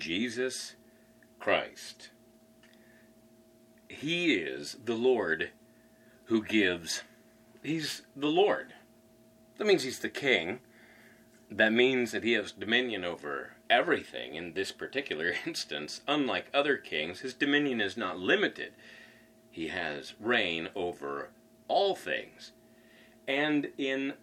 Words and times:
Jesus 0.00 0.74
Christ. 1.38 2.10
He 3.88 4.34
is 4.34 4.78
the 4.84 4.94
Lord 4.94 5.50
who 6.24 6.42
gives. 6.42 7.02
He's 7.62 8.02
the 8.16 8.28
Lord. 8.28 8.72
That 9.58 9.66
means 9.66 9.82
he's 9.82 9.98
the 9.98 10.08
king. 10.08 10.60
That 11.50 11.72
means 11.72 12.12
that 12.12 12.24
he 12.24 12.32
has 12.32 12.50
dominion 12.50 13.04
over 13.04 13.52
everything 13.68 14.34
in 14.36 14.54
this 14.54 14.72
particular 14.72 15.34
instance. 15.46 16.00
Unlike 16.08 16.46
other 16.54 16.78
kings, 16.78 17.20
his 17.20 17.34
dominion 17.34 17.80
is 17.80 17.96
not 17.96 18.18
limited. 18.18 18.72
He 19.50 19.68
has 19.68 20.14
reign 20.18 20.70
over 20.74 21.30
all 21.68 21.94
things. 21.94 22.52
And 23.28 23.68
in 23.76 24.14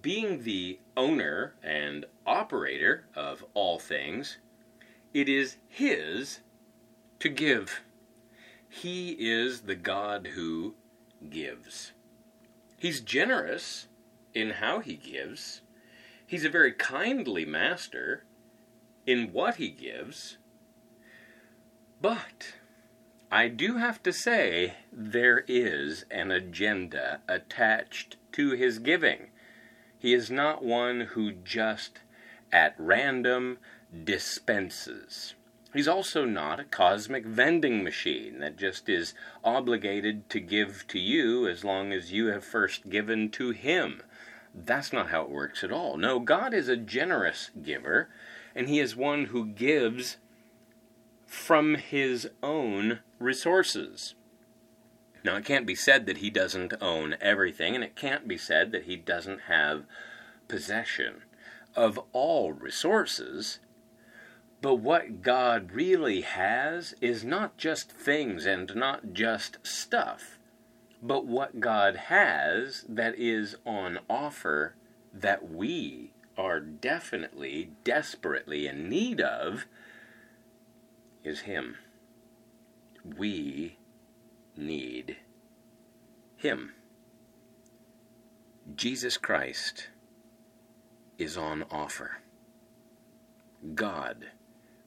being 0.00 0.44
the 0.44 0.78
owner 0.96 1.54
and 1.62 2.04
operator 2.26 3.06
of 3.16 3.44
all 3.54 3.78
things, 3.78 4.38
it 5.14 5.28
is 5.28 5.56
his 5.68 6.40
to 7.20 7.28
give. 7.28 7.80
He 8.68 9.10
is 9.12 9.62
the 9.62 9.76
God 9.76 10.30
who 10.34 10.74
gives. 11.30 11.92
He's 12.76 13.00
generous 13.00 13.86
in 14.34 14.50
how 14.50 14.80
he 14.80 14.96
gives. 14.96 15.62
He's 16.26 16.44
a 16.44 16.50
very 16.50 16.72
kindly 16.72 17.44
master 17.44 18.24
in 19.06 19.32
what 19.32 19.56
he 19.56 19.70
gives. 19.70 20.38
But 22.02 22.54
I 23.30 23.48
do 23.48 23.76
have 23.76 24.02
to 24.02 24.12
say 24.12 24.74
there 24.92 25.44
is 25.46 26.04
an 26.10 26.30
agenda 26.32 27.20
attached 27.28 28.16
to 28.32 28.50
his 28.50 28.80
giving. 28.80 29.28
He 29.98 30.12
is 30.12 30.30
not 30.30 30.64
one 30.64 31.00
who 31.12 31.32
just 31.32 32.00
at 32.52 32.74
random 32.78 33.58
dispenses. 34.04 35.34
He's 35.72 35.88
also 35.88 36.24
not 36.24 36.60
a 36.60 36.64
cosmic 36.64 37.24
vending 37.26 37.82
machine 37.82 38.38
that 38.38 38.56
just 38.56 38.88
is 38.88 39.14
obligated 39.42 40.30
to 40.30 40.40
give 40.40 40.86
to 40.88 40.98
you 40.98 41.48
as 41.48 41.64
long 41.64 41.92
as 41.92 42.12
you 42.12 42.26
have 42.26 42.44
first 42.44 42.88
given 42.88 43.28
to 43.30 43.50
him. 43.50 44.02
That's 44.54 44.92
not 44.92 45.10
how 45.10 45.22
it 45.22 45.30
works 45.30 45.64
at 45.64 45.72
all. 45.72 45.96
No, 45.96 46.20
God 46.20 46.54
is 46.54 46.68
a 46.68 46.76
generous 46.76 47.50
giver, 47.60 48.08
and 48.54 48.68
He 48.68 48.78
is 48.78 48.94
one 48.94 49.26
who 49.26 49.46
gives 49.46 50.18
from 51.26 51.74
His 51.74 52.28
own 52.40 53.00
resources. 53.18 54.14
Now, 55.24 55.36
it 55.36 55.44
can't 55.44 55.66
be 55.66 55.74
said 55.74 56.06
that 56.06 56.18
He 56.18 56.30
doesn't 56.30 56.74
own 56.80 57.16
everything, 57.20 57.74
and 57.74 57.82
it 57.82 57.96
can't 57.96 58.28
be 58.28 58.38
said 58.38 58.70
that 58.70 58.84
He 58.84 58.94
doesn't 58.94 59.42
have 59.48 59.86
possession 60.46 61.22
of 61.74 61.98
all 62.12 62.52
resources. 62.52 63.58
But 64.64 64.76
what 64.76 65.20
God 65.20 65.72
really 65.72 66.22
has 66.22 66.94
is 67.02 67.22
not 67.22 67.58
just 67.58 67.92
things 67.92 68.46
and 68.46 68.74
not 68.74 69.12
just 69.12 69.58
stuff, 69.62 70.38
but 71.02 71.26
what 71.26 71.60
God 71.60 71.96
has 72.08 72.86
that 72.88 73.14
is 73.18 73.56
on 73.66 73.98
offer 74.08 74.74
that 75.12 75.50
we 75.50 76.14
are 76.38 76.60
definitely, 76.60 77.72
desperately 77.84 78.66
in 78.66 78.88
need 78.88 79.20
of 79.20 79.66
is 81.22 81.40
Him. 81.40 81.76
We 83.04 83.76
need 84.56 85.18
Him. 86.38 86.72
Jesus 88.74 89.18
Christ 89.18 89.88
is 91.18 91.36
on 91.36 91.66
offer. 91.70 92.22
God 93.74 94.28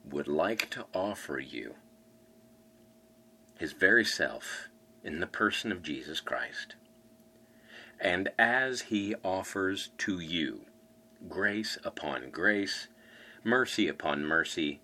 would 0.03 0.27
like 0.27 0.69
to 0.71 0.85
offer 0.93 1.39
you 1.39 1.75
his 3.59 3.73
very 3.73 4.05
self 4.05 4.69
in 5.03 5.19
the 5.19 5.27
person 5.27 5.71
of 5.71 5.81
Jesus 5.81 6.19
Christ. 6.19 6.75
And 7.99 8.29
as 8.37 8.81
he 8.83 9.15
offers 9.23 9.89
to 9.99 10.19
you 10.19 10.65
grace 11.27 11.77
upon 11.83 12.29
grace, 12.29 12.87
mercy 13.43 13.87
upon 13.87 14.23
mercy, 14.23 14.81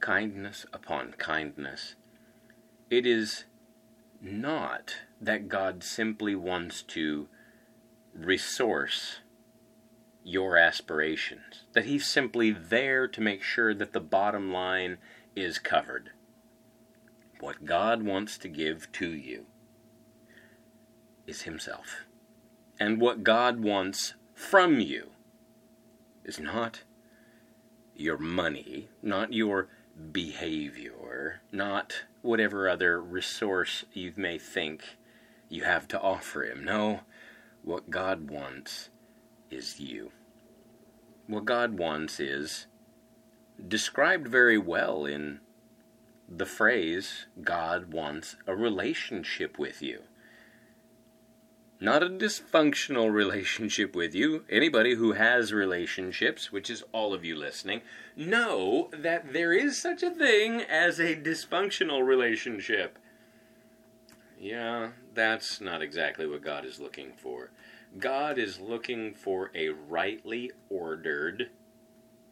kindness 0.00 0.64
upon 0.72 1.12
kindness, 1.12 1.96
it 2.90 3.06
is 3.06 3.44
not 4.20 4.96
that 5.20 5.48
God 5.48 5.82
simply 5.82 6.34
wants 6.34 6.82
to 6.82 7.28
resource 8.14 9.18
your 10.28 10.58
aspirations, 10.58 11.64
that 11.72 11.86
He's 11.86 12.06
simply 12.06 12.50
there 12.50 13.08
to 13.08 13.20
make 13.20 13.42
sure 13.42 13.72
that 13.72 13.94
the 13.94 14.00
bottom 14.00 14.52
line 14.52 14.98
is 15.34 15.58
covered. 15.58 16.10
What 17.40 17.64
God 17.64 18.02
wants 18.02 18.36
to 18.38 18.48
give 18.48 18.92
to 18.92 19.08
you 19.08 19.46
is 21.26 21.42
Himself. 21.42 22.04
And 22.78 23.00
what 23.00 23.24
God 23.24 23.60
wants 23.60 24.14
from 24.34 24.80
you 24.80 25.10
is 26.24 26.38
not 26.38 26.82
your 27.96 28.18
money, 28.18 28.88
not 29.02 29.32
your 29.32 29.68
behavior, 30.12 31.40
not 31.50 32.02
whatever 32.20 32.68
other 32.68 33.00
resource 33.00 33.86
you 33.94 34.12
may 34.14 34.36
think 34.38 34.98
you 35.48 35.64
have 35.64 35.88
to 35.88 36.00
offer 36.00 36.42
Him. 36.44 36.64
No, 36.64 37.00
what 37.62 37.88
God 37.88 38.30
wants 38.30 38.90
is 39.50 39.80
you. 39.80 40.12
What 41.28 41.44
God 41.44 41.78
wants 41.78 42.18
is 42.18 42.66
described 43.66 44.26
very 44.28 44.56
well 44.56 45.04
in 45.04 45.40
the 46.26 46.46
phrase, 46.46 47.26
God 47.42 47.92
wants 47.92 48.36
a 48.46 48.56
relationship 48.56 49.58
with 49.58 49.82
you. 49.82 50.04
Not 51.80 52.02
a 52.02 52.08
dysfunctional 52.08 53.12
relationship 53.12 53.94
with 53.94 54.14
you. 54.14 54.44
Anybody 54.48 54.94
who 54.94 55.12
has 55.12 55.52
relationships, 55.52 56.50
which 56.50 56.70
is 56.70 56.82
all 56.92 57.12
of 57.12 57.26
you 57.26 57.36
listening, 57.36 57.82
know 58.16 58.88
that 58.92 59.34
there 59.34 59.52
is 59.52 59.76
such 59.80 60.02
a 60.02 60.10
thing 60.10 60.62
as 60.62 60.98
a 60.98 61.14
dysfunctional 61.14 62.06
relationship. 62.06 62.98
Yeah, 64.40 64.92
that's 65.12 65.60
not 65.60 65.82
exactly 65.82 66.26
what 66.26 66.42
God 66.42 66.64
is 66.64 66.80
looking 66.80 67.12
for. 67.16 67.50
God 67.96 68.38
is 68.38 68.60
looking 68.60 69.14
for 69.14 69.50
a 69.54 69.70
rightly 69.70 70.50
ordered 70.68 71.50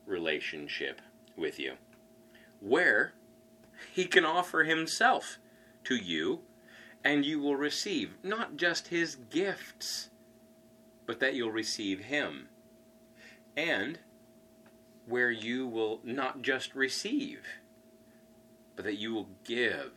relationship 0.05 1.01
with 1.37 1.59
you 1.59 1.75
where 2.61 3.13
he 3.93 4.05
can 4.05 4.25
offer 4.25 4.65
himself 4.65 5.39
to 5.85 5.97
you 5.97 6.41
and 7.05 7.25
you 7.25 7.41
will 7.41 7.57
receive 7.57 8.15
not 8.23 8.57
just 8.57 8.89
his 8.89 9.17
gifts 9.17 10.11
but 11.07 11.21
that 11.21 11.35
you'll 11.35 11.51
receive 11.51 12.01
him 12.01 12.49
and 13.57 13.99
where 15.07 15.31
you 15.31 15.67
will 15.67 16.01
not 16.05 16.43
just 16.43 16.75
receive 16.75 17.43
but 18.77 18.85
that 18.85 18.99
you 18.99 19.13
will 19.15 19.31
give. 19.45 19.93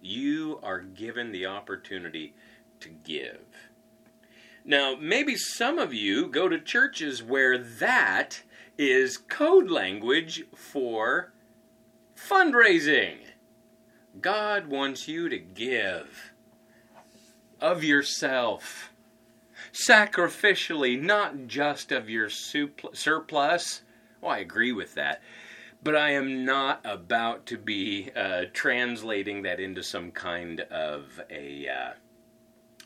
You 0.00 0.60
are 0.62 0.80
given 0.80 1.32
the 1.32 1.46
opportunity 1.46 2.34
to 2.78 2.88
give 2.88 3.40
now, 4.68 4.96
maybe 5.00 5.36
some 5.36 5.78
of 5.78 5.94
you 5.94 6.26
go 6.26 6.48
to 6.48 6.58
churches 6.58 7.22
where 7.22 7.56
that 7.56 8.42
is 8.76 9.16
code 9.16 9.70
language 9.70 10.42
for 10.56 11.32
fundraising. 12.16 13.18
God 14.20 14.66
wants 14.66 15.06
you 15.06 15.28
to 15.28 15.38
give 15.38 16.32
of 17.60 17.84
yourself, 17.84 18.90
sacrificially, 19.72 21.00
not 21.00 21.46
just 21.46 21.92
of 21.92 22.10
your 22.10 22.28
surplus. 22.28 23.82
I 24.20 24.38
agree 24.38 24.72
with 24.72 24.94
that. 24.96 25.22
But 25.80 25.94
I 25.94 26.10
am 26.10 26.44
not 26.44 26.80
about 26.84 27.46
to 27.46 27.56
be 27.56 28.10
uh, 28.16 28.46
translating 28.52 29.42
that 29.42 29.60
into 29.60 29.84
some 29.84 30.10
kind 30.10 30.62
of 30.62 31.20
a. 31.30 31.68
Uh, 31.68 31.92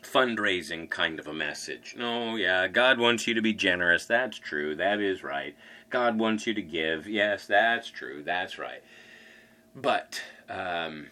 fundraising 0.01 0.89
kind 0.89 1.19
of 1.19 1.27
a 1.27 1.33
message. 1.33 1.95
No, 1.97 2.35
yeah, 2.35 2.67
God 2.67 2.99
wants 2.99 3.27
you 3.27 3.33
to 3.33 3.41
be 3.41 3.53
generous. 3.53 4.05
That's 4.05 4.37
true. 4.37 4.75
That 4.75 4.99
is 4.99 5.23
right. 5.23 5.55
God 5.89 6.17
wants 6.17 6.47
you 6.47 6.53
to 6.53 6.61
give. 6.61 7.07
Yes, 7.07 7.45
that's 7.45 7.89
true. 7.89 8.23
That's 8.23 8.57
right. 8.57 8.83
But 9.75 10.21
um, 10.49 11.07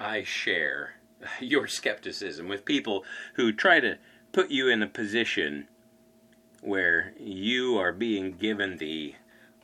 I 0.00 0.24
share 0.24 0.94
your 1.40 1.66
skepticism 1.66 2.48
with 2.48 2.64
people 2.64 3.04
who 3.34 3.52
try 3.52 3.80
to 3.80 3.98
put 4.32 4.50
you 4.50 4.68
in 4.68 4.82
a 4.82 4.88
position 4.88 5.68
where 6.60 7.12
you 7.18 7.78
are 7.78 7.92
being 7.92 8.32
given 8.32 8.78
the 8.78 9.14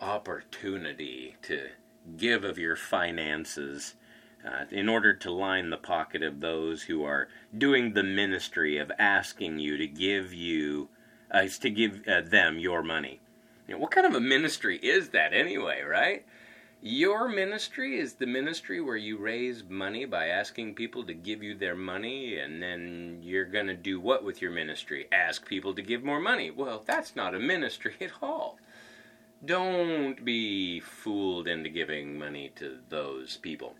opportunity 0.00 1.36
to 1.42 1.68
give 2.16 2.44
of 2.44 2.58
your 2.58 2.76
finances 2.76 3.94
uh, 4.44 4.64
in 4.70 4.88
order 4.88 5.12
to 5.12 5.30
line 5.30 5.70
the 5.70 5.76
pocket 5.76 6.22
of 6.22 6.40
those 6.40 6.82
who 6.82 7.04
are 7.04 7.28
doing 7.56 7.92
the 7.92 8.02
ministry 8.02 8.78
of 8.78 8.90
asking 8.98 9.58
you 9.58 9.76
to 9.76 9.86
give 9.86 10.32
you, 10.32 10.88
uh, 11.30 11.46
to 11.60 11.70
give 11.70 12.02
uh, 12.08 12.20
them 12.22 12.58
your 12.58 12.82
money. 12.82 13.20
You 13.66 13.74
know, 13.74 13.80
what 13.80 13.90
kind 13.90 14.06
of 14.06 14.14
a 14.14 14.20
ministry 14.20 14.78
is 14.78 15.10
that 15.10 15.32
anyway, 15.32 15.82
right? 15.82 16.24
Your 16.82 17.28
ministry 17.28 17.98
is 17.98 18.14
the 18.14 18.26
ministry 18.26 18.80
where 18.80 18.96
you 18.96 19.18
raise 19.18 19.62
money 19.68 20.06
by 20.06 20.28
asking 20.28 20.74
people 20.74 21.04
to 21.04 21.12
give 21.12 21.42
you 21.42 21.54
their 21.54 21.74
money, 21.74 22.38
and 22.38 22.62
then 22.62 23.18
you're 23.22 23.44
going 23.44 23.66
to 23.66 23.76
do 23.76 24.00
what 24.00 24.24
with 24.24 24.40
your 24.40 24.50
ministry? 24.50 25.06
Ask 25.12 25.46
people 25.46 25.74
to 25.74 25.82
give 25.82 26.02
more 26.02 26.20
money. 26.20 26.50
Well, 26.50 26.82
that's 26.86 27.14
not 27.14 27.34
a 27.34 27.38
ministry 27.38 27.94
at 28.00 28.12
all. 28.22 28.56
Don't 29.44 30.24
be 30.24 30.80
fooled 30.80 31.46
into 31.46 31.68
giving 31.68 32.18
money 32.18 32.50
to 32.56 32.78
those 32.88 33.36
people. 33.36 33.74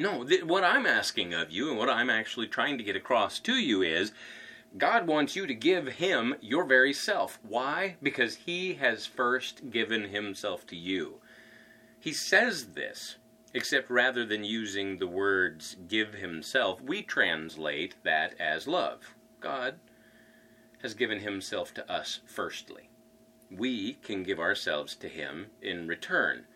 No, 0.00 0.24
th- 0.24 0.44
what 0.44 0.64
I'm 0.64 0.86
asking 0.86 1.34
of 1.34 1.50
you 1.50 1.68
and 1.68 1.76
what 1.76 1.90
I'm 1.90 2.08
actually 2.08 2.46
trying 2.46 2.78
to 2.78 2.84
get 2.84 2.96
across 2.96 3.38
to 3.40 3.52
you 3.52 3.82
is 3.82 4.12
God 4.78 5.06
wants 5.06 5.36
you 5.36 5.46
to 5.46 5.52
give 5.52 5.88
Him 5.88 6.36
your 6.40 6.64
very 6.64 6.94
self. 6.94 7.38
Why? 7.46 7.96
Because 8.02 8.36
He 8.36 8.72
has 8.76 9.04
first 9.04 9.68
given 9.68 10.08
Himself 10.08 10.66
to 10.68 10.76
you. 10.76 11.20
He 11.98 12.14
says 12.14 12.68
this, 12.68 13.16
except 13.52 13.90
rather 13.90 14.24
than 14.24 14.42
using 14.42 14.96
the 14.96 15.06
words 15.06 15.76
give 15.86 16.14
himself, 16.14 16.80
we 16.80 17.02
translate 17.02 17.96
that 18.02 18.40
as 18.40 18.66
love. 18.66 19.14
God 19.38 19.80
has 20.80 20.94
given 20.94 21.20
himself 21.20 21.74
to 21.74 21.92
us 21.92 22.20
firstly. 22.24 22.88
We 23.50 23.98
can 24.02 24.22
give 24.22 24.40
ourselves 24.40 24.96
to 24.96 25.08
him 25.08 25.48
in 25.60 25.86
return. 25.86 26.46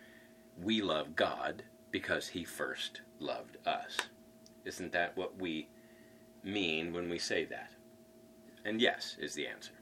We 0.58 0.80
love 0.80 1.14
God 1.14 1.64
because 1.90 2.28
he 2.28 2.44
first 2.44 3.02
loved 3.24 3.56
us. 3.66 3.96
Isn't 4.64 4.92
that 4.92 5.16
what 5.16 5.40
we 5.40 5.68
mean 6.42 6.92
when 6.92 7.08
we 7.08 7.18
say 7.18 7.44
that? 7.46 7.70
And 8.64 8.80
yes, 8.80 9.16
is 9.18 9.34
the 9.34 9.46
answer. 9.46 9.72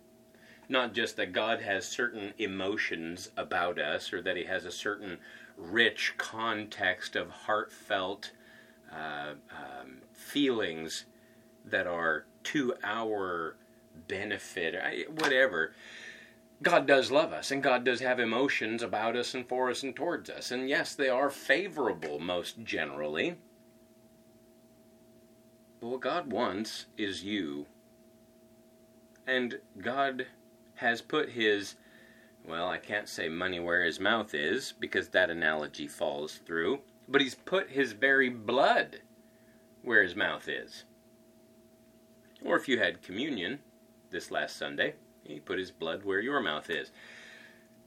Not 0.68 0.94
just 0.94 1.16
that 1.16 1.32
God 1.32 1.60
has 1.60 1.84
certain 1.84 2.32
emotions 2.38 3.30
about 3.36 3.78
us 3.78 4.12
or 4.12 4.22
that 4.22 4.36
he 4.36 4.44
has 4.44 4.64
a 4.64 4.70
certain 4.70 5.18
rich 5.56 6.14
context 6.16 7.16
of 7.16 7.30
heartfelt 7.30 8.32
uh, 8.90 9.32
um, 9.50 9.98
feelings 10.12 11.04
that 11.64 11.86
are 11.86 12.26
to 12.44 12.74
our 12.82 13.56
benefit, 14.08 14.74
whatever. 15.10 15.74
God 16.62 16.86
does 16.86 17.10
love 17.10 17.32
us, 17.32 17.50
and 17.50 17.62
God 17.62 17.84
does 17.84 18.00
have 18.00 18.20
emotions 18.20 18.82
about 18.82 19.16
us 19.16 19.34
and 19.34 19.46
for 19.46 19.70
us 19.70 19.82
and 19.82 19.94
towards 19.94 20.30
us. 20.30 20.50
And 20.50 20.68
yes, 20.68 20.94
they 20.94 21.08
are 21.08 21.30
favorable 21.30 22.18
most 22.18 22.62
generally. 22.62 23.36
But 25.80 25.88
what 25.88 26.00
God 26.00 26.32
wants 26.32 26.86
is 26.96 27.24
you. 27.24 27.66
And 29.26 29.58
God 29.80 30.26
has 30.76 31.02
put 31.02 31.30
His 31.30 31.76
well, 32.46 32.68
I 32.68 32.78
can't 32.78 33.08
say 33.08 33.28
money 33.28 33.60
where 33.60 33.84
his 33.84 34.00
mouth 34.00 34.34
is 34.34 34.72
because 34.72 35.08
that 35.08 35.30
analogy 35.30 35.86
falls 35.86 36.40
through, 36.44 36.80
but 37.08 37.20
he's 37.20 37.34
put 37.34 37.70
his 37.70 37.92
very 37.92 38.28
blood 38.28 39.00
where 39.82 40.02
his 40.02 40.16
mouth 40.16 40.48
is. 40.48 40.84
Or 42.44 42.56
if 42.56 42.68
you 42.68 42.78
had 42.78 43.02
communion 43.02 43.60
this 44.10 44.30
last 44.30 44.56
Sunday, 44.56 44.94
he 45.24 45.40
put 45.40 45.58
his 45.58 45.70
blood 45.70 46.04
where 46.04 46.20
your 46.20 46.40
mouth 46.40 46.70
is. 46.70 46.90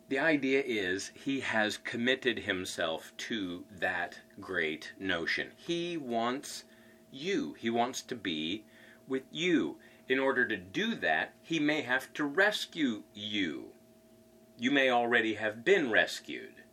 The 0.10 0.20
idea 0.20 0.62
is 0.66 1.12
he 1.16 1.40
has 1.42 1.78
committed 1.78 2.40
himself 2.40 3.12
to 3.18 3.66
that 3.72 4.20
great 4.40 4.94
notion. 5.00 5.52
He 5.56 5.98
wants 5.98 6.66
you, 7.12 7.54
he 7.54 7.70
wants 7.70 8.02
to 8.04 8.16
be 8.16 8.66
with 9.08 9.24
you. 9.32 9.78
In 10.08 10.20
order 10.20 10.48
to 10.48 10.58
do 10.58 10.96
that, 10.96 11.34
he 11.42 11.60
may 11.60 11.82
have 11.82 12.14
to 12.14 12.24
rescue 12.24 13.04
you 13.14 13.72
you 14.58 14.72
may 14.72 14.90
already 14.90 15.36
have 15.36 15.66
been 15.66 15.92
rescued. 15.92 16.64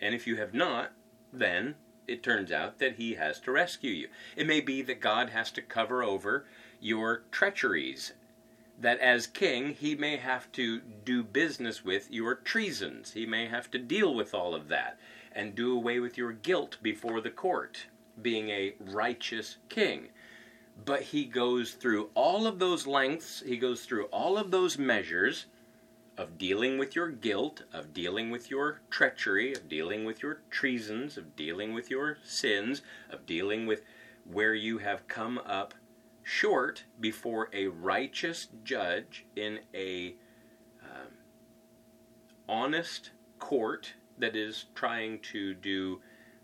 And 0.00 0.14
if 0.14 0.26
you 0.26 0.36
have 0.36 0.54
not, 0.54 0.92
then 1.32 1.76
it 2.06 2.22
turns 2.22 2.50
out 2.50 2.78
that 2.78 2.96
he 2.96 3.14
has 3.14 3.38
to 3.40 3.52
rescue 3.52 3.92
you. 3.92 4.08
It 4.36 4.46
may 4.46 4.60
be 4.60 4.82
that 4.82 5.00
God 5.00 5.30
has 5.30 5.50
to 5.52 5.62
cover 5.62 6.02
over 6.02 6.46
your 6.80 7.24
treacheries, 7.30 8.12
that 8.80 9.00
as 9.00 9.26
king 9.26 9.74
he 9.74 9.94
may 9.94 10.16
have 10.16 10.50
to 10.52 10.80
do 11.04 11.22
business 11.22 11.84
with 11.84 12.10
your 12.10 12.34
treasons. 12.34 13.12
He 13.12 13.26
may 13.26 13.46
have 13.46 13.70
to 13.72 13.78
deal 13.78 14.14
with 14.14 14.34
all 14.34 14.54
of 14.54 14.68
that 14.68 14.98
and 15.32 15.54
do 15.54 15.74
away 15.74 16.00
with 16.00 16.16
your 16.16 16.32
guilt 16.32 16.78
before 16.82 17.20
the 17.20 17.30
court, 17.30 17.86
being 18.20 18.48
a 18.50 18.74
righteous 18.80 19.56
king. 19.68 20.08
But 20.84 21.02
he 21.02 21.24
goes 21.24 21.72
through 21.72 22.10
all 22.14 22.46
of 22.46 22.58
those 22.58 22.86
lengths, 22.86 23.42
he 23.44 23.56
goes 23.56 23.84
through 23.84 24.04
all 24.06 24.38
of 24.38 24.50
those 24.50 24.78
measures 24.78 25.46
of 26.16 26.38
dealing 26.38 26.78
with 26.78 26.96
your 26.96 27.08
guilt, 27.08 27.62
of 27.72 27.92
dealing 27.92 28.30
with 28.30 28.50
your 28.50 28.80
treachery, 28.90 29.52
of 29.52 29.68
dealing 29.68 30.04
with 30.04 30.22
your 30.22 30.40
treasons, 30.50 31.16
of 31.16 31.36
dealing 31.36 31.74
with 31.74 31.90
your 31.90 32.18
sins, 32.24 32.82
of 33.10 33.24
dealing 33.26 33.66
with 33.66 33.82
where 34.24 34.54
you 34.54 34.78
have 34.78 35.06
come 35.08 35.38
up 35.46 35.74
short 36.28 36.84
before 37.00 37.48
a 37.54 37.68
righteous 37.68 38.48
judge 38.62 39.24
in 39.34 39.58
a 39.74 40.14
um, 40.82 41.08
honest 42.46 43.12
court 43.38 43.94
that 44.18 44.36
is 44.36 44.66
trying 44.74 45.18
to 45.20 45.54
do 45.54 46.02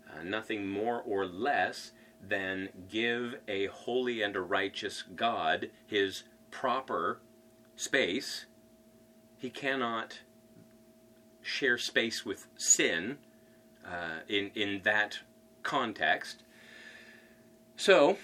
uh, 0.09 0.23
nothing 0.23 0.67
more 0.67 1.03
or 1.03 1.27
less 1.27 1.91
than 2.27 2.67
give 2.89 3.35
a 3.47 3.67
holy 3.67 4.23
and 4.23 4.35
a 4.35 4.41
righteous 4.41 5.03
God 5.15 5.69
his 5.85 6.23
proper 6.49 7.19
space 7.75 8.47
he 9.37 9.51
cannot 9.51 10.21
share 11.43 11.77
space 11.77 12.25
with 12.25 12.47
sin 12.57 13.19
uh, 13.85 14.21
in, 14.27 14.49
in 14.55 14.81
that 14.83 15.19
context. 15.61 16.41
So, 17.77 18.17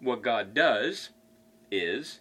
what 0.00 0.22
God 0.22 0.54
does 0.54 1.10
is 1.70 2.20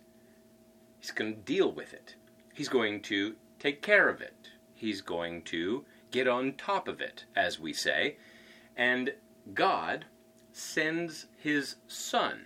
He's 0.99 1.11
going 1.11 1.35
to 1.35 1.41
deal 1.41 1.71
with 1.71 1.93
it. 1.93 2.15
He's 2.53 2.69
going 2.69 3.01
to 3.03 3.35
take 3.59 3.81
care 3.81 4.09
of 4.09 4.21
it. 4.21 4.49
He's 4.73 5.01
going 5.01 5.43
to 5.43 5.85
get 6.11 6.27
on 6.27 6.53
top 6.53 6.87
of 6.87 6.99
it, 6.99 7.25
as 7.35 7.59
we 7.59 7.73
say. 7.73 8.17
And 8.75 9.13
God 9.53 10.05
sends 10.51 11.27
His 11.37 11.75
Son. 11.87 12.45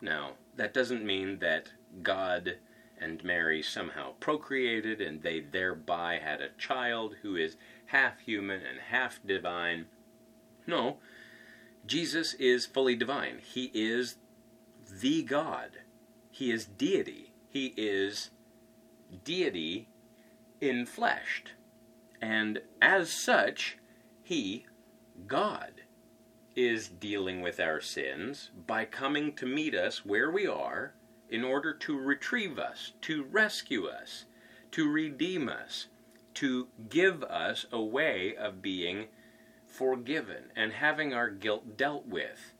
Now, 0.00 0.32
that 0.56 0.74
doesn't 0.74 1.04
mean 1.04 1.38
that 1.40 1.72
God 2.02 2.56
and 3.00 3.24
Mary 3.24 3.62
somehow 3.62 4.12
procreated, 4.20 5.00
and 5.00 5.22
they 5.22 5.40
thereby 5.40 6.20
had 6.22 6.40
a 6.40 6.50
child 6.56 7.16
who 7.22 7.36
is 7.36 7.56
half 7.86 8.20
human 8.20 8.60
and 8.60 8.78
half 8.90 9.18
divine. 9.26 9.86
No, 10.66 10.98
Jesus 11.84 12.34
is 12.34 12.64
fully 12.64 12.94
divine. 12.94 13.40
He 13.42 13.70
is 13.74 14.16
the 15.00 15.22
God. 15.22 15.78
He 16.30 16.50
is 16.50 16.66
deity. 16.66 17.32
He 17.48 17.74
is 17.76 18.30
deity 19.24 19.88
infleshed. 20.60 21.52
And 22.20 22.60
as 22.80 23.10
such, 23.10 23.78
he, 24.22 24.66
God, 25.26 25.82
is 26.54 26.88
dealing 26.88 27.40
with 27.40 27.58
our 27.58 27.80
sins 27.80 28.50
by 28.66 28.84
coming 28.84 29.34
to 29.34 29.46
meet 29.46 29.74
us 29.74 30.04
where 30.04 30.30
we 30.30 30.46
are 30.46 30.94
in 31.28 31.44
order 31.44 31.72
to 31.72 31.98
retrieve 31.98 32.58
us, 32.58 32.92
to 33.00 33.24
rescue 33.24 33.86
us, 33.86 34.26
to 34.70 34.88
redeem 34.90 35.48
us, 35.48 35.88
to 36.34 36.68
give 36.88 37.22
us 37.24 37.66
a 37.72 37.80
way 37.80 38.36
of 38.36 38.62
being 38.62 39.06
forgiven 39.66 40.44
and 40.54 40.72
having 40.72 41.14
our 41.14 41.30
guilt 41.30 41.76
dealt 41.76 42.06
with. 42.06 42.51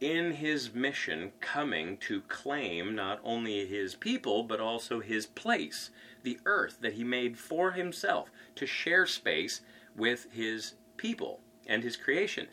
In 0.00 0.32
his 0.32 0.72
mission, 0.72 1.32
coming 1.40 1.96
to 1.98 2.20
claim 2.22 2.94
not 2.94 3.18
only 3.24 3.66
his 3.66 3.96
people, 3.96 4.44
but 4.44 4.60
also 4.60 5.00
his 5.00 5.26
place, 5.26 5.90
the 6.22 6.38
earth 6.44 6.78
that 6.82 6.92
he 6.92 7.02
made 7.02 7.36
for 7.36 7.72
himself, 7.72 8.30
to 8.54 8.66
share 8.66 9.06
space 9.06 9.60
with 9.96 10.28
his 10.32 10.74
people 10.96 11.40
and 11.66 11.82
his 11.82 11.96
creation. 11.96 12.46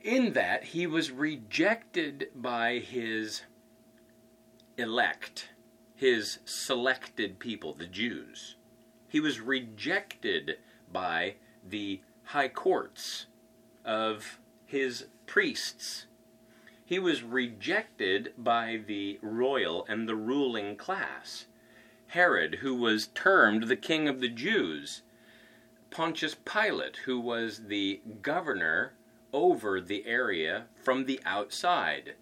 In 0.00 0.32
that, 0.32 0.64
he 0.64 0.84
was 0.84 1.12
rejected 1.12 2.28
by 2.34 2.78
his 2.78 3.42
elect, 4.76 5.50
his 5.94 6.40
selected 6.44 7.38
people, 7.38 7.72
the 7.74 7.86
Jews. 7.86 8.56
He 9.06 9.20
was 9.20 9.40
rejected 9.40 10.58
by 10.90 11.36
the 11.64 12.00
high 12.24 12.48
courts 12.48 13.26
of 13.84 14.40
his 14.66 15.06
priests. 15.26 16.06
He 16.92 16.98
was 16.98 17.22
rejected 17.22 18.34
by 18.36 18.82
the 18.86 19.18
royal 19.22 19.86
and 19.88 20.06
the 20.06 20.14
ruling 20.14 20.76
class. 20.76 21.46
Herod, 22.08 22.56
who 22.56 22.74
was 22.74 23.06
termed 23.06 23.62
the 23.62 23.76
king 23.76 24.08
of 24.08 24.20
the 24.20 24.28
Jews, 24.28 25.00
Pontius 25.88 26.34
Pilate, 26.34 26.96
who 27.06 27.18
was 27.18 27.68
the 27.68 28.02
governor 28.20 28.92
over 29.32 29.80
the 29.80 30.04
area 30.04 30.66
from 30.82 31.06
the 31.06 31.18
outside 31.24 32.16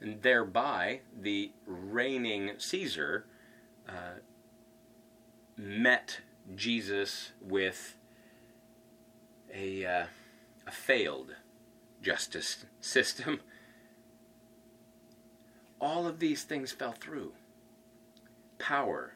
and 0.00 0.20
thereby 0.22 1.02
the 1.16 1.52
reigning 1.64 2.50
Caesar 2.58 3.26
uh, 3.88 4.18
met 5.56 6.18
Jesus 6.56 7.30
with 7.40 7.96
a, 9.54 9.86
uh, 9.86 10.06
a 10.66 10.72
failed 10.72 11.36
justice 12.02 12.66
system. 12.80 13.38
All 15.86 16.08
of 16.08 16.18
these 16.18 16.42
things 16.42 16.72
fell 16.72 16.90
through. 16.90 17.32
Power, 18.58 19.14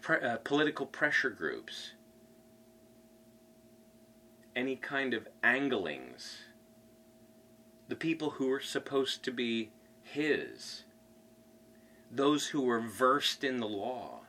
pre- 0.00 0.20
uh, 0.20 0.36
political 0.44 0.86
pressure 0.86 1.30
groups, 1.30 1.94
any 4.54 4.76
kind 4.76 5.12
of 5.12 5.26
anglings, 5.42 6.44
the 7.88 7.96
people 7.96 8.30
who 8.30 8.46
were 8.46 8.60
supposed 8.60 9.24
to 9.24 9.32
be 9.32 9.72
his, 10.00 10.84
those 12.08 12.46
who 12.46 12.62
were 12.62 12.80
versed 12.80 13.42
in 13.42 13.56
the 13.56 13.66
law, 13.66 14.20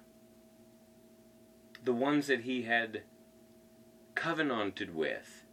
the 1.83 1.93
ones 1.93 2.25
that 2.25 2.41
he 2.41 2.63
had 2.63 3.03
covenanted 4.15 4.95
with, 4.95 5.45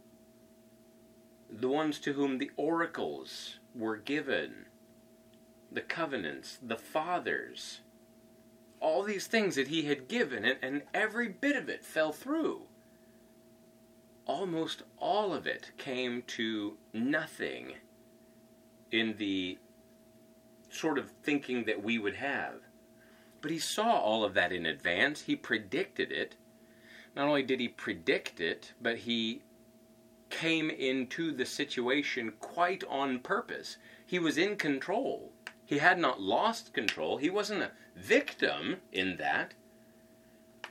the 1.51 1.69
ones 1.69 1.99
to 1.99 2.13
whom 2.13 2.39
the 2.39 2.49
oracles 2.57 3.59
were 3.75 3.97
given, 3.97 4.65
the 5.71 5.81
covenants, 5.81 6.59
the 6.61 6.77
fathers, 6.77 7.81
all 8.79 9.03
these 9.03 9.27
things 9.27 9.55
that 9.55 9.67
he 9.67 9.83
had 9.83 10.07
given, 10.07 10.43
and, 10.43 10.57
and 10.61 10.81
every 10.93 11.29
bit 11.29 11.55
of 11.55 11.69
it 11.69 11.85
fell 11.85 12.11
through. 12.11 12.63
Almost 14.25 14.83
all 14.97 15.33
of 15.33 15.47
it 15.47 15.71
came 15.77 16.23
to 16.27 16.77
nothing 16.93 17.73
in 18.91 19.15
the 19.17 19.57
sort 20.69 20.97
of 20.97 21.11
thinking 21.23 21.65
that 21.65 21.83
we 21.83 21.97
would 21.97 22.15
have. 22.15 22.55
But 23.41 23.51
he 23.51 23.59
saw 23.59 23.99
all 23.99 24.23
of 24.23 24.33
that 24.35 24.51
in 24.51 24.65
advance. 24.65 25.21
He 25.21 25.35
predicted 25.35 26.11
it. 26.11 26.35
Not 27.15 27.27
only 27.27 27.43
did 27.43 27.59
he 27.59 27.67
predict 27.67 28.39
it, 28.39 28.73
but 28.81 28.99
he 28.99 29.41
came 30.31 30.69
into 30.69 31.31
the 31.31 31.45
situation 31.45 32.33
quite 32.39 32.83
on 32.89 33.19
purpose. 33.19 33.77
He 34.05 34.17
was 34.17 34.37
in 34.37 34.55
control. 34.55 35.31
He 35.65 35.77
had 35.77 35.99
not 35.99 36.21
lost 36.21 36.73
control. 36.73 37.17
He 37.17 37.29
wasn't 37.29 37.63
a 37.63 37.71
victim 37.95 38.77
in 38.91 39.17
that. 39.17 39.53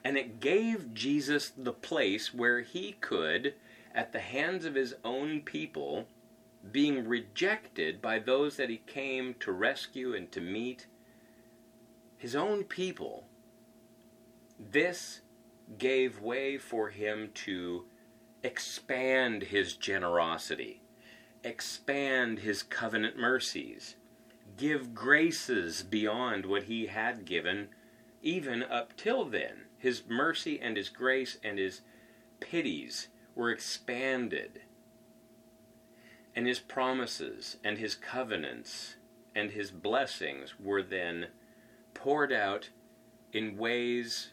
And 0.02 0.16
it 0.16 0.40
gave 0.40 0.94
Jesus 0.94 1.52
the 1.56 1.72
place 1.72 2.34
where 2.34 2.62
he 2.62 2.96
could, 3.00 3.54
at 3.94 4.12
the 4.12 4.20
hands 4.20 4.64
of 4.64 4.74
his 4.74 4.94
own 5.04 5.42
people, 5.42 6.06
being 6.72 7.06
rejected 7.06 8.02
by 8.02 8.18
those 8.18 8.56
that 8.56 8.70
he 8.70 8.78
came 8.78 9.34
to 9.40 9.52
rescue 9.52 10.14
and 10.14 10.30
to 10.32 10.40
meet, 10.40 10.86
his 12.16 12.36
own 12.36 12.64
people, 12.64 13.24
this 14.58 15.20
gave 15.78 16.20
way 16.20 16.58
for 16.58 16.90
him 16.90 17.30
to 17.32 17.84
expand 18.42 19.44
his 19.44 19.74
generosity, 19.74 20.82
expand 21.44 22.40
his 22.40 22.62
covenant 22.62 23.16
mercies, 23.16 23.96
give 24.56 24.94
graces 24.94 25.82
beyond 25.82 26.46
what 26.46 26.64
he 26.64 26.86
had 26.86 27.24
given 27.24 27.68
even 28.22 28.62
up 28.62 28.96
till 28.96 29.24
then. 29.24 29.62
His 29.78 30.02
mercy 30.08 30.60
and 30.60 30.76
his 30.76 30.90
grace 30.90 31.38
and 31.42 31.58
his 31.58 31.80
pities 32.40 33.08
were 33.34 33.50
expanded. 33.50 34.60
And 36.36 36.46
his 36.46 36.58
promises 36.58 37.56
and 37.64 37.78
his 37.78 37.94
covenants 37.94 38.96
and 39.34 39.50
his 39.50 39.70
blessings 39.70 40.54
were 40.60 40.82
then 40.82 41.28
poured 41.94 42.32
out 42.32 42.70
in 43.32 43.56
ways, 43.56 44.30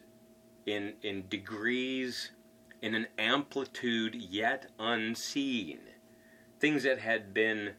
in, 0.66 0.94
in 1.02 1.28
degrees, 1.28 2.32
in 2.82 2.94
an 2.94 3.08
amplitude 3.18 4.16
yet 4.16 4.68
unseen. 4.80 5.80
Things 6.60 6.84
that 6.84 7.00
had 7.00 7.34
been 7.34 7.72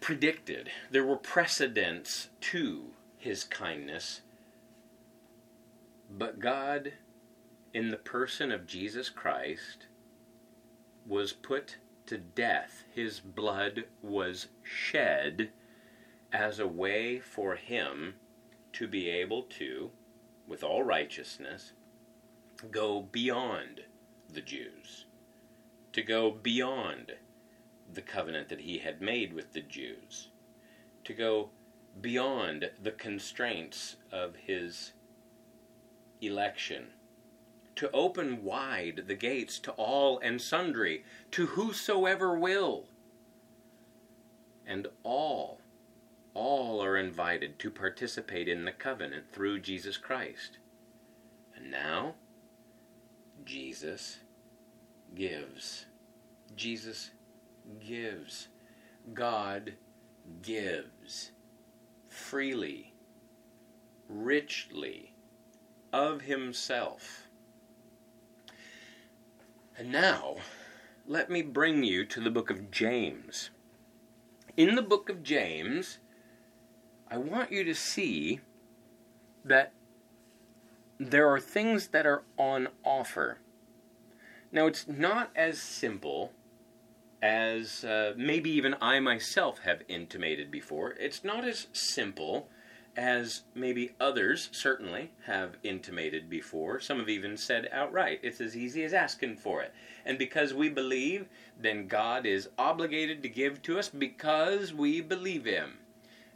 predicted. 0.00 0.70
There 0.90 1.04
were 1.04 1.16
precedents 1.16 2.28
to 2.40 2.90
his 3.16 3.44
kindness. 3.44 4.22
But 6.10 6.40
God, 6.40 6.92
in 7.72 7.90
the 7.90 7.96
person 7.96 8.50
of 8.50 8.66
Jesus 8.66 9.08
Christ, 9.08 9.86
was 11.06 11.32
put 11.32 11.76
to 12.06 12.18
death. 12.18 12.84
His 12.94 13.20
blood 13.20 13.84
was 14.02 14.48
shed 14.62 15.50
as 16.32 16.58
a 16.58 16.66
way 16.66 17.20
for 17.20 17.56
him 17.56 18.14
to 18.72 18.88
be 18.88 19.08
able 19.08 19.42
to, 19.42 19.90
with 20.46 20.64
all 20.64 20.82
righteousness, 20.82 21.72
go 22.70 23.02
beyond 23.02 23.82
the 24.32 24.40
Jews, 24.40 25.06
to 25.92 26.02
go 26.02 26.30
beyond 26.30 27.12
the 27.92 28.02
covenant 28.02 28.48
that 28.48 28.60
he 28.60 28.78
had 28.78 29.02
made 29.02 29.32
with 29.32 29.52
the 29.52 29.60
Jews, 29.60 30.28
to 31.04 31.12
go 31.12 31.50
beyond 32.00 32.70
the 32.82 32.92
constraints 32.92 33.96
of 34.10 34.36
his 34.36 34.92
election 36.20 36.86
to 37.76 37.90
open 37.92 38.44
wide 38.44 39.04
the 39.06 39.14
gates 39.14 39.58
to 39.58 39.72
all 39.72 40.18
and 40.20 40.40
sundry, 40.40 41.04
to 41.30 41.46
whosoever 41.46 42.38
will. 42.38 42.86
And 44.66 44.86
all, 45.02 45.60
all 46.34 46.82
are 46.82 46.96
invited 46.96 47.58
to 47.58 47.70
participate 47.70 48.48
in 48.48 48.64
the 48.64 48.72
covenant 48.72 49.24
through 49.32 49.60
Jesus 49.60 49.96
Christ. 49.96 50.58
And 51.56 51.70
now, 51.70 52.14
Jesus 53.44 54.18
gives. 55.14 55.86
Jesus 56.56 57.10
gives. 57.80 58.48
God 59.14 59.74
gives 60.42 61.32
freely, 62.08 62.94
richly, 64.08 65.14
of 65.92 66.22
Himself 66.22 67.28
and 69.78 69.90
now, 69.90 70.36
let 71.06 71.30
me 71.30 71.42
bring 71.42 71.82
you 71.82 72.04
to 72.04 72.20
the 72.20 72.30
book 72.30 72.50
of 72.50 72.70
James. 72.70 73.50
In 74.56 74.74
the 74.74 74.82
book 74.82 75.08
of 75.08 75.22
James, 75.22 75.98
I 77.10 77.16
want 77.16 77.50
you 77.50 77.64
to 77.64 77.74
see 77.74 78.40
that 79.44 79.72
there 80.98 81.28
are 81.28 81.40
things 81.40 81.88
that 81.88 82.06
are 82.06 82.22
on 82.38 82.68
offer. 82.84 83.38
Now, 84.50 84.66
it's 84.66 84.86
not 84.86 85.30
as 85.34 85.60
simple 85.60 86.32
as 87.22 87.84
uh, 87.84 88.14
maybe 88.16 88.50
even 88.50 88.74
I 88.80 89.00
myself 89.00 89.60
have 89.60 89.82
intimated 89.88 90.50
before. 90.50 90.90
It's 90.98 91.24
not 91.24 91.44
as 91.44 91.68
simple 91.72 92.48
as 92.96 93.42
maybe 93.54 93.94
others 93.98 94.50
certainly 94.52 95.12
have 95.24 95.56
intimated 95.62 96.28
before. 96.28 96.78
Some 96.80 96.98
have 96.98 97.08
even 97.08 97.36
said 97.36 97.68
outright, 97.72 98.20
it's 98.22 98.40
as 98.40 98.56
easy 98.56 98.84
as 98.84 98.92
asking 98.92 99.36
for 99.36 99.62
it. 99.62 99.72
And 100.04 100.18
because 100.18 100.52
we 100.52 100.68
believe, 100.68 101.28
then 101.58 101.86
God 101.86 102.26
is 102.26 102.50
obligated 102.58 103.22
to 103.22 103.28
give 103.28 103.62
to 103.62 103.78
us 103.78 103.88
because 103.88 104.74
we 104.74 105.00
believe 105.00 105.46
Him. 105.46 105.78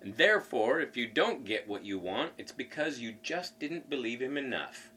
And 0.06 0.16
therefore, 0.16 0.78
if 0.78 0.96
you 0.96 1.08
don't 1.08 1.44
get 1.44 1.66
what 1.66 1.84
you 1.84 1.98
want, 1.98 2.30
it's 2.38 2.52
because 2.52 3.00
you 3.00 3.16
just 3.24 3.58
didn't 3.58 3.90
believe 3.90 4.22
Him 4.22 4.36
enough. 4.36 4.92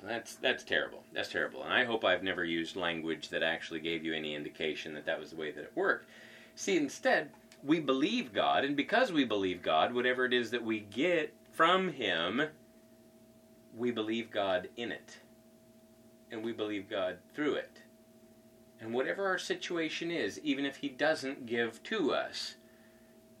That's 0.00 0.36
that's 0.36 0.62
terrible. 0.62 1.02
That's 1.12 1.30
terrible. 1.30 1.64
And 1.64 1.72
I 1.72 1.82
hope 1.82 2.04
I've 2.04 2.22
never 2.22 2.44
used 2.44 2.76
language 2.76 3.30
that 3.30 3.42
actually 3.42 3.80
gave 3.80 4.04
you 4.04 4.14
any 4.14 4.36
indication 4.36 4.94
that 4.94 5.04
that 5.04 5.18
was 5.18 5.30
the 5.30 5.36
way 5.36 5.50
that 5.50 5.64
it 5.64 5.72
worked. 5.74 6.08
See, 6.54 6.76
instead, 6.76 7.30
we 7.64 7.80
believe 7.80 8.32
God, 8.32 8.64
and 8.64 8.76
because 8.76 9.10
we 9.10 9.24
believe 9.24 9.62
God, 9.62 9.92
whatever 9.92 10.24
it 10.26 10.32
is 10.32 10.52
that 10.52 10.62
we 10.64 10.78
get 10.78 11.34
from 11.50 11.88
Him, 11.88 12.42
we 13.76 13.90
believe 13.90 14.30
God 14.30 14.68
in 14.76 14.92
it. 14.92 15.18
And 16.30 16.44
we 16.44 16.52
believe 16.52 16.88
God 16.88 17.18
through 17.34 17.54
it. 17.54 17.82
And 18.80 18.94
whatever 18.94 19.26
our 19.26 19.38
situation 19.38 20.12
is, 20.12 20.38
even 20.44 20.64
if 20.64 20.76
He 20.76 20.88
doesn't 20.88 21.46
give 21.46 21.82
to 21.82 22.12
us, 22.12 22.54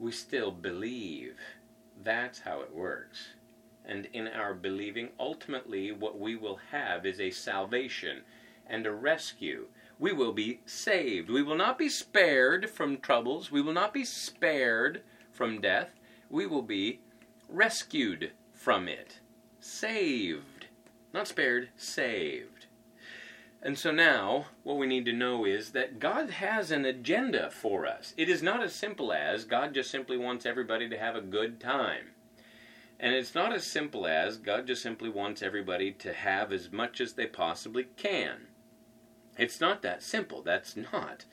we 0.02 0.12
still 0.12 0.50
believe. 0.50 1.36
That's 2.02 2.40
how 2.40 2.60
it 2.60 2.74
works. 2.74 3.28
And 3.84 4.06
in 4.12 4.26
our 4.26 4.52
believing, 4.52 5.10
ultimately, 5.18 5.92
what 5.92 6.18
we 6.18 6.34
will 6.34 6.58
have 6.72 7.06
is 7.06 7.20
a 7.20 7.30
salvation 7.30 8.22
and 8.66 8.86
a 8.86 8.92
rescue 8.92 9.68
we 9.98 10.12
will 10.12 10.32
be 10.32 10.58
saved. 10.66 11.30
We 11.30 11.44
will 11.44 11.56
not 11.56 11.78
be 11.78 11.88
spared 11.88 12.68
from 12.68 12.98
troubles. 12.98 13.52
We 13.52 13.62
will 13.62 13.72
not 13.72 13.94
be 13.94 14.04
spared 14.04 15.02
from 15.30 15.60
death. 15.60 15.90
We 16.28 16.44
will 16.44 16.62
be 16.62 17.00
rescued 17.48 18.32
from 18.52 18.88
it. 18.88 19.20
Saved. 19.60 20.66
Not 21.14 21.28
spared, 21.28 21.68
saved. 21.76 22.51
And 23.62 23.78
so 23.78 23.92
now, 23.92 24.46
what 24.64 24.76
we 24.76 24.88
need 24.88 25.04
to 25.04 25.12
know 25.12 25.44
is 25.44 25.70
that 25.70 26.00
God 26.00 26.30
has 26.30 26.72
an 26.72 26.84
agenda 26.84 27.48
for 27.48 27.86
us. 27.86 28.12
It 28.16 28.28
is 28.28 28.42
not 28.42 28.62
as 28.62 28.74
simple 28.74 29.12
as 29.12 29.44
God 29.44 29.72
just 29.72 29.90
simply 29.90 30.16
wants 30.16 30.44
everybody 30.44 30.88
to 30.88 30.98
have 30.98 31.14
a 31.14 31.20
good 31.20 31.60
time. 31.60 32.10
And 32.98 33.14
it's 33.14 33.36
not 33.36 33.52
as 33.52 33.64
simple 33.64 34.06
as 34.06 34.36
God 34.36 34.66
just 34.66 34.82
simply 34.82 35.08
wants 35.08 35.42
everybody 35.42 35.92
to 35.92 36.12
have 36.12 36.52
as 36.52 36.72
much 36.72 37.00
as 37.00 37.12
they 37.12 37.26
possibly 37.26 37.84
can. 37.96 38.48
It's 39.38 39.60
not 39.60 39.82
that 39.82 40.02
simple. 40.02 40.42
That's 40.42 40.76
not 40.76 41.24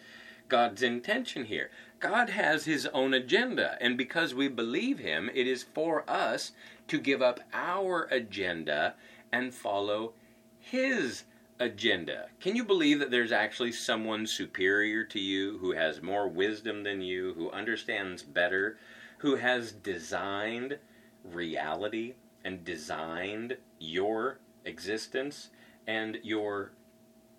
God's 0.47 0.83
intention 0.83 1.45
here. 1.45 1.71
God 1.99 2.29
has 2.29 2.65
his 2.65 2.85
own 2.87 3.13
agenda, 3.13 3.77
and 3.81 3.97
because 3.97 4.33
we 4.33 4.47
believe 4.47 4.99
him, 4.99 5.29
it 5.33 5.47
is 5.47 5.63
for 5.63 6.09
us 6.09 6.53
to 6.87 6.99
give 6.99 7.21
up 7.21 7.39
our 7.53 8.07
agenda 8.09 8.95
and 9.31 9.53
follow 9.53 10.13
his 10.59 11.23
agenda. 11.59 12.27
Can 12.39 12.55
you 12.55 12.63
believe 12.63 12.99
that 12.99 13.11
there's 13.11 13.31
actually 13.31 13.73
someone 13.73 14.25
superior 14.25 15.03
to 15.05 15.19
you 15.19 15.57
who 15.57 15.73
has 15.73 16.01
more 16.01 16.27
wisdom 16.27 16.83
than 16.83 17.01
you, 17.01 17.33
who 17.33 17.51
understands 17.51 18.23
better, 18.23 18.77
who 19.17 19.35
has 19.35 19.71
designed 19.73 20.77
reality 21.23 22.13
and 22.45 22.63
designed 22.63 23.57
your 23.77 24.39
existence 24.63 25.49
and 25.85 26.17
your 26.23 26.71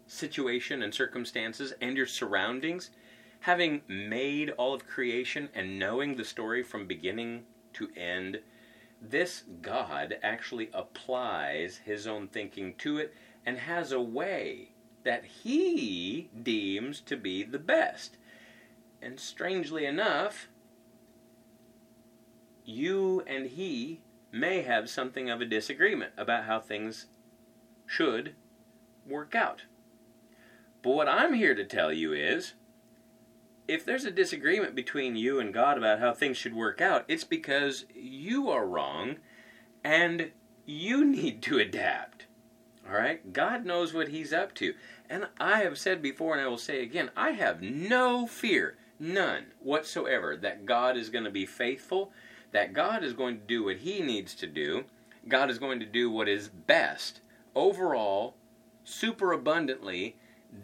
situation 0.06 0.82
and 0.82 0.92
circumstances 0.92 1.72
and 1.80 1.96
your 1.96 2.06
surroundings? 2.06 2.90
Having 3.40 3.80
made 3.88 4.50
all 4.50 4.74
of 4.74 4.86
creation 4.86 5.48
and 5.54 5.78
knowing 5.78 6.16
the 6.16 6.24
story 6.26 6.62
from 6.62 6.86
beginning 6.86 7.44
to 7.72 7.88
end, 7.96 8.40
this 9.00 9.44
God 9.62 10.18
actually 10.22 10.68
applies 10.74 11.78
his 11.78 12.06
own 12.06 12.28
thinking 12.28 12.74
to 12.78 12.98
it 12.98 13.14
and 13.44 13.58
has 13.58 13.92
a 13.92 14.00
way 14.00 14.72
that 15.04 15.24
he 15.24 16.30
deems 16.42 17.00
to 17.00 17.16
be 17.16 17.42
the 17.42 17.58
best. 17.58 18.16
And 19.00 19.18
strangely 19.18 19.86
enough, 19.86 20.48
you 22.64 23.22
and 23.26 23.46
he 23.46 24.00
may 24.32 24.62
have 24.62 24.88
something 24.88 25.30
of 25.30 25.40
a 25.40 25.46
disagreement 25.46 26.12
about 26.16 26.44
how 26.44 26.60
things 26.60 27.06
should 27.86 28.34
work 29.06 29.34
out. 29.34 29.64
But 30.82 30.90
what 30.90 31.08
I'm 31.08 31.34
here 31.34 31.54
to 31.54 31.64
tell 31.64 31.92
you 31.92 32.12
is 32.12 32.54
if 33.66 33.84
there's 33.84 34.04
a 34.04 34.10
disagreement 34.10 34.74
between 34.74 35.16
you 35.16 35.38
and 35.40 35.54
God 35.54 35.78
about 35.78 36.00
how 36.00 36.12
things 36.12 36.36
should 36.36 36.54
work 36.54 36.80
out, 36.80 37.04
it's 37.08 37.24
because 37.24 37.84
you 37.94 38.50
are 38.50 38.66
wrong 38.66 39.16
and 39.84 40.30
you 40.66 41.04
need 41.10 41.42
to 41.42 41.58
adapt. 41.58 42.09
All 42.90 42.96
right? 42.96 43.32
God 43.32 43.64
knows 43.64 43.94
what 43.94 44.08
He's 44.08 44.32
up 44.32 44.54
to. 44.56 44.74
And 45.08 45.28
I 45.38 45.60
have 45.60 45.78
said 45.78 46.02
before, 46.02 46.32
and 46.32 46.42
I 46.42 46.48
will 46.48 46.58
say 46.58 46.82
again, 46.82 47.10
I 47.16 47.30
have 47.32 47.62
no 47.62 48.26
fear, 48.26 48.76
none 48.98 49.46
whatsoever, 49.60 50.36
that 50.36 50.66
God 50.66 50.96
is 50.96 51.08
going 51.08 51.24
to 51.24 51.30
be 51.30 51.46
faithful, 51.46 52.12
that 52.50 52.72
God 52.72 53.04
is 53.04 53.12
going 53.12 53.38
to 53.38 53.46
do 53.46 53.64
what 53.64 53.78
He 53.78 54.00
needs 54.00 54.34
to 54.36 54.46
do. 54.46 54.84
God 55.28 55.50
is 55.50 55.58
going 55.58 55.78
to 55.80 55.86
do 55.86 56.10
what 56.10 56.28
is 56.28 56.48
best, 56.48 57.20
overall, 57.54 58.34
super 58.84 59.32
abundantly, 59.32 60.16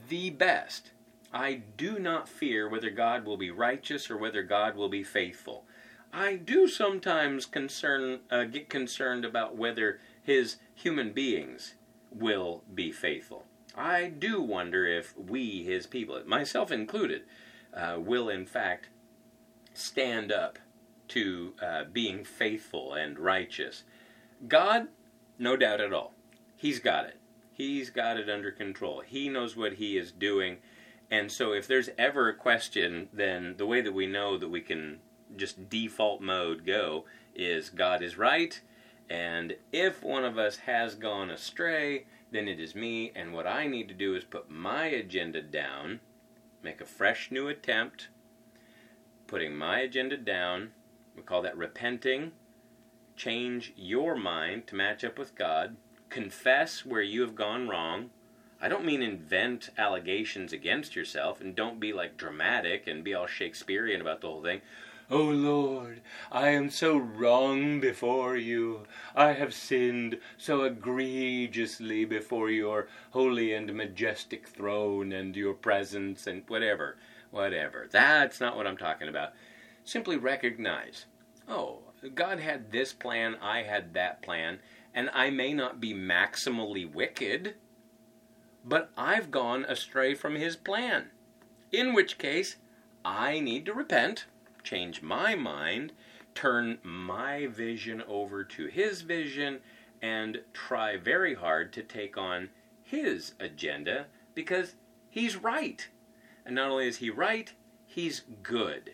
the 0.08 0.30
best. 0.30 0.90
I 1.32 1.62
do 1.76 1.98
not 1.98 2.28
fear 2.28 2.68
whether 2.68 2.90
God 2.90 3.24
will 3.24 3.36
be 3.36 3.50
righteous 3.50 4.10
or 4.10 4.16
whether 4.16 4.42
God 4.42 4.74
will 4.74 4.88
be 4.88 5.02
faithful. 5.02 5.64
I 6.12 6.36
do 6.36 6.66
sometimes 6.66 7.46
concern, 7.46 8.20
uh, 8.30 8.44
get 8.44 8.70
concerned 8.70 9.24
about 9.24 9.56
whether 9.56 10.00
his 10.22 10.56
human 10.74 11.12
beings 11.12 11.74
will 12.18 12.62
be 12.72 12.92
faithful. 12.92 13.44
I 13.76 14.06
do 14.06 14.40
wonder 14.40 14.86
if 14.86 15.16
we, 15.16 15.62
his 15.62 15.86
people, 15.86 16.20
myself 16.26 16.72
included, 16.72 17.22
uh, 17.74 17.96
will 17.98 18.28
in 18.28 18.46
fact 18.46 18.88
stand 19.74 20.32
up 20.32 20.58
to 21.08 21.52
uh, 21.62 21.84
being 21.84 22.24
faithful 22.24 22.94
and 22.94 23.18
righteous. 23.18 23.84
God, 24.48 24.88
no 25.38 25.56
doubt 25.56 25.80
at 25.80 25.92
all, 25.92 26.14
He's 26.56 26.78
got 26.78 27.04
it. 27.04 27.18
He's 27.52 27.90
got 27.90 28.16
it 28.16 28.30
under 28.30 28.50
control. 28.50 29.02
He 29.06 29.28
knows 29.28 29.56
what 29.56 29.74
He 29.74 29.98
is 29.98 30.10
doing 30.10 30.58
and 31.10 31.30
so 31.30 31.52
if 31.52 31.66
there's 31.66 31.90
ever 31.96 32.28
a 32.28 32.34
question, 32.34 33.08
then 33.12 33.54
the 33.58 33.66
way 33.66 33.80
that 33.80 33.94
we 33.94 34.06
know 34.06 34.36
that 34.38 34.48
we 34.48 34.60
can 34.60 34.98
just 35.36 35.68
default 35.68 36.20
mode 36.20 36.66
go 36.66 37.04
is 37.34 37.70
God 37.70 38.02
is 38.02 38.18
right. 38.18 38.60
And 39.08 39.56
if 39.72 40.02
one 40.02 40.24
of 40.24 40.36
us 40.36 40.56
has 40.58 40.96
gone 40.96 41.30
astray, 41.30 42.06
then 42.30 42.48
it 42.48 42.60
is 42.60 42.74
me. 42.74 43.12
And 43.14 43.32
what 43.32 43.46
I 43.46 43.66
need 43.66 43.88
to 43.88 43.94
do 43.94 44.14
is 44.14 44.24
put 44.24 44.50
my 44.50 44.86
agenda 44.86 45.42
down, 45.42 46.00
make 46.62 46.80
a 46.80 46.86
fresh 46.86 47.30
new 47.30 47.48
attempt, 47.48 48.08
putting 49.26 49.56
my 49.56 49.80
agenda 49.80 50.16
down. 50.16 50.72
We 51.16 51.22
call 51.22 51.42
that 51.42 51.56
repenting. 51.56 52.32
Change 53.16 53.72
your 53.76 54.16
mind 54.16 54.66
to 54.66 54.74
match 54.74 55.04
up 55.04 55.18
with 55.18 55.34
God. 55.34 55.76
Confess 56.08 56.84
where 56.84 57.02
you 57.02 57.22
have 57.22 57.34
gone 57.34 57.68
wrong 57.68 58.10
I 58.60 58.68
don't 58.68 58.86
mean 58.86 59.02
invent 59.02 59.70
allegations 59.76 60.52
against 60.52 60.96
yourself 60.96 61.40
and 61.40 61.54
don't 61.54 61.78
be 61.78 61.92
like 61.92 62.16
dramatic 62.16 62.86
and 62.86 63.04
be 63.04 63.14
all 63.14 63.26
Shakespearean 63.26 64.00
about 64.00 64.22
the 64.22 64.28
whole 64.28 64.42
thing. 64.42 64.62
Oh 65.10 65.22
Lord, 65.22 66.00
I 66.32 66.48
am 66.48 66.70
so 66.70 66.96
wrong 66.96 67.80
before 67.80 68.36
you. 68.36 68.84
I 69.14 69.32
have 69.32 69.54
sinned 69.54 70.18
so 70.36 70.62
egregiously 70.64 72.04
before 72.04 72.50
your 72.50 72.88
holy 73.10 73.52
and 73.52 73.72
majestic 73.72 74.48
throne 74.48 75.12
and 75.12 75.36
your 75.36 75.54
presence 75.54 76.26
and 76.26 76.42
whatever, 76.48 76.96
whatever. 77.30 77.86
That's 77.90 78.40
not 78.40 78.56
what 78.56 78.66
I'm 78.66 78.76
talking 78.76 79.08
about. 79.08 79.32
Simply 79.84 80.16
recognize, 80.16 81.06
oh, 81.48 81.82
God 82.14 82.40
had 82.40 82.72
this 82.72 82.92
plan, 82.92 83.36
I 83.40 83.62
had 83.62 83.94
that 83.94 84.22
plan, 84.22 84.58
and 84.92 85.10
I 85.14 85.30
may 85.30 85.52
not 85.52 85.80
be 85.80 85.94
maximally 85.94 86.90
wicked 86.92 87.54
but 88.66 88.90
I've 88.96 89.30
gone 89.30 89.64
astray 89.64 90.14
from 90.14 90.34
his 90.34 90.56
plan. 90.56 91.10
In 91.70 91.94
which 91.94 92.18
case, 92.18 92.56
I 93.04 93.38
need 93.38 93.64
to 93.66 93.72
repent, 93.72 94.26
change 94.66 95.00
my 95.00 95.34
mind, 95.34 95.92
turn 96.34 96.78
my 96.82 97.46
vision 97.46 98.02
over 98.06 98.44
to 98.44 98.66
his 98.66 99.00
vision, 99.00 99.60
and 100.02 100.42
try 100.52 100.96
very 100.96 101.34
hard 101.34 101.72
to 101.72 101.82
take 101.82 102.18
on 102.18 102.50
his 102.82 103.32
agenda 103.40 104.06
because 104.34 104.74
he's 105.08 105.36
right. 105.36 105.88
And 106.44 106.56
not 106.56 106.70
only 106.70 106.88
is 106.88 106.98
he 106.98 107.10
right, 107.10 107.52
he's 107.86 108.22
good. 108.42 108.92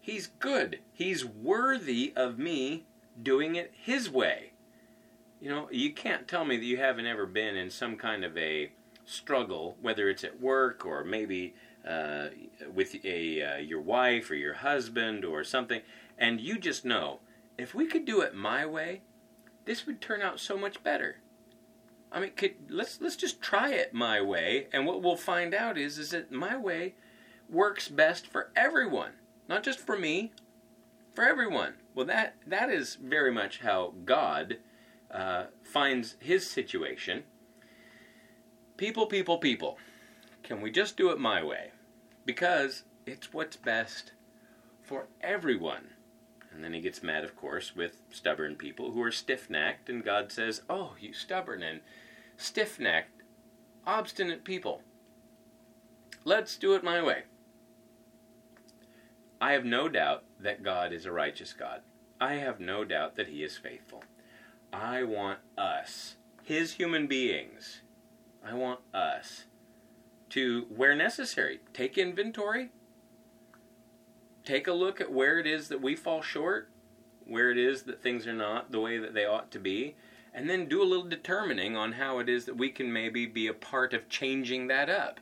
He's 0.00 0.28
good. 0.38 0.78
He's 0.92 1.24
worthy 1.24 2.12
of 2.16 2.38
me 2.38 2.86
doing 3.22 3.56
it 3.56 3.72
his 3.74 4.08
way. 4.08 4.52
You 5.40 5.50
know, 5.50 5.68
you 5.70 5.92
can't 5.92 6.26
tell 6.26 6.44
me 6.44 6.56
that 6.56 6.64
you 6.64 6.78
haven't 6.78 7.06
ever 7.06 7.26
been 7.26 7.56
in 7.56 7.70
some 7.70 7.96
kind 7.96 8.24
of 8.24 8.36
a 8.36 8.72
struggle, 9.04 9.76
whether 9.80 10.08
it's 10.08 10.24
at 10.24 10.40
work 10.40 10.86
or 10.86 11.04
maybe 11.04 11.54
uh, 11.86 12.28
with 12.72 13.04
a 13.04 13.42
uh, 13.42 13.56
your 13.58 13.80
wife 13.80 14.30
or 14.30 14.34
your 14.34 14.54
husband 14.54 15.24
or 15.24 15.44
something, 15.44 15.80
and 16.18 16.40
you 16.40 16.58
just 16.58 16.84
know 16.84 17.20
if 17.58 17.74
we 17.74 17.86
could 17.86 18.04
do 18.04 18.20
it 18.20 18.34
my 18.34 18.64
way, 18.66 19.02
this 19.64 19.86
would 19.86 20.00
turn 20.00 20.22
out 20.22 20.40
so 20.40 20.56
much 20.56 20.82
better. 20.82 21.18
I 22.12 22.20
mean, 22.20 22.32
could, 22.36 22.54
let's 22.68 23.00
let's 23.00 23.16
just 23.16 23.40
try 23.40 23.72
it 23.72 23.94
my 23.94 24.20
way, 24.20 24.68
and 24.72 24.86
what 24.86 25.02
we'll 25.02 25.16
find 25.16 25.54
out 25.54 25.78
is 25.78 25.98
is 25.98 26.10
that 26.10 26.32
my 26.32 26.56
way 26.56 26.94
works 27.48 27.88
best 27.88 28.26
for 28.26 28.50
everyone, 28.56 29.12
not 29.48 29.62
just 29.62 29.78
for 29.78 29.98
me, 29.98 30.32
for 31.14 31.24
everyone. 31.24 31.74
Well, 31.94 32.06
that 32.06 32.36
that 32.46 32.70
is 32.70 32.96
very 32.96 33.32
much 33.32 33.60
how 33.60 33.94
God 34.04 34.58
uh, 35.10 35.46
finds 35.62 36.16
His 36.20 36.48
situation 36.48 37.24
People, 38.80 39.04
people, 39.04 39.36
people. 39.36 39.76
Can 40.50 40.60
we 40.60 40.72
just 40.72 40.96
do 40.96 41.10
it 41.10 41.20
my 41.20 41.44
way? 41.44 41.70
Because 42.26 42.82
it's 43.06 43.32
what's 43.32 43.54
best 43.54 44.10
for 44.82 45.06
everyone. 45.20 45.90
And 46.50 46.64
then 46.64 46.72
he 46.72 46.80
gets 46.80 47.04
mad, 47.04 47.22
of 47.22 47.36
course, 47.36 47.76
with 47.76 48.02
stubborn 48.10 48.56
people 48.56 48.90
who 48.90 49.00
are 49.00 49.12
stiff 49.12 49.48
necked, 49.48 49.88
and 49.88 50.04
God 50.04 50.32
says, 50.32 50.62
Oh, 50.68 50.94
you 50.98 51.12
stubborn 51.12 51.62
and 51.62 51.82
stiff 52.36 52.80
necked, 52.80 53.22
obstinate 53.86 54.42
people. 54.42 54.82
Let's 56.24 56.56
do 56.56 56.74
it 56.74 56.82
my 56.82 57.00
way. 57.00 57.22
I 59.40 59.52
have 59.52 59.64
no 59.64 59.88
doubt 59.88 60.24
that 60.40 60.64
God 60.64 60.92
is 60.92 61.06
a 61.06 61.12
righteous 61.12 61.52
God. 61.52 61.82
I 62.20 62.34
have 62.34 62.58
no 62.58 62.84
doubt 62.84 63.14
that 63.14 63.28
He 63.28 63.44
is 63.44 63.56
faithful. 63.56 64.02
I 64.72 65.04
want 65.04 65.38
us, 65.56 66.16
His 66.42 66.72
human 66.72 67.06
beings, 67.06 67.82
I 68.44 68.54
want 68.54 68.80
us 68.92 69.44
to, 70.30 70.66
where 70.74 70.94
necessary, 70.94 71.60
take 71.72 71.98
inventory, 71.98 72.70
take 74.44 74.66
a 74.66 74.72
look 74.72 75.00
at 75.00 75.12
where 75.12 75.38
it 75.38 75.46
is 75.46 75.68
that 75.68 75.82
we 75.82 75.94
fall 75.94 76.22
short, 76.22 76.68
where 77.26 77.50
it 77.50 77.58
is 77.58 77.82
that 77.82 78.02
things 78.02 78.26
are 78.26 78.32
not 78.32 78.72
the 78.72 78.80
way 78.80 78.98
that 78.98 79.14
they 79.14 79.24
ought 79.24 79.50
to 79.50 79.58
be, 79.58 79.94
and 80.32 80.48
then 80.48 80.68
do 80.68 80.82
a 80.82 80.84
little 80.84 81.08
determining 81.08 81.76
on 81.76 81.92
how 81.92 82.18
it 82.18 82.28
is 82.28 82.44
that 82.44 82.56
we 82.56 82.70
can 82.70 82.92
maybe 82.92 83.26
be 83.26 83.46
a 83.46 83.54
part 83.54 83.92
of 83.92 84.08
changing 84.08 84.68
that 84.68 84.88
up. 84.88 85.20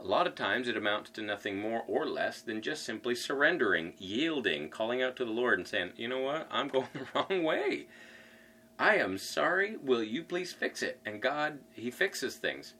A 0.00 0.04
lot 0.04 0.26
of 0.26 0.34
times 0.34 0.66
it 0.66 0.76
amounts 0.76 1.10
to 1.10 1.22
nothing 1.22 1.60
more 1.60 1.84
or 1.86 2.06
less 2.06 2.40
than 2.40 2.60
just 2.60 2.82
simply 2.82 3.14
surrendering, 3.14 3.94
yielding, 3.98 4.68
calling 4.68 5.00
out 5.00 5.14
to 5.16 5.24
the 5.24 5.30
Lord 5.30 5.60
and 5.60 5.68
saying, 5.68 5.92
you 5.96 6.08
know 6.08 6.20
what, 6.20 6.48
I'm 6.50 6.68
going 6.68 6.88
the 6.92 7.06
wrong 7.14 7.44
way. 7.44 7.86
I 8.78 8.96
am 8.96 9.16
sorry. 9.16 9.76
Will 9.76 10.02
you 10.02 10.24
please 10.24 10.52
fix 10.52 10.82
it? 10.82 10.98
And 11.06 11.22
God, 11.22 11.60
He 11.72 11.90
fixes 11.90 12.36
things. 12.36 12.74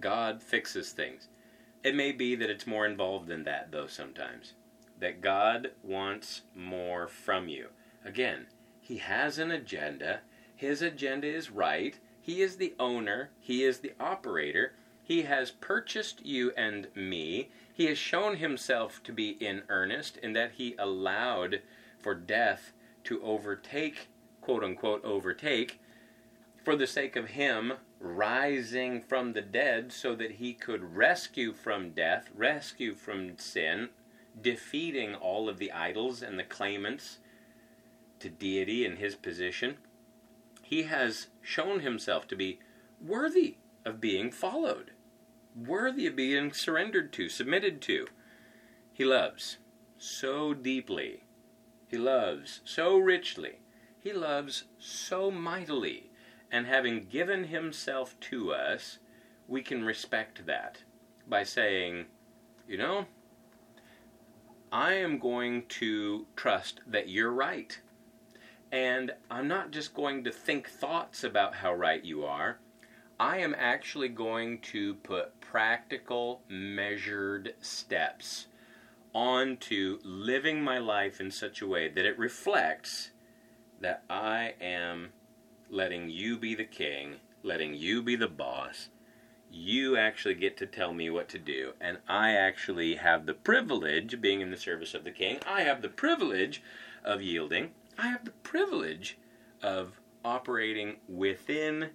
God 0.00 0.42
fixes 0.42 0.92
things. 0.92 1.28
It 1.84 1.94
may 1.94 2.12
be 2.12 2.34
that 2.36 2.50
it's 2.50 2.66
more 2.66 2.86
involved 2.86 3.28
than 3.28 3.44
that, 3.44 3.70
though, 3.72 3.86
sometimes. 3.86 4.54
That 5.00 5.20
God 5.20 5.72
wants 5.82 6.42
more 6.54 7.08
from 7.08 7.48
you. 7.48 7.68
Again, 8.04 8.46
He 8.80 8.98
has 8.98 9.38
an 9.38 9.50
agenda. 9.50 10.20
His 10.54 10.80
agenda 10.80 11.26
is 11.26 11.50
right. 11.50 11.98
He 12.20 12.40
is 12.40 12.56
the 12.56 12.74
owner. 12.78 13.30
He 13.40 13.64
is 13.64 13.78
the 13.80 13.94
operator. 13.98 14.74
He 15.02 15.22
has 15.22 15.50
purchased 15.50 16.24
you 16.24 16.52
and 16.56 16.86
me. 16.94 17.50
He 17.74 17.86
has 17.86 17.98
shown 17.98 18.36
himself 18.36 19.02
to 19.04 19.12
be 19.12 19.30
in 19.30 19.62
earnest 19.68 20.18
in 20.18 20.32
that 20.34 20.52
he 20.52 20.76
allowed 20.78 21.62
for 21.98 22.14
death 22.14 22.72
to 23.04 23.20
overtake, 23.22 24.08
quote 24.40 24.62
unquote, 24.62 25.04
overtake, 25.04 25.80
for 26.62 26.76
the 26.76 26.86
sake 26.86 27.16
of 27.16 27.30
him 27.30 27.72
rising 28.02 29.00
from 29.00 29.32
the 29.32 29.40
dead 29.40 29.92
so 29.92 30.14
that 30.16 30.32
he 30.32 30.52
could 30.52 30.96
rescue 30.96 31.52
from 31.52 31.90
death, 31.90 32.28
rescue 32.34 32.94
from 32.94 33.38
sin, 33.38 33.88
defeating 34.40 35.14
all 35.14 35.48
of 35.48 35.58
the 35.58 35.72
idols 35.72 36.22
and 36.22 36.38
the 36.38 36.44
claimants 36.44 37.18
to 38.18 38.28
deity 38.28 38.84
in 38.84 38.96
his 38.96 39.14
position. 39.14 39.76
He 40.62 40.84
has 40.84 41.28
shown 41.40 41.80
himself 41.80 42.26
to 42.28 42.36
be 42.36 42.58
worthy 43.00 43.56
of 43.84 44.00
being 44.00 44.30
followed, 44.30 44.92
worthy 45.54 46.06
of 46.06 46.16
being 46.16 46.52
surrendered 46.52 47.12
to, 47.14 47.28
submitted 47.28 47.80
to. 47.82 48.06
He 48.92 49.04
loves 49.04 49.58
so 49.98 50.54
deeply. 50.54 51.24
He 51.86 51.98
loves 51.98 52.60
so 52.64 52.96
richly. 52.96 53.60
He 54.00 54.12
loves 54.12 54.64
so 54.78 55.30
mightily. 55.30 56.11
And 56.52 56.66
having 56.66 57.06
given 57.06 57.44
himself 57.44 58.14
to 58.20 58.52
us, 58.52 58.98
we 59.48 59.62
can 59.62 59.84
respect 59.84 60.44
that 60.46 60.82
by 61.26 61.42
saying, 61.44 62.06
you 62.68 62.76
know, 62.76 63.06
I 64.70 64.92
am 64.94 65.18
going 65.18 65.64
to 65.68 66.26
trust 66.36 66.80
that 66.86 67.08
you're 67.08 67.32
right. 67.32 67.80
And 68.70 69.12
I'm 69.30 69.48
not 69.48 69.70
just 69.70 69.94
going 69.94 70.24
to 70.24 70.30
think 70.30 70.68
thoughts 70.68 71.24
about 71.24 71.56
how 71.56 71.74
right 71.74 72.04
you 72.04 72.24
are. 72.24 72.58
I 73.18 73.38
am 73.38 73.54
actually 73.58 74.08
going 74.08 74.60
to 74.72 74.94
put 74.94 75.40
practical, 75.40 76.42
measured 76.48 77.54
steps 77.60 78.46
onto 79.14 79.98
living 80.02 80.62
my 80.62 80.78
life 80.78 81.20
in 81.20 81.30
such 81.30 81.60
a 81.60 81.66
way 81.66 81.88
that 81.88 82.04
it 82.04 82.18
reflects 82.18 83.10
that 83.80 84.02
I 84.08 84.54
am 84.60 85.12
letting 85.72 86.10
you 86.10 86.36
be 86.36 86.54
the 86.54 86.64
king, 86.64 87.14
letting 87.42 87.74
you 87.74 88.02
be 88.02 88.14
the 88.14 88.28
boss. 88.28 88.90
You 89.50 89.96
actually 89.96 90.34
get 90.34 90.56
to 90.58 90.66
tell 90.66 90.92
me 90.92 91.10
what 91.10 91.28
to 91.30 91.38
do, 91.38 91.72
and 91.80 91.98
I 92.06 92.32
actually 92.32 92.96
have 92.96 93.26
the 93.26 93.34
privilege, 93.34 94.14
of 94.14 94.20
being 94.20 94.42
in 94.42 94.50
the 94.50 94.56
service 94.56 94.94
of 94.94 95.02
the 95.02 95.10
king, 95.10 95.38
I 95.46 95.62
have 95.62 95.82
the 95.82 95.88
privilege 95.88 96.62
of 97.02 97.22
yielding. 97.22 97.70
I 97.98 98.08
have 98.08 98.24
the 98.24 98.30
privilege 98.30 99.18
of 99.62 100.00
operating 100.24 100.96
within 101.08 101.90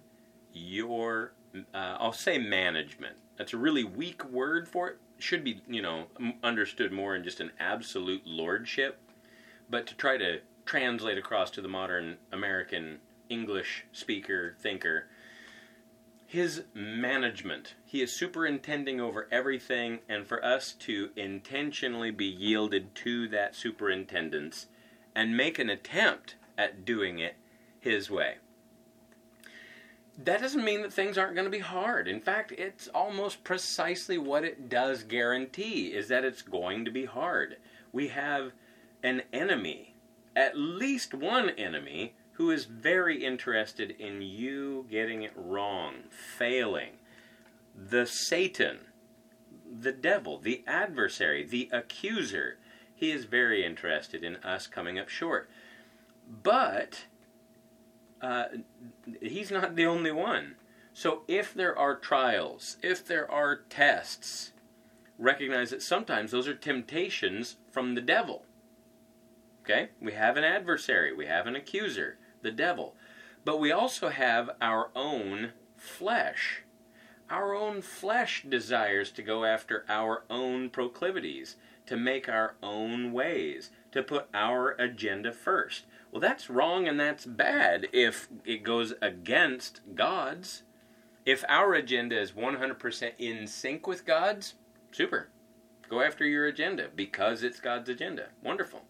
your, 0.52 1.32
uh, 1.72 1.96
I'll 2.00 2.12
say 2.12 2.36
management. 2.36 3.16
That's 3.36 3.52
a 3.52 3.58
really 3.58 3.84
weak 3.84 4.24
word 4.24 4.68
for 4.68 4.88
it. 4.88 4.98
Should 5.20 5.44
be, 5.44 5.62
you 5.68 5.82
know, 5.82 6.06
understood 6.42 6.92
more 6.92 7.16
in 7.16 7.24
just 7.24 7.40
an 7.40 7.52
absolute 7.58 8.26
lordship. 8.26 9.00
But 9.70 9.86
to 9.88 9.96
try 9.96 10.16
to 10.16 10.40
translate 10.64 11.18
across 11.18 11.50
to 11.52 11.60
the 11.60 11.68
modern 11.68 12.18
American 12.30 12.98
English 13.28 13.84
speaker, 13.92 14.54
thinker, 14.58 15.06
his 16.26 16.64
management. 16.74 17.74
He 17.84 18.02
is 18.02 18.12
superintending 18.12 19.00
over 19.00 19.28
everything, 19.30 20.00
and 20.08 20.26
for 20.26 20.44
us 20.44 20.72
to 20.80 21.10
intentionally 21.16 22.10
be 22.10 22.26
yielded 22.26 22.94
to 22.96 23.28
that 23.28 23.54
superintendence 23.54 24.66
and 25.14 25.36
make 25.36 25.58
an 25.58 25.70
attempt 25.70 26.36
at 26.56 26.84
doing 26.84 27.18
it 27.18 27.36
his 27.80 28.10
way 28.10 28.36
that 30.24 30.40
doesn't 30.40 30.64
mean 30.64 30.82
that 30.82 30.92
things 30.92 31.16
aren't 31.16 31.34
going 31.34 31.44
to 31.44 31.50
be 31.50 31.60
hard. 31.60 32.08
In 32.08 32.20
fact, 32.20 32.52
it's 32.52 32.88
almost 32.88 33.44
precisely 33.44 34.18
what 34.18 34.44
it 34.44 34.68
does 34.68 35.04
guarantee 35.04 35.94
is 35.94 36.08
that 36.08 36.24
it's 36.24 36.42
going 36.42 36.84
to 36.84 36.90
be 36.90 37.04
hard. 37.04 37.56
We 37.92 38.08
have 38.08 38.52
an 39.02 39.22
enemy, 39.32 39.94
at 40.34 40.56
least 40.56 41.14
one 41.14 41.50
enemy, 41.50 42.14
who 42.38 42.52
is 42.52 42.66
very 42.66 43.24
interested 43.24 43.90
in 43.98 44.22
you 44.22 44.86
getting 44.88 45.22
it 45.22 45.32
wrong, 45.34 45.94
failing. 46.08 46.92
The 47.74 48.06
Satan, 48.06 48.78
the 49.68 49.90
devil, 49.90 50.38
the 50.38 50.62
adversary, 50.64 51.44
the 51.44 51.68
accuser, 51.72 52.58
he 52.94 53.10
is 53.10 53.24
very 53.24 53.64
interested 53.64 54.22
in 54.22 54.36
us 54.36 54.68
coming 54.68 55.00
up 55.00 55.08
short. 55.08 55.50
But 56.30 57.06
uh, 58.22 58.44
he's 59.20 59.50
not 59.50 59.74
the 59.74 59.86
only 59.86 60.12
one. 60.12 60.54
So 60.94 61.22
if 61.26 61.52
there 61.52 61.76
are 61.76 61.96
trials, 61.96 62.76
if 62.84 63.04
there 63.04 63.28
are 63.28 63.62
tests, 63.68 64.52
recognize 65.18 65.70
that 65.70 65.82
sometimes 65.82 66.30
those 66.30 66.46
are 66.46 66.54
temptations 66.54 67.56
from 67.72 67.96
the 67.96 68.00
devil. 68.00 68.44
Okay? 69.64 69.88
We 70.00 70.12
have 70.12 70.36
an 70.36 70.44
adversary, 70.44 71.12
we 71.12 71.26
have 71.26 71.48
an 71.48 71.56
accuser, 71.56 72.16
the 72.42 72.50
devil. 72.50 72.94
But 73.44 73.60
we 73.60 73.72
also 73.72 74.08
have 74.08 74.50
our 74.60 74.90
own 74.94 75.52
flesh. 75.76 76.62
Our 77.30 77.54
own 77.54 77.82
flesh 77.82 78.44
desires 78.48 79.10
to 79.12 79.22
go 79.22 79.44
after 79.44 79.84
our 79.88 80.24
own 80.30 80.70
proclivities, 80.70 81.56
to 81.86 81.96
make 81.96 82.28
our 82.28 82.56
own 82.62 83.12
ways, 83.12 83.70
to 83.92 84.02
put 84.02 84.28
our 84.32 84.70
agenda 84.72 85.32
first. 85.32 85.84
Well, 86.10 86.20
that's 86.20 86.48
wrong 86.48 86.88
and 86.88 86.98
that's 86.98 87.26
bad 87.26 87.88
if 87.92 88.28
it 88.44 88.62
goes 88.62 88.94
against 89.02 89.80
God's. 89.94 90.62
If 91.26 91.44
our 91.48 91.74
agenda 91.74 92.18
is 92.18 92.32
100% 92.32 93.12
in 93.18 93.46
sync 93.46 93.86
with 93.86 94.06
God's, 94.06 94.54
super. 94.90 95.28
Go 95.88 96.00
after 96.00 96.26
your 96.26 96.46
agenda 96.46 96.88
because 96.94 97.42
it's 97.42 97.60
God's 97.60 97.88
agenda. 97.88 98.28
Wonderful. 98.42 98.82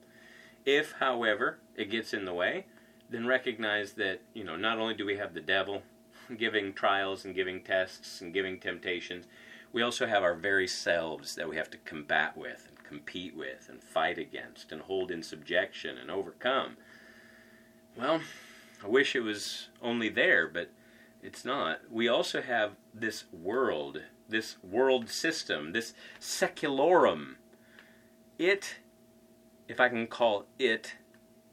If, 0.65 0.93
however, 1.01 1.59
it 1.75 1.91
gets 1.91 2.13
in 2.13 2.25
the 2.25 2.35
way, 2.35 2.67
then 3.11 3.27
recognize 3.27 3.93
that, 3.95 4.21
you 4.35 4.45
know, 4.45 4.57
not 4.57 4.79
only 4.79 4.95
do 4.95 5.07
we 5.07 5.17
have 5.17 5.35
the 5.35 5.41
devil 5.41 5.83
giving 6.37 6.73
trials 6.73 7.25
and 7.25 7.35
giving 7.35 7.63
tests 7.63 8.21
and 8.21 8.35
giving 8.35 8.59
temptations, 8.59 9.27
we 9.73 9.83
also 9.83 10.07
have 10.07 10.23
our 10.23 10.35
very 10.35 10.67
selves 10.67 11.35
that 11.35 11.49
we 11.49 11.57
have 11.57 11.71
to 11.71 11.79
combat 11.79 12.37
with 12.37 12.67
and 12.69 12.83
compete 12.85 13.37
with 13.37 13.69
and 13.69 13.83
fight 13.83 14.19
against 14.19 14.73
and 14.73 14.83
hold 14.83 15.11
in 15.11 15.23
subjection 15.23 15.99
and 15.99 16.11
overcome. 16.11 16.77
Well, 17.97 18.21
I 18.83 18.89
wish 18.89 19.15
it 19.15 19.21
was 19.21 19.69
only 19.83 20.09
there, 20.09 20.49
but 20.49 20.71
it's 21.23 21.45
not. 21.45 21.81
We 21.91 22.09
also 22.09 22.41
have 22.41 22.73
this 22.95 23.25
world, 23.33 24.03
this 24.29 24.57
world 24.63 25.11
system, 25.11 25.73
this 25.73 25.95
secularum. 26.21 27.37
It, 28.39 28.77
if 29.67 29.81
I 29.81 29.89
can 29.89 30.07
call 30.07 30.47
it, 30.59 30.95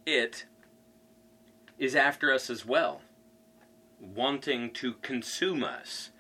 it 0.06 0.46
is 1.78 1.96
after 1.96 2.32
us 2.32 2.50
as 2.50 2.66
well, 2.66 3.02
wanting 4.00 4.72
to 4.72 4.94
consume 4.96 5.64
us. 5.64 6.12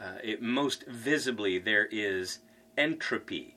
Uh, 0.00 0.18
it 0.22 0.42
most 0.42 0.86
visibly 0.86 1.58
there 1.58 1.86
is 1.90 2.40
entropy 2.76 3.56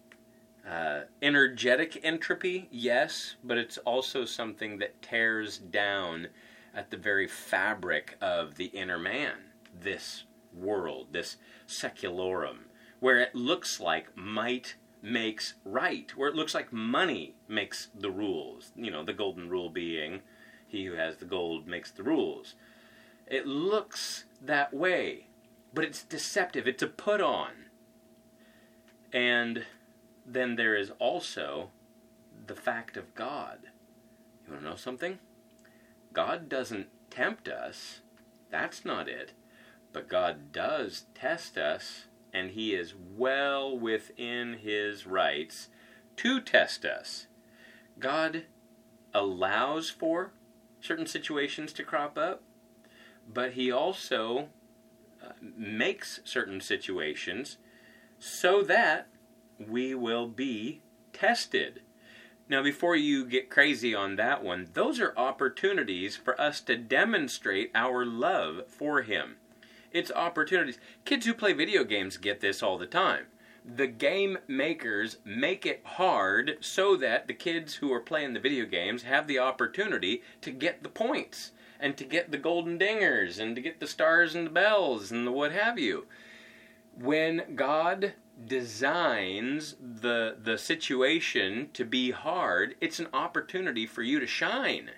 uh, 0.70 1.02
energetic 1.22 2.00
entropy, 2.04 2.68
yes, 2.72 3.36
but 3.44 3.58
it's 3.58 3.78
also 3.80 4.26
something 4.26 4.80
that 4.80 5.02
tears 5.02 5.58
down 5.58 6.28
at 6.74 6.90
the 6.90 6.98
very 6.98 7.28
fabric 7.28 8.18
of 8.20 8.56
the 8.56 8.66
inner 8.66 8.98
man, 8.98 9.36
this 9.80 10.24
world, 10.54 11.08
this 11.12 11.38
secularum, 11.68 12.66
where 13.00 13.20
it 13.20 13.36
looks 13.36 13.80
like 13.80 14.16
might 14.18 14.76
makes 15.02 15.54
right, 15.64 16.18
where 16.18 16.30
it 16.30 16.36
looks 16.36 16.56
like 16.56 16.74
money 16.74 17.36
makes 17.48 17.90
the 17.94 18.10
rules. 18.10 18.72
You 18.76 18.90
know, 18.90 19.04
the 19.04 19.14
golden 19.14 19.50
rule 19.50 19.70
being, 19.70 20.22
he 20.76 20.86
who 20.86 20.94
has 20.94 21.18
the 21.18 21.26
gold 21.26 21.68
makes 21.68 21.90
the 21.90 22.04
rules. 22.04 22.56
It 23.28 23.48
looks 23.48 24.26
that 24.42 24.74
way, 24.74 25.28
but 25.74 25.86
it's 25.86 26.04
deceptive. 26.04 26.68
It's 26.68 26.84
a 26.84 26.88
put 26.88 27.22
on. 27.22 27.52
And 29.14 29.66
then 30.26 30.56
there 30.56 30.76
is 30.76 30.92
also 31.00 31.70
the 32.46 32.56
fact 32.56 32.98
of 32.98 33.16
God. 33.16 33.60
You 34.46 34.54
want 34.54 34.64
to 34.64 34.70
know 34.70 34.76
something? 34.76 35.20
God 36.14 36.50
doesn't 36.50 36.88
tempt 37.10 37.48
us. 37.48 38.02
That's 38.52 38.84
not 38.84 39.08
it. 39.08 39.32
But 39.94 40.10
God 40.10 40.52
does 40.52 41.06
test 41.16 41.58
us, 41.58 42.06
and 42.34 42.52
He 42.52 42.76
is 42.76 42.94
well 43.16 43.78
within 43.78 44.56
His 44.62 45.08
rights 45.08 45.70
to 46.18 46.42
test 46.42 46.84
us. 46.84 47.28
God 47.98 48.44
allows 49.14 49.90
for 49.90 50.32
certain 50.86 51.08
situations 51.08 51.74
to 51.74 51.84
crop 51.84 52.18
up, 52.18 52.44
but 53.32 53.54
He 53.54 53.72
also 53.72 54.50
uh, 55.24 55.32
makes 55.42 56.20
certain 56.24 56.62
situations 56.62 57.58
so 58.20 58.62
that 58.64 59.08
we 59.60 59.96
will 59.96 60.28
be 60.28 60.82
tested. 61.14 61.82
Now, 62.48 62.62
before 62.62 62.96
you 62.96 63.26
get 63.26 63.50
crazy 63.50 63.96
on 63.96 64.18
that 64.18 64.44
one, 64.44 64.68
those 64.74 65.00
are 65.00 65.18
opportunities 65.18 66.16
for 66.16 66.40
us 66.40 66.62
to 66.62 66.78
demonstrate 66.78 67.72
our 67.74 68.06
love 68.06 68.68
for 68.68 69.02
Him. 69.02 69.38
It's 69.92 70.12
opportunities. 70.12 70.78
Kids 71.06 71.26
who 71.26 71.34
play 71.34 71.54
video 71.54 71.84
games 71.84 72.18
get 72.18 72.42
this 72.42 72.62
all 72.62 72.78
the 72.78 72.86
time. 72.86 73.26
The 73.68 73.88
game 73.88 74.38
makers 74.48 75.18
make 75.26 75.66
it 75.66 75.82
hard 75.84 76.58
so 76.62 76.96
that 76.98 77.28
the 77.28 77.34
kids 77.34 77.76
who 77.76 77.92
are 77.92 78.00
playing 78.00 78.34
the 78.34 78.40
video 78.40 78.66
games 78.66 79.04
have 79.04 79.26
the 79.26 79.40
opportunity 79.40 80.22
to 80.42 80.52
get 80.52 80.84
the 80.84 80.90
points 80.90 81.52
and 81.80 81.98
to 81.98 82.04
get 82.04 82.32
the 82.32 82.38
golden 82.38 82.78
dingers 82.78 83.40
and 83.40 83.56
to 83.56 83.62
get 83.62 83.80
the 83.80 83.88
stars 83.88 84.36
and 84.36 84.46
the 84.46 84.52
bells 84.52 85.12
and 85.12 85.26
the 85.26 85.32
what 85.32 85.52
have 85.52 85.80
you. 85.80 86.06
When 86.94 87.56
God 87.56 88.14
designs 88.46 89.76
the 89.80 90.38
the 90.42 90.58
situation 90.58 91.70
to 91.74 91.86
be 91.86 92.12
hard, 92.12 92.76
it's 92.80 93.00
an 93.00 93.08
opportunity 93.14 93.88
for 93.88 94.04
you 94.04 94.20
to 94.20 94.28
shine. 94.28 94.92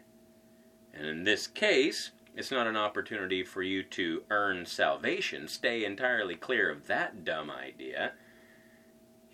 And 0.94 1.06
in 1.06 1.24
this 1.24 1.48
case, 1.48 2.12
it's 2.36 2.52
not 2.52 2.68
an 2.68 2.78
opportunity 2.78 3.44
for 3.44 3.64
you 3.64 3.82
to 3.84 4.24
earn 4.30 4.66
salvation. 4.66 5.48
Stay 5.48 5.86
entirely 5.86 6.36
clear 6.36 6.70
of 6.70 6.88
that 6.88 7.24
dumb 7.24 7.50
idea. 7.50 8.12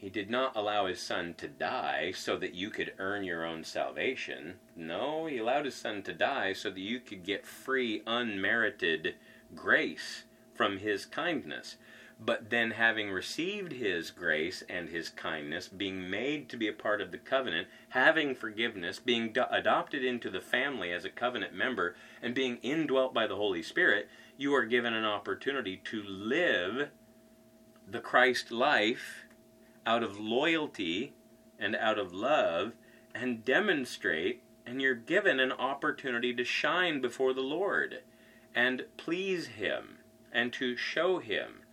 He 0.03 0.09
did 0.09 0.29
not 0.29 0.57
allow 0.57 0.87
his 0.87 0.99
son 0.99 1.33
to 1.35 1.47
die 1.47 2.11
so 2.11 2.35
that 2.35 2.53
you 2.53 2.69
could 2.69 2.93
earn 2.99 3.23
your 3.23 3.45
own 3.45 3.63
salvation. 3.63 4.55
No, 4.75 5.27
he 5.27 5.37
allowed 5.37 5.63
his 5.63 5.75
son 5.75 6.03
to 6.03 6.11
die 6.11 6.51
so 6.51 6.69
that 6.69 6.79
you 6.81 6.99
could 6.99 7.23
get 7.23 7.47
free, 7.47 8.03
unmerited 8.05 9.15
grace 9.55 10.23
from 10.53 10.79
his 10.79 11.05
kindness 11.05 11.77
but 12.19 12.49
then 12.49 12.71
having 12.71 13.11
received 13.11 13.71
his 13.71 14.11
grace 14.11 14.63
and 14.69 14.89
his 14.89 15.09
kindness, 15.09 15.67
being 15.67 16.09
made 16.09 16.47
to 16.49 16.57
be 16.57 16.67
a 16.67 16.73
part 16.73 17.01
of 17.01 17.11
the 17.11 17.17
covenant, 17.17 17.67
having 17.89 18.35
forgiveness, 18.35 18.99
being 18.99 19.33
do- 19.33 19.45
adopted 19.49 20.05
into 20.05 20.29
the 20.29 20.39
family 20.39 20.91
as 20.91 21.03
a 21.03 21.09
covenant 21.09 21.53
member, 21.53 21.95
and 22.21 22.35
being 22.35 22.57
indwelt 22.57 23.13
by 23.13 23.27
the 23.27 23.35
Holy 23.35 23.63
Spirit, 23.63 24.07
you 24.37 24.53
are 24.53 24.65
given 24.65 24.93
an 24.93 25.05
opportunity 25.05 25.77
to 25.77 26.01
live 26.03 26.89
the 27.89 27.99
Christ 27.99 28.51
life 28.51 29.22
out 29.85 30.03
of 30.03 30.19
loyalty 30.19 31.13
and 31.59 31.75
out 31.75 31.99
of 31.99 32.13
love 32.13 32.73
and 33.13 33.45
demonstrate, 33.45 34.43
and 34.65 34.81
you're 34.81 34.95
given 34.95 35.39
an 35.39 35.51
opportunity 35.51 36.33
to 36.33 36.43
shine 36.43 37.01
before 37.01 37.33
the 37.33 37.41
Lord 37.41 37.99
and 38.55 38.85
please 38.97 39.47
Him 39.47 39.99
and 40.31 40.51
to 40.53 40.75
show 40.75 41.19
Him 41.19 41.63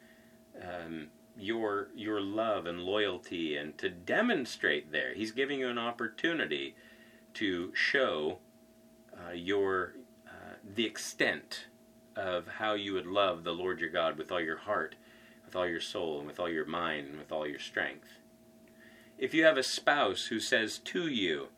um, 0.60 1.08
your 1.36 1.88
your 1.94 2.20
love 2.20 2.66
and 2.66 2.80
loyalty 2.80 3.56
and 3.56 3.76
to 3.78 3.88
demonstrate 3.88 4.92
there. 4.92 5.14
He's 5.14 5.32
giving 5.32 5.60
you 5.60 5.68
an 5.68 5.78
opportunity 5.78 6.74
to 7.34 7.72
show 7.74 8.38
uh, 9.14 9.32
your 9.32 9.94
uh, 10.26 10.54
the 10.74 10.84
extent 10.84 11.66
of 12.16 12.46
how 12.46 12.74
you 12.74 12.92
would 12.92 13.06
love 13.06 13.44
the 13.44 13.52
Lord 13.52 13.80
your 13.80 13.90
God 13.90 14.18
with 14.18 14.30
all 14.30 14.40
your 14.40 14.58
heart, 14.58 14.96
with 15.50 15.56
all 15.56 15.68
your 15.68 15.80
soul, 15.80 16.18
and 16.18 16.28
with 16.28 16.38
all 16.38 16.48
your 16.48 16.64
mind, 16.64 17.08
and 17.08 17.18
with 17.18 17.32
all 17.32 17.44
your 17.44 17.58
strength. 17.58 18.20
If 19.18 19.34
you 19.34 19.44
have 19.44 19.56
a 19.56 19.64
spouse 19.64 20.26
who 20.26 20.38
says 20.38 20.78
to 20.78 21.08
you, 21.08 21.48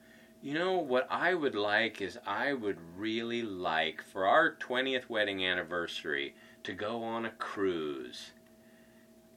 you 0.41 0.55
know, 0.55 0.79
what 0.79 1.07
I 1.11 1.35
would 1.35 1.55
like 1.55 2.01
is 2.01 2.19
I 2.27 2.55
would 2.55 2.79
really 2.97 3.43
like 3.43 4.03
for 4.03 4.27
our 4.27 4.57
20th 4.57 5.11
wedding 5.11 5.45
anniversary 5.45 6.35
to 6.65 6.73
go 6.73 7.05
on 7.05 7.27
a 7.27 7.33
cruise. 7.33 8.31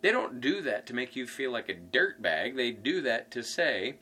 They 0.02 0.12
don't 0.12 0.40
do 0.40 0.62
that 0.62 0.86
to 0.86 0.96
make 0.96 1.18
you 1.18 1.28
feel 1.28 1.52
like 1.52 1.68
a 1.68 1.74
dirtbag. 1.74 2.56
They 2.56 2.72
do 2.72 3.02
that 3.02 3.32
to 3.32 3.44
say, 3.44 3.96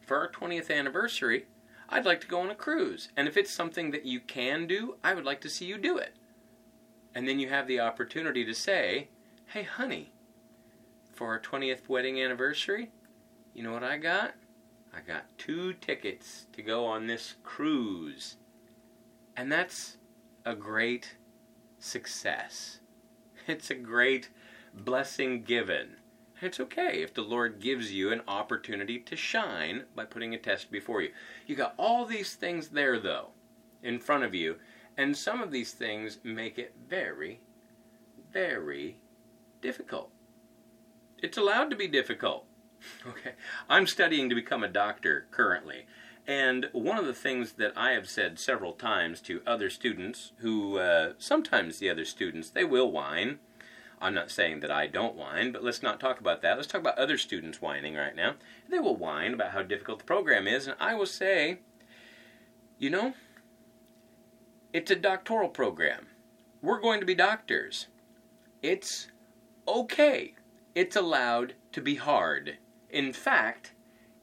for 0.00 0.16
our 0.16 0.30
20th 0.30 0.70
anniversary, 0.70 1.46
I'd 1.88 2.06
like 2.06 2.20
to 2.20 2.28
go 2.28 2.38
on 2.38 2.50
a 2.50 2.54
cruise. 2.54 3.08
And 3.16 3.26
if 3.26 3.36
it's 3.36 3.50
something 3.50 3.90
that 3.90 4.06
you 4.06 4.20
can 4.20 4.68
do, 4.68 4.94
I 5.02 5.12
would 5.12 5.24
like 5.24 5.40
to 5.40 5.50
see 5.50 5.64
you 5.64 5.76
do 5.76 5.98
it. 5.98 6.14
And 7.16 7.26
then 7.26 7.40
you 7.40 7.48
have 7.48 7.66
the 7.66 7.80
opportunity 7.80 8.44
to 8.44 8.54
say, 8.54 9.08
hey, 9.50 9.62
honey, 9.62 10.12
for 11.12 11.28
our 11.28 11.40
20th 11.40 11.88
wedding 11.88 12.20
anniversary, 12.20 12.90
you 13.54 13.62
know 13.62 13.72
what 13.72 13.84
I 13.84 13.96
got? 13.96 14.34
I 14.92 15.00
got 15.00 15.38
two 15.38 15.72
tickets 15.74 16.46
to 16.52 16.62
go 16.62 16.84
on 16.84 17.06
this 17.06 17.34
cruise. 17.44 18.36
And 19.36 19.50
that's 19.50 19.98
a 20.44 20.54
great 20.54 21.16
success. 21.78 22.80
It's 23.46 23.70
a 23.70 23.76
great 23.76 24.30
blessing 24.74 25.44
given. 25.44 25.98
It's 26.42 26.58
okay 26.58 27.02
if 27.02 27.14
the 27.14 27.22
Lord 27.22 27.60
gives 27.60 27.92
you 27.92 28.10
an 28.10 28.22
opportunity 28.26 28.98
to 28.98 29.14
shine 29.14 29.84
by 29.94 30.04
putting 30.04 30.34
a 30.34 30.38
test 30.38 30.72
before 30.72 31.00
you. 31.00 31.12
You 31.46 31.54
got 31.54 31.74
all 31.78 32.04
these 32.04 32.34
things 32.34 32.70
there, 32.70 32.98
though, 32.98 33.28
in 33.84 34.00
front 34.00 34.24
of 34.24 34.34
you, 34.34 34.56
and 34.96 35.16
some 35.16 35.40
of 35.40 35.52
these 35.52 35.72
things 35.72 36.18
make 36.24 36.58
it 36.58 36.74
very, 36.88 37.40
very 38.32 38.98
difficult. 39.66 40.12
It's 41.18 41.36
allowed 41.36 41.70
to 41.70 41.76
be 41.76 41.88
difficult. 41.88 42.46
Okay, 43.08 43.32
I'm 43.68 43.86
studying 43.86 44.28
to 44.28 44.34
become 44.34 44.62
a 44.62 44.68
doctor 44.68 45.26
currently, 45.32 45.86
and 46.24 46.68
one 46.72 46.98
of 46.98 47.06
the 47.06 47.14
things 47.14 47.52
that 47.54 47.72
I 47.74 47.92
have 47.92 48.08
said 48.08 48.38
several 48.38 48.74
times 48.74 49.20
to 49.22 49.42
other 49.44 49.70
students, 49.70 50.32
who 50.36 50.78
uh, 50.78 51.14
sometimes 51.18 51.78
the 51.78 51.90
other 51.90 52.04
students 52.04 52.50
they 52.50 52.64
will 52.64 52.92
whine, 52.92 53.40
I'm 54.00 54.14
not 54.14 54.30
saying 54.30 54.60
that 54.60 54.70
I 54.70 54.86
don't 54.86 55.16
whine, 55.16 55.50
but 55.50 55.64
let's 55.64 55.82
not 55.82 55.98
talk 55.98 56.20
about 56.20 56.42
that. 56.42 56.56
Let's 56.56 56.68
talk 56.68 56.82
about 56.82 56.98
other 56.98 57.18
students 57.18 57.60
whining 57.60 57.94
right 57.94 58.14
now. 58.14 58.34
They 58.68 58.78
will 58.78 58.94
whine 58.94 59.34
about 59.34 59.50
how 59.50 59.62
difficult 59.62 59.98
the 59.98 60.04
program 60.04 60.46
is, 60.46 60.68
and 60.68 60.76
I 60.78 60.94
will 60.94 61.06
say, 61.06 61.58
you 62.78 62.90
know, 62.90 63.14
it's 64.72 64.92
a 64.92 64.96
doctoral 64.96 65.48
program. 65.48 66.06
We're 66.62 66.80
going 66.80 67.00
to 67.00 67.06
be 67.06 67.16
doctors. 67.16 67.88
It's 68.62 69.08
okay. 69.66 70.34
It's 70.74 70.96
allowed 70.96 71.54
to 71.72 71.80
be 71.80 71.94
hard. 71.94 72.58
In 72.90 73.12
fact, 73.12 73.72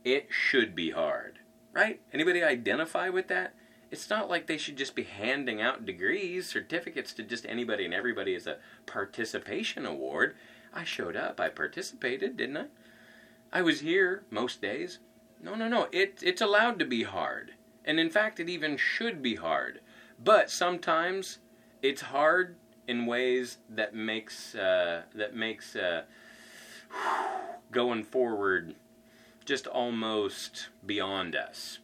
it 0.03 0.27
should 0.29 0.75
be 0.75 0.91
hard. 0.91 1.39
Right? 1.71 2.01
Anybody 2.13 2.43
identify 2.43 3.09
with 3.09 3.27
that? 3.29 3.55
It's 3.89 4.09
not 4.09 4.29
like 4.29 4.47
they 4.47 4.57
should 4.57 4.77
just 4.77 4.95
be 4.95 5.03
handing 5.03 5.61
out 5.61 5.85
degrees, 5.85 6.47
certificates 6.47 7.13
to 7.13 7.23
just 7.23 7.45
anybody 7.45 7.85
and 7.85 7.93
everybody 7.93 8.33
as 8.35 8.47
a 8.47 8.57
participation 8.85 9.85
award. 9.85 10.35
I 10.73 10.83
showed 10.83 11.15
up, 11.15 11.39
I 11.39 11.49
participated, 11.49 12.37
didn't 12.37 12.57
I? 12.57 12.65
I 13.51 13.61
was 13.61 13.81
here 13.81 14.23
most 14.31 14.61
days. 14.61 14.99
No, 15.39 15.53
no, 15.53 15.67
no. 15.67 15.87
It, 15.91 16.19
it's 16.23 16.41
allowed 16.41 16.79
to 16.79 16.85
be 16.85 17.03
hard. 17.03 17.53
And 17.85 17.99
in 17.99 18.09
fact, 18.09 18.39
it 18.39 18.49
even 18.49 18.77
should 18.77 19.21
be 19.21 19.35
hard. 19.35 19.81
But 20.23 20.49
sometimes 20.49 21.39
it's 21.81 22.01
hard 22.01 22.55
in 22.87 23.05
ways 23.05 23.57
that 23.69 23.93
makes 23.93 24.55
uh, 24.55 25.03
that 25.15 25.35
makes 25.35 25.75
uh, 25.75 26.03
going 27.71 28.03
forward 28.03 28.75
just 29.45 29.67
almost 29.67 30.69
beyond 30.85 31.35
us. 31.35 31.79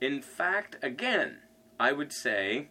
In 0.00 0.22
fact, 0.22 0.76
again, 0.82 1.38
I 1.78 1.92
would 1.92 2.12
say 2.12 2.68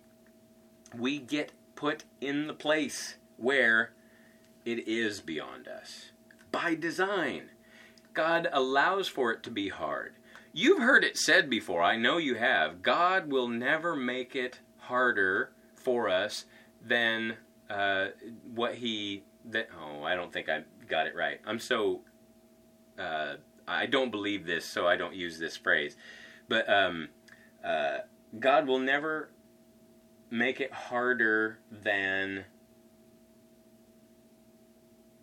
we 0.98 1.19
get 1.19 1.52
put 1.76 2.04
in 2.22 2.48
the 2.48 2.54
place 2.54 3.15
where 3.38 3.91
it 4.65 4.88
is 4.88 5.22
beyond 5.22 5.67
us 5.67 6.12
by 6.52 6.76
design. 6.76 7.50
God 8.13 8.48
allows 8.52 9.08
for 9.08 9.32
it 9.32 9.43
to 9.43 9.52
be 9.52 9.69
hard. 9.69 10.15
You've 10.54 10.82
heard 10.82 11.04
it 11.04 11.17
said 11.17 11.50
before, 11.50 11.82
I 11.82 11.98
know 11.98 12.17
you 12.17 12.36
have. 12.36 12.84
God 12.84 13.32
will 13.32 13.48
never 13.48 13.96
make 13.96 14.36
it 14.36 14.60
harder 14.78 15.52
for 15.74 16.08
us 16.08 16.46
than 16.84 17.38
uh, 17.69 18.08
what 18.54 18.76
He. 18.76 19.24
That 19.46 19.69
oh, 19.78 20.04
I 20.04 20.15
don't 20.15 20.32
think 20.32 20.50
I 20.50 20.63
got 20.88 21.08
it 21.08 21.15
right. 21.15 21.39
I'm 21.46 21.60
so. 21.60 22.02
Uh, 22.98 23.36
I 23.67 23.86
don't 23.86 24.12
believe 24.12 24.46
this, 24.46 24.65
so 24.65 24.88
I 24.88 24.96
don't 24.96 25.15
use 25.15 25.39
this 25.39 25.58
phrase. 25.58 25.96
But 26.48 26.69
um, 26.69 27.10
uh, 27.63 28.00
God 28.38 28.67
will 28.67 28.80
never 28.80 29.30
make 30.30 30.60
it 30.60 30.74
harder 30.74 31.60
than 31.72 32.46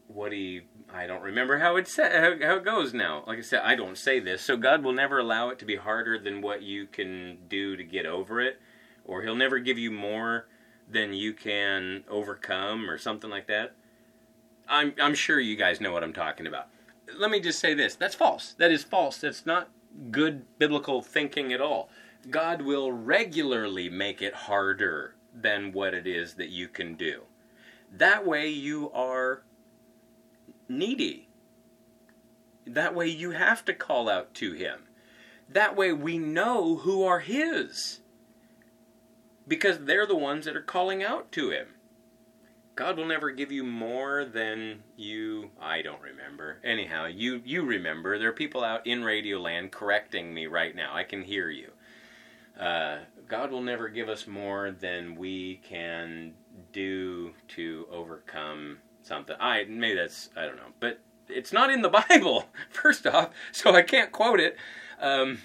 what 0.06 0.32
he 0.32 0.62
I 0.92 1.06
don't 1.06 1.22
remember 1.22 1.58
how 1.58 1.76
it 1.76 1.86
sa- 1.86 2.10
how, 2.10 2.32
it 2.32 2.64
goes 2.64 2.92
now. 2.92 3.22
Like 3.26 3.38
I 3.38 3.42
said, 3.42 3.62
I 3.64 3.76
don't 3.76 3.96
say 3.96 4.18
this, 4.18 4.42
so 4.42 4.56
God 4.56 4.82
will 4.82 4.92
never 4.92 5.18
allow 5.18 5.50
it 5.50 5.58
to 5.60 5.64
be 5.64 5.76
harder 5.76 6.18
than 6.18 6.42
what 6.42 6.62
you 6.62 6.86
can 6.86 7.38
do 7.48 7.76
to 7.76 7.84
get 7.84 8.06
over 8.06 8.40
it, 8.40 8.60
or 9.04 9.22
He'll 9.22 9.36
never 9.36 9.58
give 9.58 9.78
you 9.78 9.90
more 9.90 10.48
than 10.90 11.12
you 11.12 11.32
can 11.32 12.04
overcome, 12.08 12.88
or 12.88 12.98
something 12.98 13.30
like 13.30 13.46
that. 13.46 13.74
I'm 14.68 14.94
I'm 15.00 15.14
sure 15.14 15.40
you 15.40 15.56
guys 15.56 15.80
know 15.80 15.92
what 15.92 16.04
I'm 16.04 16.12
talking 16.12 16.46
about. 16.46 16.68
Let 17.18 17.30
me 17.30 17.40
just 17.40 17.58
say 17.58 17.74
this: 17.74 17.94
that's 17.94 18.14
false. 18.14 18.54
That 18.58 18.70
is 18.70 18.84
false. 18.84 19.18
That's 19.18 19.44
not 19.44 19.70
good 20.10 20.44
biblical 20.58 21.02
thinking 21.02 21.52
at 21.52 21.60
all. 21.60 21.90
God 22.28 22.62
will 22.62 22.92
regularly 22.92 23.88
make 23.88 24.20
it 24.22 24.34
harder 24.34 25.14
than 25.34 25.72
what 25.72 25.94
it 25.94 26.06
is 26.06 26.34
that 26.34 26.50
you 26.50 26.68
can 26.68 26.94
do. 26.94 27.22
That 27.92 28.26
way 28.26 28.48
you 28.48 28.90
are 28.92 29.42
needy. 30.68 31.28
That 32.66 32.94
way 32.94 33.08
you 33.08 33.32
have 33.32 33.64
to 33.64 33.74
call 33.74 34.08
out 34.08 34.34
to 34.34 34.52
Him. 34.52 34.84
That 35.48 35.76
way 35.76 35.92
we 35.92 36.18
know 36.18 36.76
who 36.76 37.02
are 37.02 37.20
His. 37.20 37.99
Because 39.50 39.80
they're 39.80 40.06
the 40.06 40.14
ones 40.16 40.44
that 40.44 40.56
are 40.56 40.62
calling 40.62 41.02
out 41.02 41.32
to 41.32 41.50
Him. 41.50 41.66
God 42.76 42.96
will 42.96 43.04
never 43.04 43.32
give 43.32 43.50
you 43.50 43.64
more 43.64 44.24
than 44.24 44.84
you 44.96 45.50
I 45.60 45.82
don't 45.82 46.00
remember. 46.00 46.58
Anyhow, 46.62 47.06
you 47.06 47.42
you 47.44 47.64
remember. 47.64 48.16
There 48.16 48.28
are 48.28 48.32
people 48.32 48.62
out 48.62 48.86
in 48.86 49.02
Radio 49.02 49.40
Land 49.40 49.72
correcting 49.72 50.32
me 50.32 50.46
right 50.46 50.74
now. 50.74 50.94
I 50.94 51.02
can 51.02 51.22
hear 51.22 51.50
you. 51.50 51.72
Uh, 52.58 52.98
God 53.26 53.50
will 53.50 53.60
never 53.60 53.88
give 53.88 54.08
us 54.08 54.28
more 54.28 54.70
than 54.70 55.16
we 55.16 55.56
can 55.64 56.34
do 56.72 57.32
to 57.48 57.88
overcome 57.90 58.78
something. 59.02 59.34
I 59.40 59.64
maybe 59.68 59.96
that's 59.96 60.30
I 60.36 60.46
don't 60.46 60.56
know, 60.56 60.72
but 60.78 61.00
it's 61.28 61.52
not 61.52 61.70
in 61.70 61.82
the 61.82 61.88
Bible. 62.08 62.46
First 62.70 63.04
off, 63.04 63.30
so 63.50 63.74
I 63.74 63.82
can't 63.82 64.12
quote 64.12 64.38
it. 64.38 64.56
Um, 65.00 65.40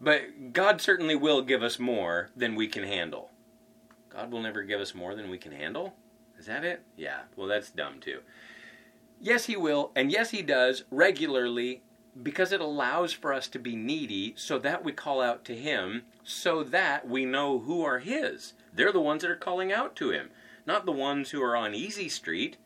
but 0.00 0.52
God 0.52 0.80
certainly 0.80 1.14
will 1.14 1.42
give 1.42 1.62
us 1.62 1.78
more 1.78 2.30
than 2.36 2.56
we 2.56 2.66
can 2.66 2.82
handle. 2.82 3.30
God 4.16 4.32
will 4.32 4.40
never 4.40 4.62
give 4.62 4.80
us 4.80 4.94
more 4.94 5.14
than 5.14 5.28
we 5.28 5.36
can 5.36 5.52
handle. 5.52 5.94
Is 6.38 6.46
that 6.46 6.64
it? 6.64 6.82
Yeah. 6.96 7.20
Well, 7.36 7.48
that's 7.48 7.70
dumb 7.70 8.00
too. 8.00 8.20
Yes, 9.20 9.44
He 9.44 9.56
will, 9.56 9.92
and 9.94 10.10
yes, 10.10 10.30
He 10.30 10.40
does 10.40 10.84
regularly 10.90 11.82
because 12.22 12.50
it 12.50 12.62
allows 12.62 13.12
for 13.12 13.34
us 13.34 13.46
to 13.48 13.58
be 13.58 13.76
needy 13.76 14.32
so 14.36 14.58
that 14.58 14.82
we 14.82 14.92
call 14.92 15.20
out 15.20 15.44
to 15.44 15.54
Him 15.54 16.04
so 16.24 16.62
that 16.62 17.06
we 17.06 17.26
know 17.26 17.58
who 17.58 17.84
are 17.84 17.98
His. 17.98 18.54
They're 18.72 18.92
the 18.92 19.00
ones 19.00 19.20
that 19.20 19.30
are 19.30 19.36
calling 19.36 19.70
out 19.70 19.94
to 19.96 20.10
Him, 20.10 20.30
not 20.64 20.86
the 20.86 20.92
ones 20.92 21.30
who 21.30 21.42
are 21.42 21.56
on 21.56 21.74
easy 21.74 22.08
street. 22.08 22.56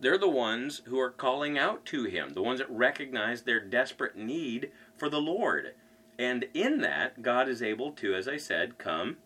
They're 0.00 0.18
the 0.18 0.28
ones 0.28 0.80
who 0.86 0.98
are 0.98 1.10
calling 1.10 1.58
out 1.58 1.84
to 1.86 2.04
Him, 2.04 2.30
the 2.30 2.42
ones 2.42 2.58
that 2.58 2.70
recognize 2.70 3.42
their 3.42 3.60
desperate 3.60 4.16
need 4.16 4.70
for 4.96 5.10
the 5.10 5.20
Lord. 5.20 5.74
And 6.18 6.46
in 6.54 6.80
that, 6.80 7.20
God 7.20 7.50
is 7.50 7.62
able 7.62 7.92
to, 7.92 8.14
as 8.14 8.26
I 8.26 8.38
said, 8.38 8.78
come 8.78 9.18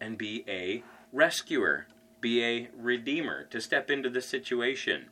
and 0.00 0.18
be 0.18 0.44
a 0.46 0.82
rescuer, 1.12 1.86
be 2.20 2.44
a 2.44 2.68
redeemer, 2.76 3.44
to 3.44 3.60
step 3.60 3.90
into 3.90 4.10
the 4.10 4.20
situation. 4.20 5.06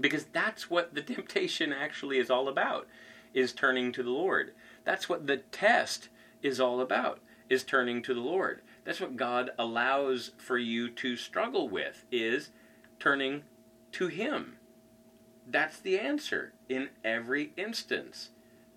Because 0.00 0.26
that's 0.26 0.70
what 0.70 0.94
the 0.94 1.02
temptation 1.14 1.72
actually 1.72 2.18
is 2.18 2.30
all 2.30 2.48
about, 2.48 2.86
is 3.34 3.52
turning 3.52 3.92
to 3.92 4.02
the 4.02 4.10
Lord. 4.10 4.52
That's 4.84 5.08
what 5.08 5.26
the 5.26 5.38
test 5.38 6.08
is 6.42 6.60
all 6.60 6.80
about, 6.80 7.20
is 7.48 7.64
turning 7.64 8.02
to 8.02 8.14
the 8.14 8.20
Lord. 8.20 8.62
That's 8.84 9.00
what 9.00 9.16
God 9.16 9.50
allows 9.58 10.32
for 10.38 10.56
you 10.56 10.88
to 10.90 11.16
struggle 11.16 11.68
with, 11.68 12.04
is 12.10 12.50
turning 12.98 13.42
to 13.92 14.06
Him. 14.06 14.56
That's 15.46 15.78
the 15.78 15.98
answer 15.98 16.52
in 16.68 16.90
every 17.04 17.52
instance. 17.56 18.30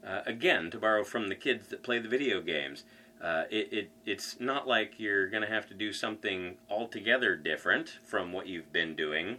Uh, 0.05 0.21
again, 0.25 0.71
to 0.71 0.79
borrow 0.79 1.03
from 1.03 1.29
the 1.29 1.35
kids 1.35 1.67
that 1.67 1.83
play 1.83 1.99
the 1.99 2.09
video 2.09 2.41
games, 2.41 2.83
uh, 3.21 3.43
it, 3.51 3.71
it, 3.71 3.91
it's 4.05 4.39
not 4.39 4.67
like 4.67 4.99
you're 4.99 5.29
going 5.29 5.43
to 5.43 5.49
have 5.49 5.67
to 5.67 5.75
do 5.75 5.93
something 5.93 6.57
altogether 6.69 7.35
different 7.35 7.99
from 8.03 8.33
what 8.33 8.47
you've 8.47 8.73
been 8.73 8.95
doing 8.95 9.37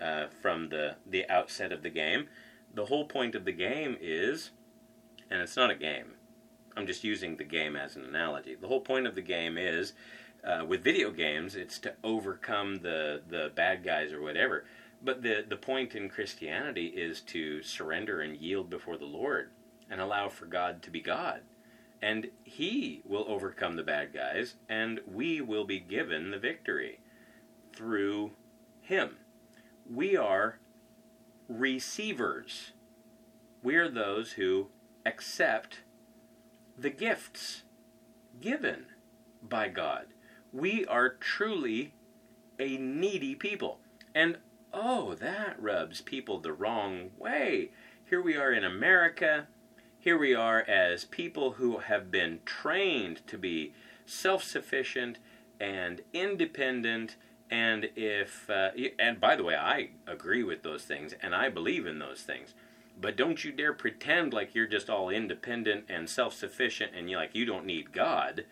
uh, 0.00 0.26
from 0.26 0.70
the, 0.70 0.96
the 1.08 1.28
outset 1.30 1.70
of 1.70 1.82
the 1.82 1.90
game. 1.90 2.26
The 2.74 2.86
whole 2.86 3.04
point 3.04 3.34
of 3.36 3.44
the 3.44 3.52
game 3.52 3.96
is, 4.00 4.50
and 5.30 5.40
it's 5.40 5.56
not 5.56 5.70
a 5.70 5.76
game, 5.76 6.14
I'm 6.76 6.86
just 6.86 7.04
using 7.04 7.36
the 7.36 7.44
game 7.44 7.76
as 7.76 7.94
an 7.94 8.04
analogy. 8.04 8.56
The 8.56 8.66
whole 8.66 8.80
point 8.80 9.06
of 9.06 9.14
the 9.14 9.22
game 9.22 9.56
is, 9.56 9.92
uh, 10.42 10.64
with 10.66 10.82
video 10.82 11.12
games, 11.12 11.54
it's 11.54 11.78
to 11.80 11.94
overcome 12.02 12.76
the, 12.76 13.22
the 13.28 13.52
bad 13.54 13.84
guys 13.84 14.12
or 14.12 14.20
whatever. 14.20 14.64
But 15.04 15.22
the, 15.22 15.44
the 15.48 15.56
point 15.56 15.94
in 15.94 16.08
Christianity 16.08 16.86
is 16.86 17.20
to 17.22 17.62
surrender 17.62 18.20
and 18.20 18.36
yield 18.36 18.68
before 18.68 18.96
the 18.96 19.04
Lord 19.04 19.50
and 19.88 20.00
allow 20.00 20.28
for 20.28 20.46
God 20.46 20.82
to 20.82 20.90
be 20.90 21.00
God 21.00 21.42
and 22.02 22.28
he 22.42 23.00
will 23.06 23.24
overcome 23.28 23.76
the 23.76 23.84
bad 23.84 24.12
guys, 24.12 24.56
and 24.68 25.00
we 25.06 25.40
will 25.40 25.64
be 25.64 25.78
given 25.78 26.32
the 26.32 26.38
victory 26.38 26.98
through 27.72 28.32
him. 28.80 29.16
We 29.88 30.16
are 30.16 30.58
receivers. 31.48 32.72
We 33.62 33.76
are 33.76 33.88
those 33.88 34.32
who 34.32 34.68
accept 35.06 35.82
the 36.76 36.90
gifts 36.90 37.62
given 38.40 38.86
by 39.40 39.68
God. 39.68 40.06
We 40.52 40.84
are 40.86 41.08
truly 41.08 41.94
a 42.58 42.76
needy 42.76 43.34
people. 43.34 43.78
And 44.14 44.38
oh, 44.72 45.14
that 45.14 45.60
rubs 45.62 46.00
people 46.00 46.40
the 46.40 46.52
wrong 46.52 47.10
way. 47.16 47.70
Here 48.08 48.20
we 48.20 48.36
are 48.36 48.52
in 48.52 48.64
America 48.64 49.46
here 50.02 50.18
we 50.18 50.34
are 50.34 50.62
as 50.62 51.04
people 51.04 51.52
who 51.52 51.78
have 51.78 52.10
been 52.10 52.40
trained 52.44 53.24
to 53.28 53.38
be 53.38 53.72
self 54.04 54.42
sufficient 54.42 55.18
and 55.60 56.00
independent. 56.12 57.14
And 57.48 57.88
if, 57.94 58.50
uh, 58.50 58.70
and 58.98 59.20
by 59.20 59.36
the 59.36 59.44
way, 59.44 59.54
I 59.54 59.90
agree 60.08 60.42
with 60.42 60.64
those 60.64 60.82
things 60.82 61.14
and 61.22 61.36
I 61.36 61.50
believe 61.50 61.86
in 61.86 62.00
those 62.00 62.22
things. 62.22 62.52
But 63.00 63.16
don't 63.16 63.44
you 63.44 63.52
dare 63.52 63.72
pretend 63.72 64.32
like 64.32 64.56
you're 64.56 64.66
just 64.66 64.90
all 64.90 65.08
independent 65.08 65.84
and 65.88 66.10
self 66.10 66.34
sufficient 66.34 66.96
and 66.96 67.08
you 67.08 67.16
like 67.16 67.36
you 67.36 67.44
don't 67.44 67.64
need 67.64 67.92
God. 67.92 68.44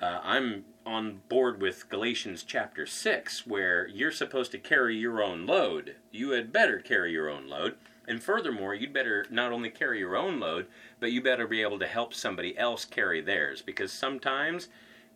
Uh, 0.00 0.20
I'm 0.22 0.64
on 0.86 1.20
board 1.28 1.60
with 1.60 1.90
Galatians 1.90 2.42
chapter 2.42 2.86
6, 2.86 3.46
where 3.46 3.86
you're 3.88 4.10
supposed 4.10 4.52
to 4.52 4.58
carry 4.58 4.96
your 4.96 5.22
own 5.22 5.44
load. 5.44 5.96
You 6.10 6.30
had 6.30 6.54
better 6.54 6.80
carry 6.80 7.12
your 7.12 7.28
own 7.28 7.48
load. 7.48 7.76
And 8.08 8.22
furthermore, 8.22 8.74
you'd 8.74 8.92
better 8.92 9.26
not 9.30 9.52
only 9.52 9.70
carry 9.70 9.98
your 9.98 10.16
own 10.16 10.38
load, 10.38 10.66
but 11.00 11.12
you 11.12 11.20
better 11.20 11.46
be 11.46 11.62
able 11.62 11.78
to 11.78 11.86
help 11.86 12.14
somebody 12.14 12.56
else 12.56 12.84
carry 12.84 13.20
theirs 13.20 13.62
because 13.62 13.92
sometimes 13.92 14.68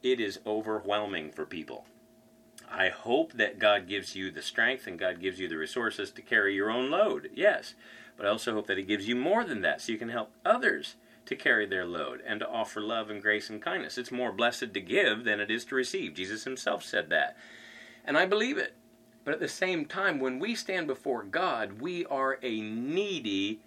it 0.02 0.20
is 0.20 0.40
overwhelming 0.46 1.30
for 1.30 1.46
people. 1.46 1.86
I 2.70 2.88
hope 2.88 3.32
that 3.32 3.58
God 3.58 3.88
gives 3.88 4.14
you 4.14 4.30
the 4.30 4.42
strength 4.42 4.86
and 4.86 4.98
God 4.98 5.20
gives 5.20 5.40
you 5.40 5.48
the 5.48 5.56
resources 5.56 6.10
to 6.12 6.22
carry 6.22 6.54
your 6.54 6.70
own 6.70 6.90
load, 6.90 7.30
yes. 7.34 7.74
But 8.16 8.26
I 8.26 8.30
also 8.30 8.54
hope 8.54 8.66
that 8.68 8.78
He 8.78 8.84
gives 8.84 9.08
you 9.08 9.16
more 9.16 9.44
than 9.44 9.60
that 9.62 9.80
so 9.80 9.92
you 9.92 9.98
can 9.98 10.10
help 10.10 10.30
others 10.44 10.96
to 11.26 11.36
carry 11.36 11.66
their 11.66 11.84
load 11.84 12.22
and 12.26 12.40
to 12.40 12.48
offer 12.48 12.80
love 12.80 13.10
and 13.10 13.20
grace 13.22 13.50
and 13.50 13.60
kindness. 13.62 13.98
It's 13.98 14.12
more 14.12 14.32
blessed 14.32 14.72
to 14.74 14.80
give 14.80 15.24
than 15.24 15.40
it 15.40 15.50
is 15.50 15.64
to 15.66 15.74
receive. 15.74 16.14
Jesus 16.14 16.44
Himself 16.44 16.84
said 16.84 17.10
that. 17.10 17.36
And 18.04 18.16
I 18.16 18.26
believe 18.26 18.56
it. 18.56 18.74
But 19.24 19.34
at 19.34 19.40
the 19.40 19.48
same 19.48 19.84
time, 19.84 20.18
when 20.18 20.38
we 20.38 20.54
stand 20.54 20.86
before 20.86 21.22
God, 21.22 21.80
we 21.80 22.06
are 22.06 22.38
a 22.42 22.60
needy 22.60 23.60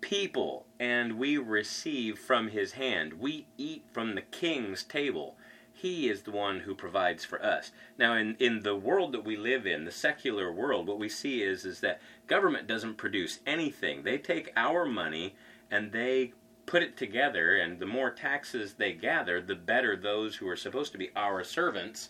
people 0.00 0.66
and 0.78 1.18
we 1.18 1.38
receive 1.38 2.18
from 2.18 2.48
his 2.48 2.72
hand. 2.72 3.14
We 3.14 3.46
eat 3.56 3.84
from 3.92 4.14
the 4.14 4.22
king's 4.22 4.82
table. 4.82 5.36
He 5.72 6.08
is 6.08 6.22
the 6.22 6.30
one 6.30 6.60
who 6.60 6.74
provides 6.74 7.24
for 7.24 7.44
us. 7.44 7.72
Now, 7.98 8.14
in, 8.14 8.36
in 8.38 8.60
the 8.60 8.76
world 8.76 9.12
that 9.12 9.24
we 9.24 9.36
live 9.36 9.66
in, 9.66 9.84
the 9.84 9.90
secular 9.90 10.52
world, 10.52 10.86
what 10.86 10.98
we 10.98 11.08
see 11.08 11.42
is, 11.42 11.64
is 11.64 11.80
that 11.80 12.00
government 12.26 12.66
doesn't 12.66 12.96
produce 12.96 13.40
anything. 13.46 14.02
They 14.02 14.18
take 14.18 14.52
our 14.56 14.86
money 14.86 15.34
and 15.70 15.92
they 15.92 16.32
put 16.66 16.82
it 16.82 16.96
together, 16.96 17.56
and 17.56 17.78
the 17.78 17.86
more 17.86 18.10
taxes 18.10 18.74
they 18.74 18.92
gather, 18.92 19.40
the 19.40 19.54
better 19.54 19.96
those 19.96 20.36
who 20.36 20.48
are 20.48 20.56
supposed 20.56 20.92
to 20.92 20.98
be 20.98 21.10
our 21.14 21.44
servants 21.44 22.08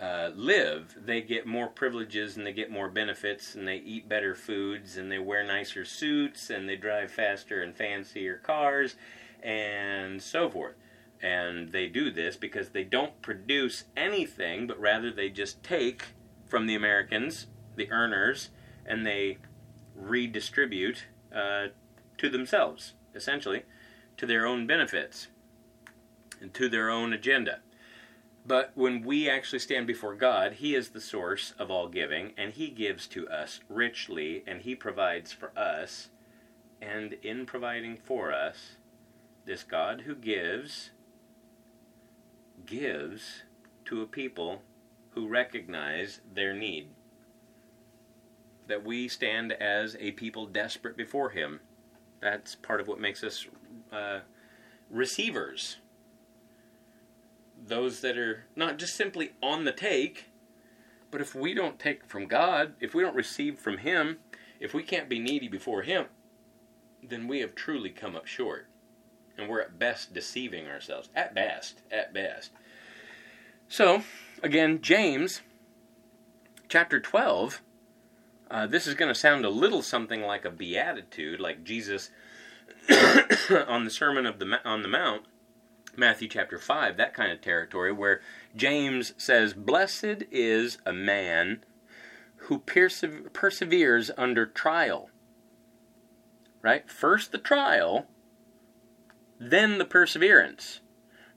uh, 0.00 0.30
live, 0.34 0.96
they 0.96 1.20
get 1.20 1.46
more 1.46 1.68
privileges 1.68 2.36
and 2.36 2.46
they 2.46 2.52
get 2.52 2.70
more 2.70 2.88
benefits 2.88 3.54
and 3.54 3.68
they 3.68 3.76
eat 3.76 4.08
better 4.08 4.34
foods 4.34 4.96
and 4.96 5.12
they 5.12 5.18
wear 5.18 5.44
nicer 5.44 5.84
suits 5.84 6.48
and 6.48 6.66
they 6.66 6.76
drive 6.76 7.10
faster 7.10 7.62
and 7.62 7.76
fancier 7.76 8.36
cars 8.36 8.96
and 9.42 10.22
so 10.22 10.48
forth. 10.48 10.74
And 11.22 11.70
they 11.70 11.86
do 11.86 12.10
this 12.10 12.36
because 12.36 12.70
they 12.70 12.84
don't 12.84 13.20
produce 13.20 13.84
anything, 13.94 14.66
but 14.66 14.80
rather 14.80 15.10
they 15.10 15.28
just 15.28 15.62
take 15.62 16.14
from 16.46 16.66
the 16.66 16.74
Americans, 16.74 17.46
the 17.76 17.90
earners, 17.92 18.48
and 18.86 19.06
they 19.06 19.36
redistribute 19.94 21.04
uh, 21.34 21.66
to 22.16 22.30
themselves, 22.30 22.94
essentially, 23.14 23.64
to 24.16 24.24
their 24.24 24.46
own 24.46 24.66
benefits 24.66 25.28
and 26.40 26.54
to 26.54 26.70
their 26.70 26.88
own 26.88 27.12
agenda. 27.12 27.60
But 28.46 28.72
when 28.74 29.02
we 29.02 29.28
actually 29.28 29.58
stand 29.58 29.86
before 29.86 30.14
God, 30.14 30.54
He 30.54 30.74
is 30.74 30.90
the 30.90 31.00
source 31.00 31.52
of 31.58 31.70
all 31.70 31.88
giving, 31.88 32.32
and 32.36 32.52
He 32.52 32.70
gives 32.70 33.06
to 33.08 33.28
us 33.28 33.60
richly, 33.68 34.42
and 34.46 34.62
He 34.62 34.74
provides 34.74 35.32
for 35.32 35.56
us. 35.56 36.08
And 36.80 37.14
in 37.22 37.44
providing 37.44 37.96
for 37.96 38.32
us, 38.32 38.76
this 39.44 39.62
God 39.62 40.02
who 40.02 40.14
gives, 40.14 40.90
gives 42.64 43.42
to 43.84 44.00
a 44.00 44.06
people 44.06 44.62
who 45.10 45.28
recognize 45.28 46.20
their 46.32 46.54
need. 46.54 46.88
That 48.68 48.84
we 48.84 49.08
stand 49.08 49.52
as 49.52 49.96
a 50.00 50.12
people 50.12 50.46
desperate 50.46 50.96
before 50.96 51.30
Him. 51.30 51.60
That's 52.20 52.54
part 52.54 52.80
of 52.80 52.88
what 52.88 53.00
makes 53.00 53.22
us 53.22 53.46
uh, 53.92 54.20
receivers 54.88 55.76
those 57.70 58.00
that 58.00 58.18
are 58.18 58.44
not 58.54 58.78
just 58.78 58.94
simply 58.94 59.30
on 59.42 59.64
the 59.64 59.72
take, 59.72 60.26
But 61.10 61.20
if 61.20 61.34
we 61.34 61.54
don't 61.54 61.78
take 61.78 62.04
from 62.04 62.26
God, 62.26 62.74
if 62.78 62.94
we 62.94 63.02
don't 63.02 63.16
receive 63.16 63.58
from 63.58 63.78
Him, 63.78 64.18
if 64.60 64.74
we 64.74 64.82
can't 64.82 65.08
be 65.08 65.18
needy 65.18 65.48
before 65.48 65.82
Him, 65.82 66.06
then 67.02 67.26
we 67.26 67.40
have 67.40 67.54
truly 67.54 67.90
come 67.90 68.14
up 68.14 68.26
short. 68.26 68.66
And 69.36 69.48
we're 69.48 69.60
at 69.60 69.78
best 69.78 70.12
deceiving 70.12 70.68
ourselves. 70.68 71.08
At 71.16 71.34
best. 71.34 71.82
At 71.90 72.12
best. 72.12 72.52
So, 73.68 74.02
again, 74.42 74.82
James 74.82 75.40
chapter 76.68 77.00
12. 77.00 77.62
Uh, 78.50 78.66
this 78.66 78.86
is 78.86 78.94
going 78.94 79.12
to 79.12 79.18
sound 79.18 79.44
a 79.44 79.50
little 79.50 79.82
something 79.82 80.22
like 80.22 80.44
a 80.44 80.50
beatitude, 80.50 81.40
like 81.40 81.64
Jesus 81.64 82.10
on 83.68 83.84
the 83.84 83.90
Sermon 83.90 84.26
of 84.26 84.38
the 84.38 84.60
on 84.64 84.82
the 84.82 84.88
Mount, 84.88 85.22
Matthew 85.96 86.28
chapter 86.28 86.58
5, 86.58 86.96
that 86.96 87.14
kind 87.14 87.32
of 87.32 87.40
territory, 87.40 87.92
where 87.92 88.20
James 88.54 89.14
says, 89.16 89.54
Blessed 89.54 90.24
is 90.30 90.78
a 90.86 90.92
man 90.92 91.64
who 92.44 92.58
perseveres 92.58 94.10
under 94.16 94.46
trial. 94.46 95.10
Right? 96.62 96.90
First 96.90 97.32
the 97.32 97.38
trial, 97.38 98.06
then 99.38 99.78
the 99.78 99.84
perseverance. 99.84 100.80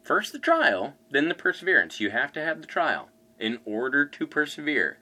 First 0.02 0.34
the 0.34 0.40
trial, 0.40 0.96
then 1.10 1.30
the 1.30 1.36
perseverance. 1.36 2.00
You 2.00 2.10
have 2.10 2.34
to 2.34 2.44
have 2.44 2.62
the 2.62 2.68
trial 2.68 3.10
in 3.40 3.60
order 3.66 4.06
to 4.06 4.28
persevere. 4.28 4.98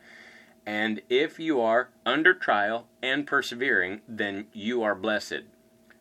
And 0.66 1.02
if 1.10 1.40
you 1.40 1.60
are 1.60 1.90
under 2.06 2.34
trial 2.34 2.88
and 3.02 3.26
persevering, 3.26 4.02
then 4.08 4.48
you 4.54 4.84
are 4.84 4.94
blessed. 4.94 5.44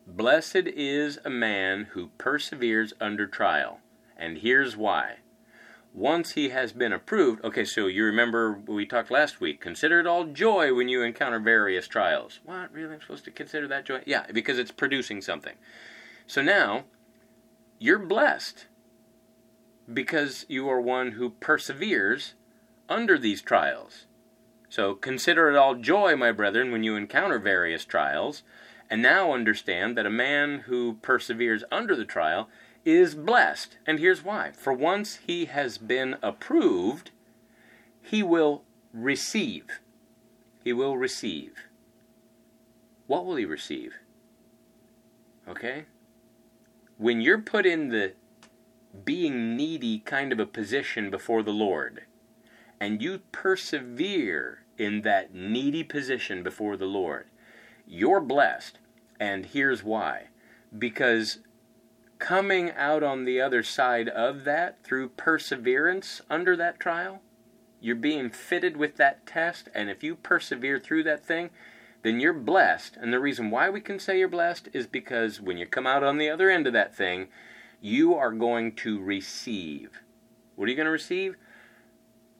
Blessed 0.07 0.66
is 0.66 1.18
a 1.24 1.30
man 1.30 1.88
who 1.92 2.11
perseveres 2.18 2.92
under 3.01 3.26
trial. 3.26 3.80
And 4.16 4.38
here's 4.38 4.76
why. 4.76 5.16
Once 5.92 6.32
he 6.32 6.51
has 6.51 6.72
been 6.72 6.92
approved, 6.92 7.44
okay, 7.44 7.64
so 7.64 7.86
you 7.86 8.05
remember 8.05 8.61
we 8.66 8.86
talked 8.86 9.11
last 9.11 9.40
week, 9.40 9.61
consider 9.61 9.98
it 9.98 10.07
all 10.07 10.24
joy 10.24 10.72
when 10.72 10.88
you 10.88 11.03
encounter 11.03 11.40
various 11.40 11.88
trials. 11.88 12.40
What? 12.44 12.72
Really? 12.72 12.94
I'm 12.94 13.01
supposed 13.01 13.24
to 13.24 13.30
consider 13.30 13.66
that 13.68 13.86
joy? 13.86 14.03
Yeah, 14.07 14.26
because 14.32 14.59
it's 14.59 14.70
producing 14.70 15.20
something. 15.20 15.55
So 16.26 16.42
now, 16.42 16.84
you're 17.80 17.98
blessed 17.98 18.66
because 19.92 20.46
you 20.48 20.68
are 20.68 20.80
one 20.80 21.12
who 21.12 21.30
perseveres 21.30 22.34
under 22.88 23.18
these 23.18 23.42
trials. 23.42 24.07
So 24.68 24.94
consider 24.94 25.51
it 25.51 25.57
all 25.57 25.74
joy, 25.74 26.14
my 26.14 26.30
brethren, 26.30 26.70
when 26.70 26.84
you 26.84 26.94
encounter 26.94 27.40
various 27.40 27.84
trials, 27.84 28.44
and 28.91 29.01
now 29.01 29.32
understand 29.32 29.97
that 29.97 30.05
a 30.05 30.11
man 30.11 30.61
who 30.66 30.99
perseveres 31.01 31.62
under 31.70 31.95
the 31.95 32.05
trial 32.05 32.49
is 32.84 33.14
blessed. 33.14 33.78
And 33.86 34.01
here's 34.01 34.24
why. 34.24 34.51
For 34.51 34.72
once 34.72 35.20
he 35.24 35.45
has 35.45 35.78
been 35.78 36.16
approved, 36.22 37.12
he 38.03 38.22
will 38.22 38.64
receive. 38.93 39.80
He 40.64 40.72
will 40.72 40.97
receive. 40.97 41.53
What 43.07 43.24
will 43.24 43.36
he 43.36 43.45
receive? 43.45 43.95
Okay? 45.49 45.84
When 46.99 47.20
you're 47.20 47.41
put 47.41 47.66
in 47.66 47.88
the 47.88 48.14
being 49.05 49.57
needy 49.57 50.01
kind 50.01 50.32
of 50.32 50.41
a 50.41 50.47
position 50.47 51.11
before 51.11 51.43
the 51.43 51.53
Lord, 51.53 52.05
and 52.80 53.01
you 53.01 53.20
persevere 53.30 54.64
in 54.76 55.03
that 55.03 55.34
needy 55.34 55.84
position 55.84 56.43
before 56.43 56.76
the 56.76 56.86
Lord, 56.86 57.30
you're 57.91 58.20
blessed. 58.20 58.78
And 59.18 59.47
here's 59.47 59.82
why. 59.82 60.28
Because 60.76 61.41
coming 62.20 62.70
out 62.70 63.03
on 63.03 63.24
the 63.24 63.41
other 63.41 63.62
side 63.62 64.09
of 64.09 64.45
that 64.45 64.82
through 64.84 65.09
perseverance 65.11 66.22
under 66.30 66.57
that 66.57 66.78
trial, 66.78 67.20
you're 67.80 67.97
being 67.97 68.30
fitted 68.30 68.76
with 68.76 68.97
that 68.97 69.26
test. 69.26 69.68
And 69.74 69.91
if 69.91 70.05
you 70.05 70.14
persevere 70.14 70.78
through 70.78 71.03
that 71.05 71.26
thing, 71.26 71.51
then 72.03 72.20
you're 72.20 72.32
blessed. 72.32 72.97
And 72.97 73.12
the 73.12 73.20
reason 73.20 73.51
why 73.51 73.68
we 73.68 73.80
can 73.80 73.99
say 73.99 74.18
you're 74.18 74.28
blessed 74.28 74.68
is 74.72 74.86
because 74.86 75.41
when 75.41 75.59
you 75.59 75.66
come 75.66 75.86
out 75.86 76.05
on 76.05 76.16
the 76.16 76.30
other 76.30 76.49
end 76.49 76.66
of 76.66 76.72
that 76.72 76.95
thing, 76.95 77.26
you 77.80 78.14
are 78.14 78.32
going 78.32 78.72
to 78.76 79.01
receive. 79.01 80.01
What 80.55 80.66
are 80.66 80.70
you 80.70 80.76
going 80.76 80.86
to 80.86 80.93
receive? 80.93 81.36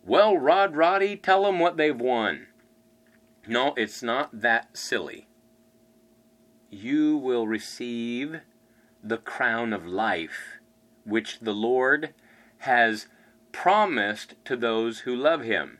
Well, 0.05 0.39
Rod 0.39 0.77
Roddy, 0.77 1.17
tell 1.17 1.43
them 1.43 1.59
what 1.59 1.77
they've 1.77 2.01
won. 2.01 2.47
No, 3.47 3.75
it's 3.77 4.03
not 4.03 4.41
that 4.41 4.77
silly. 4.77 5.27
You 6.71 7.17
will 7.17 7.49
receive 7.49 8.41
the 9.03 9.19
crown 9.19 9.73
of 9.73 9.87
life, 9.87 10.61
which 11.05 11.41
the 11.41 11.55
Lord 11.55 12.15
has 12.59 13.07
promised 13.51 14.35
to 14.45 14.57
those 14.57 15.01
who 15.01 15.17
love 15.17 15.43
him. 15.43 15.79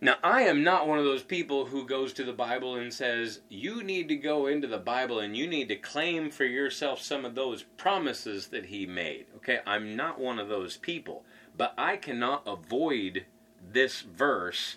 Now, 0.00 0.16
I 0.22 0.42
am 0.42 0.62
not 0.62 0.86
one 0.86 0.98
of 0.98 1.04
those 1.04 1.24
people 1.24 1.66
who 1.66 1.84
goes 1.84 2.12
to 2.14 2.24
the 2.24 2.32
Bible 2.32 2.76
and 2.76 2.94
says, 2.94 3.40
you 3.48 3.82
need 3.82 4.08
to 4.08 4.16
go 4.16 4.46
into 4.46 4.68
the 4.68 4.78
Bible 4.78 5.18
and 5.18 5.36
you 5.36 5.48
need 5.48 5.68
to 5.68 5.76
claim 5.76 6.30
for 6.30 6.44
yourself 6.44 7.02
some 7.02 7.24
of 7.24 7.34
those 7.34 7.64
promises 7.64 8.46
that 8.48 8.66
he 8.66 8.86
made. 8.86 9.26
Okay, 9.36 9.58
I'm 9.66 9.96
not 9.96 10.20
one 10.20 10.38
of 10.38 10.48
those 10.48 10.76
people. 10.76 11.24
But 11.56 11.74
I 11.76 11.96
cannot 11.96 12.44
avoid 12.46 13.26
this 13.72 14.02
verse 14.02 14.76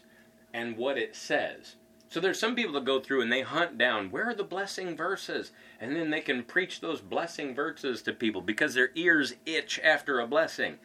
and 0.51 0.75
what 0.75 0.97
it 0.97 1.15
says. 1.15 1.75
So 2.11 2.19
there's 2.19 2.39
some 2.39 2.55
people 2.55 2.73
that 2.73 2.83
go 2.83 2.99
through 2.99 3.21
and 3.21 3.31
they 3.31 3.39
hunt 3.39 3.77
down 3.77 4.11
where 4.11 4.25
are 4.25 4.33
the 4.33 4.43
blessing 4.43 4.97
verses, 4.97 5.53
and 5.79 5.95
then 5.95 6.09
they 6.09 6.19
can 6.19 6.43
preach 6.43 6.81
those 6.81 6.99
blessing 6.99 7.55
verses 7.55 8.01
to 8.01 8.11
people 8.11 8.41
because 8.41 8.73
their 8.73 8.91
ears 8.95 9.35
itch 9.45 9.79
after 9.81 10.19
a 10.19 10.27
blessing. 10.27 10.75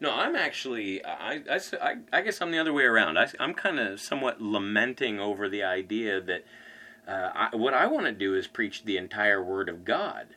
No, 0.00 0.10
I'm 0.10 0.34
actually, 0.34 1.04
I, 1.04 1.42
I, 1.50 1.96
I 2.10 2.22
guess 2.22 2.40
I'm 2.40 2.50
the 2.50 2.58
other 2.58 2.72
way 2.72 2.84
around. 2.84 3.18
I, 3.18 3.28
am 3.38 3.52
kind 3.52 3.78
of 3.78 4.00
somewhat 4.00 4.40
lamenting 4.40 5.20
over 5.20 5.50
the 5.50 5.62
idea 5.62 6.18
that 6.18 6.46
uh, 7.06 7.30
I, 7.34 7.56
what 7.56 7.74
I 7.74 7.86
want 7.86 8.06
to 8.06 8.12
do 8.12 8.34
is 8.34 8.46
preach 8.46 8.84
the 8.84 8.96
entire 8.96 9.44
Word 9.44 9.68
of 9.68 9.84
God. 9.84 10.28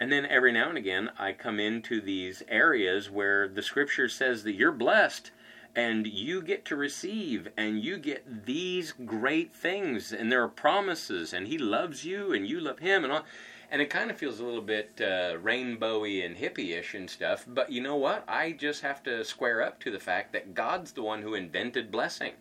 And 0.00 0.10
then 0.10 0.26
every 0.26 0.50
now 0.50 0.70
and 0.70 0.76
again, 0.76 1.10
I 1.20 1.34
come 1.34 1.60
into 1.60 2.00
these 2.00 2.42
areas 2.48 3.10
where 3.10 3.46
the 3.46 3.62
scripture 3.62 4.08
says 4.08 4.42
that 4.42 4.54
you're 4.54 4.72
blessed 4.72 5.30
and 5.76 6.06
you 6.06 6.40
get 6.40 6.64
to 6.64 6.76
receive 6.76 7.48
and 7.56 7.82
you 7.82 7.96
get 7.96 8.46
these 8.46 8.92
great 8.92 9.52
things 9.52 10.12
and 10.12 10.30
there 10.30 10.42
are 10.42 10.48
promises 10.48 11.32
and 11.32 11.48
he 11.48 11.58
loves 11.58 12.04
you 12.04 12.32
and 12.32 12.46
you 12.46 12.60
love 12.60 12.78
him 12.78 13.04
and 13.04 13.12
all 13.12 13.24
and 13.70 13.82
it 13.82 13.90
kind 13.90 14.10
of 14.10 14.16
feels 14.16 14.38
a 14.38 14.44
little 14.44 14.62
bit 14.62 14.92
uh, 15.00 15.34
rainbowy 15.42 16.24
and 16.24 16.36
hippie-ish 16.36 16.94
and 16.94 17.10
stuff 17.10 17.44
but 17.48 17.72
you 17.72 17.80
know 17.80 17.96
what? 17.96 18.24
I 18.28 18.52
just 18.52 18.82
have 18.82 19.02
to 19.04 19.24
square 19.24 19.62
up 19.62 19.80
to 19.80 19.90
the 19.90 19.98
fact 19.98 20.32
that 20.32 20.54
god's 20.54 20.92
the 20.92 21.02
one 21.02 21.22
who 21.22 21.34
invented 21.34 21.90
blessing. 21.90 22.34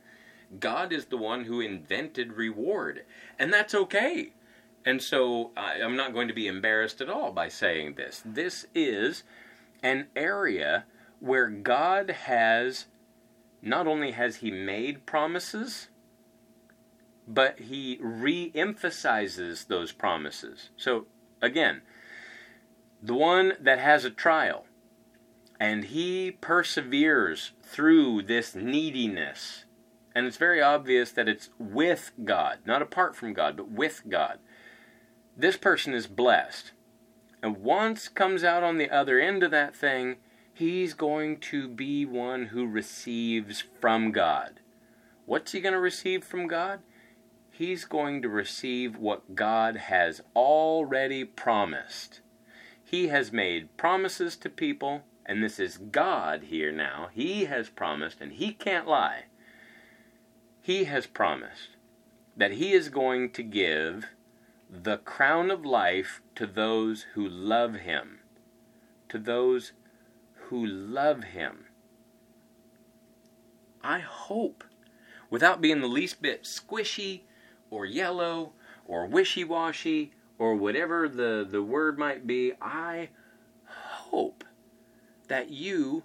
God 0.59 0.93
is 0.93 1.05
the 1.05 1.17
one 1.17 1.45
who 1.45 1.59
invented 1.59 2.33
reward 2.33 3.03
and 3.39 3.51
that's 3.51 3.73
okay. 3.73 4.33
And 4.85 5.01
so 5.01 5.51
I'm 5.55 5.95
not 5.95 6.13
going 6.13 6.27
to 6.27 6.33
be 6.33 6.47
embarrassed 6.47 7.01
at 7.01 7.09
all 7.09 7.31
by 7.31 7.47
saying 7.47 7.95
this. 7.95 8.21
This 8.25 8.67
is 8.75 9.23
an 9.81 10.07
area 10.15 10.85
where 11.19 11.47
God 11.47 12.09
has 12.09 12.87
not 13.63 13.87
only 13.87 14.11
has 14.11 14.37
he 14.37 14.51
made 14.51 15.05
promises, 15.05 15.89
but 17.27 17.59
he 17.59 17.97
re-emphasizes 18.01 19.65
those 19.65 19.91
promises. 19.91 20.69
So 20.77 21.07
again, 21.41 21.81
the 23.01 23.13
one 23.13 23.53
that 23.59 23.79
has 23.79 24.05
a 24.05 24.09
trial 24.09 24.65
and 25.59 25.85
he 25.85 26.31
perseveres 26.31 27.51
through 27.63 28.23
this 28.23 28.53
neediness. 28.53 29.65
And 30.13 30.27
it's 30.27 30.37
very 30.37 30.61
obvious 30.61 31.11
that 31.11 31.29
it's 31.29 31.49
with 31.57 32.11
God, 32.23 32.59
not 32.65 32.81
apart 32.81 33.15
from 33.15 33.33
God, 33.33 33.55
but 33.55 33.71
with 33.71 34.03
God 34.09 34.39
this 35.35 35.57
person 35.57 35.93
is 35.93 36.07
blessed. 36.07 36.71
And 37.41 37.57
once 37.57 38.07
comes 38.07 38.43
out 38.43 38.63
on 38.63 38.77
the 38.77 38.89
other 38.89 39.19
end 39.19 39.43
of 39.43 39.51
that 39.51 39.75
thing, 39.75 40.17
he's 40.53 40.93
going 40.93 41.37
to 41.37 41.67
be 41.67 42.05
one 42.05 42.47
who 42.47 42.65
receives 42.67 43.63
from 43.81 44.11
God. 44.11 44.59
What's 45.25 45.51
he 45.51 45.61
going 45.61 45.73
to 45.73 45.79
receive 45.79 46.23
from 46.23 46.47
God? 46.47 46.81
He's 47.49 47.85
going 47.85 48.21
to 48.21 48.29
receive 48.29 48.97
what 48.97 49.35
God 49.35 49.75
has 49.75 50.21
already 50.35 51.23
promised. 51.23 52.21
He 52.83 53.07
has 53.07 53.31
made 53.31 53.75
promises 53.77 54.35
to 54.37 54.49
people, 54.49 55.03
and 55.25 55.43
this 55.43 55.59
is 55.59 55.77
God 55.77 56.43
here 56.43 56.71
now. 56.71 57.09
He 57.11 57.45
has 57.45 57.69
promised, 57.69 58.21
and 58.21 58.33
he 58.33 58.53
can't 58.53 58.87
lie. 58.87 59.25
He 60.61 60.85
has 60.85 61.07
promised 61.07 61.77
that 62.35 62.53
he 62.53 62.73
is 62.73 62.89
going 62.89 63.31
to 63.31 63.43
give 63.43 64.07
the 64.69 64.97
crown 64.97 65.51
of 65.51 65.65
life 65.65 66.21
to 66.35 66.47
those 66.47 67.05
who 67.13 67.27
love 67.27 67.75
him. 67.75 68.19
To 69.09 69.19
those 69.19 69.73
who 70.49 70.65
love 70.65 71.23
him. 71.23 71.65
I 73.83 73.99
hope, 73.99 74.63
without 75.29 75.61
being 75.61 75.81
the 75.81 75.87
least 75.87 76.21
bit 76.21 76.43
squishy 76.43 77.21
or 77.69 77.85
yellow 77.85 78.53
or 78.85 79.05
wishy 79.05 79.43
washy 79.43 80.13
or 80.37 80.55
whatever 80.55 81.09
the, 81.09 81.45
the 81.49 81.61
word 81.61 81.97
might 81.97 82.25
be, 82.25 82.53
I 82.61 83.09
hope 83.65 84.43
that 85.27 85.49
you 85.49 86.03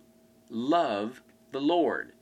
love 0.48 1.22
the 1.52 1.60
Lord. 1.60 2.12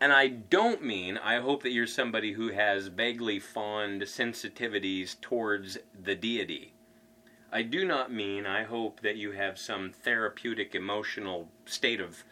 And 0.00 0.12
I 0.12 0.28
don't 0.28 0.82
mean, 0.82 1.18
I 1.18 1.40
hope 1.40 1.62
that 1.62 1.72
you're 1.72 1.86
somebody 1.86 2.32
who 2.32 2.48
has 2.48 2.86
vaguely 2.86 3.38
fond 3.38 4.02
sensitivities 4.02 5.20
towards 5.20 5.76
the 6.00 6.14
deity. 6.14 6.72
I 7.52 7.62
do 7.62 7.84
not 7.84 8.12
mean, 8.12 8.46
I 8.46 8.64
hope 8.64 9.00
that 9.00 9.16
you 9.16 9.32
have 9.32 9.58
some 9.58 9.92
therapeutic 9.92 10.74
emotional 10.74 11.48
state 11.64 12.00
of 12.00 12.24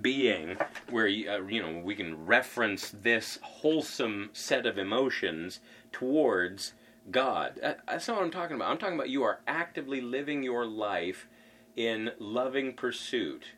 being 0.00 0.58
where 0.90 1.06
uh, 1.06 1.40
you 1.46 1.62
know 1.62 1.80
we 1.82 1.94
can 1.94 2.26
reference 2.26 2.90
this 2.90 3.38
wholesome 3.42 4.30
set 4.34 4.66
of 4.66 4.76
emotions 4.76 5.60
towards 5.92 6.74
God. 7.10 7.58
Uh, 7.62 7.74
that's 7.86 8.06
not 8.08 8.18
what 8.18 8.24
I'm 8.24 8.30
talking 8.30 8.56
about. 8.56 8.70
I'm 8.70 8.78
talking 8.78 8.96
about 8.96 9.08
you 9.08 9.22
are 9.22 9.40
actively 9.46 10.02
living 10.02 10.42
your 10.42 10.66
life 10.66 11.26
in 11.74 12.10
loving 12.18 12.74
pursuit 12.74 13.52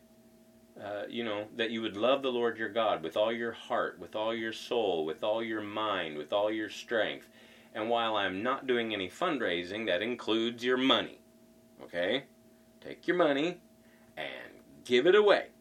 uh, 0.79 1.03
you 1.09 1.23
know, 1.23 1.45
that 1.55 1.69
you 1.69 1.81
would 1.81 1.97
love 1.97 2.21
the 2.21 2.31
Lord 2.31 2.57
your 2.57 2.69
God 2.69 3.03
with 3.03 3.15
all 3.15 3.31
your 3.31 3.51
heart, 3.51 3.99
with 3.99 4.15
all 4.15 4.33
your 4.33 4.53
soul, 4.53 5.05
with 5.05 5.23
all 5.23 5.43
your 5.43 5.61
mind, 5.61 6.17
with 6.17 6.33
all 6.33 6.51
your 6.51 6.69
strength. 6.69 7.27
And 7.73 7.89
while 7.89 8.15
I'm 8.15 8.43
not 8.43 8.67
doing 8.67 8.93
any 8.93 9.09
fundraising, 9.09 9.85
that 9.87 10.01
includes 10.01 10.63
your 10.63 10.77
money. 10.77 11.19
Okay? 11.83 12.25
Take 12.81 13.07
your 13.07 13.17
money 13.17 13.61
and 14.17 14.53
give 14.83 15.07
it 15.07 15.15
away. 15.15 15.47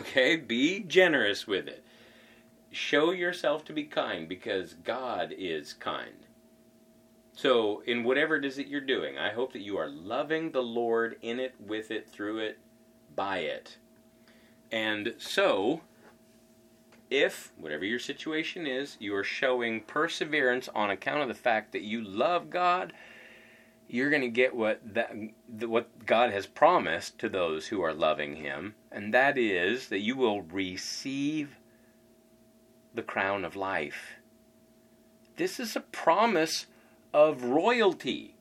Okay? 0.00 0.36
Be 0.36 0.80
generous 0.80 1.46
with 1.46 1.68
it. 1.68 1.84
Show 2.70 3.10
yourself 3.10 3.64
to 3.66 3.72
be 3.74 3.84
kind 3.84 4.26
because 4.28 4.72
God 4.72 5.34
is 5.36 5.74
kind. 5.74 6.26
So, 7.34 7.82
in 7.86 8.02
whatever 8.02 8.36
it 8.36 8.46
is 8.46 8.56
that 8.56 8.68
you're 8.68 8.80
doing, 8.80 9.18
I 9.18 9.32
hope 9.32 9.52
that 9.52 9.60
you 9.60 9.76
are 9.76 9.88
loving 9.88 10.52
the 10.52 10.62
Lord 10.62 11.16
in 11.20 11.38
it, 11.38 11.54
with 11.60 11.90
it, 11.90 12.08
through 12.08 12.38
it, 12.38 12.58
by 13.14 13.40
it 13.40 13.76
and 14.74 15.14
so, 15.18 15.82
if, 17.14 17.52
whatever 17.56 17.84
your 17.84 17.98
situation 17.98 18.66
is, 18.66 18.96
you 19.00 19.14
are 19.14 19.24
showing 19.24 19.80
perseverance 19.82 20.68
on 20.74 20.90
account 20.90 21.22
of 21.22 21.28
the 21.28 21.34
fact 21.34 21.72
that 21.72 21.82
you 21.82 22.02
love 22.02 22.50
God, 22.50 22.92
you're 23.88 24.10
going 24.10 24.22
to 24.22 24.28
get 24.28 24.56
what 24.56 24.80
that 24.94 25.12
what 25.60 26.06
God 26.06 26.32
has 26.32 26.46
promised 26.46 27.18
to 27.18 27.28
those 27.28 27.66
who 27.66 27.82
are 27.82 27.92
loving 27.92 28.36
him, 28.36 28.74
and 28.90 29.12
that 29.12 29.36
is 29.38 29.88
that 29.88 30.00
you 30.00 30.16
will 30.16 30.42
receive 30.42 31.56
the 32.94 33.02
crown 33.02 33.44
of 33.44 33.56
life. 33.56 34.16
This 35.36 35.60
is 35.60 35.76
a 35.76 35.80
promise 35.80 36.66
of 37.12 37.44
royalty. 37.44 38.36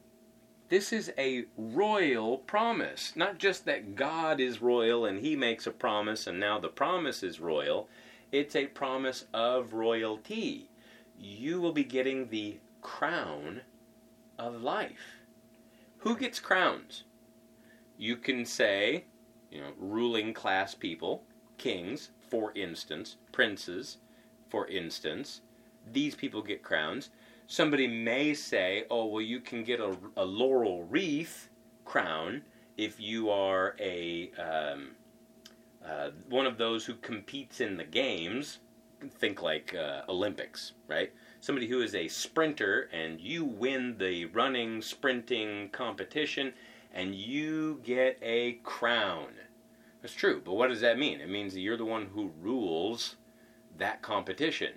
This 0.69 0.93
is 0.93 1.11
a 1.17 1.45
royal 1.57 2.37
promise. 2.39 3.13
Not 3.15 3.37
just 3.37 3.65
that 3.65 3.95
God 3.95 4.39
is 4.39 4.61
royal 4.61 5.05
and 5.05 5.19
he 5.19 5.35
makes 5.35 5.67
a 5.67 5.71
promise 5.71 6.25
and 6.25 6.39
now 6.39 6.59
the 6.59 6.69
promise 6.69 7.21
is 7.21 7.39
royal. 7.39 7.89
It's 8.33 8.55
a 8.55 8.65
promise 8.65 9.23
of 9.33 9.71
royalty. 9.71 10.69
You 11.17 11.61
will 11.61 11.71
be 11.71 11.85
getting 11.85 12.27
the 12.27 12.57
crown 12.81 13.61
of 14.37 14.61
life. 14.61 15.21
Who 15.99 16.17
gets 16.17 16.41
crowns? 16.41 17.05
You 17.97 18.17
can 18.17 18.45
say, 18.45 19.05
you 19.49 19.61
know, 19.61 19.71
ruling 19.77 20.33
class 20.33 20.75
people, 20.75 21.23
kings, 21.57 22.09
for 22.19 22.51
instance, 22.55 23.15
princes, 23.31 23.99
for 24.49 24.67
instance. 24.67 25.39
These 25.89 26.15
people 26.15 26.41
get 26.41 26.63
crowns 26.63 27.09
somebody 27.47 27.87
may 27.87 28.33
say, 28.33 28.85
oh, 28.89 29.05
well, 29.05 29.21
you 29.21 29.39
can 29.39 29.63
get 29.63 29.79
a, 29.79 29.95
a 30.17 30.25
laurel 30.25 30.83
wreath 30.83 31.49
crown 31.85 32.41
if 32.77 32.99
you 32.99 33.29
are 33.29 33.75
a 33.79 34.31
um, 34.39 34.91
uh, 35.87 36.09
one 36.29 36.45
of 36.45 36.57
those 36.57 36.85
who 36.85 36.95
competes 36.95 37.61
in 37.61 37.77
the 37.77 37.83
games. 37.83 38.59
Think 39.19 39.41
like 39.41 39.75
uh, 39.75 40.03
Olympics, 40.07 40.71
right? 40.87 41.11
Somebody 41.41 41.67
who 41.67 41.81
is 41.81 41.93
a 41.93 42.07
sprinter 42.07 42.89
and 42.93 43.19
you 43.19 43.43
win 43.43 43.97
the 43.97 44.25
running, 44.25 44.81
sprinting 44.81 45.69
competition 45.73 46.53
and 46.93 47.13
you 47.13 47.81
get 47.83 48.17
a 48.21 48.53
crown. 48.63 49.29
That's 50.01 50.13
true, 50.13 50.41
but 50.43 50.53
what 50.53 50.69
does 50.69 50.81
that 50.81 50.99
mean? 50.99 51.19
It 51.19 51.29
means 51.29 51.53
that 51.53 51.61
you're 51.61 51.77
the 51.77 51.85
one 51.85 52.07
who 52.13 52.31
rules 52.39 53.15
that 53.77 54.01
competition. 54.01 54.73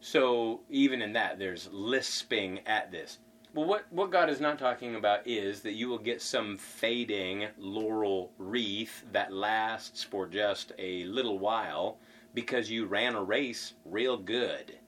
So 0.00 0.60
even 0.68 1.02
in 1.02 1.12
that, 1.12 1.38
there's 1.38 1.68
lisping 1.72 2.60
at 2.66 2.90
this. 2.90 3.18
Well, 3.54 3.66
what, 3.66 3.84
what 3.90 4.10
God 4.10 4.30
is 4.30 4.40
not 4.40 4.58
talking 4.58 4.94
about 4.94 5.26
is 5.26 5.60
that 5.60 5.74
you 5.74 5.88
will 5.88 5.98
get 5.98 6.22
some 6.22 6.56
fading 6.56 7.48
laurel 7.58 8.32
wreath 8.38 9.04
that 9.12 9.32
lasts 9.32 10.02
for 10.02 10.26
just 10.26 10.72
a 10.78 11.04
little 11.04 11.38
while 11.38 11.98
because 12.32 12.70
you 12.70 12.86
ran 12.86 13.14
a 13.14 13.22
race 13.22 13.74
real 13.84 14.16
good. 14.16 14.78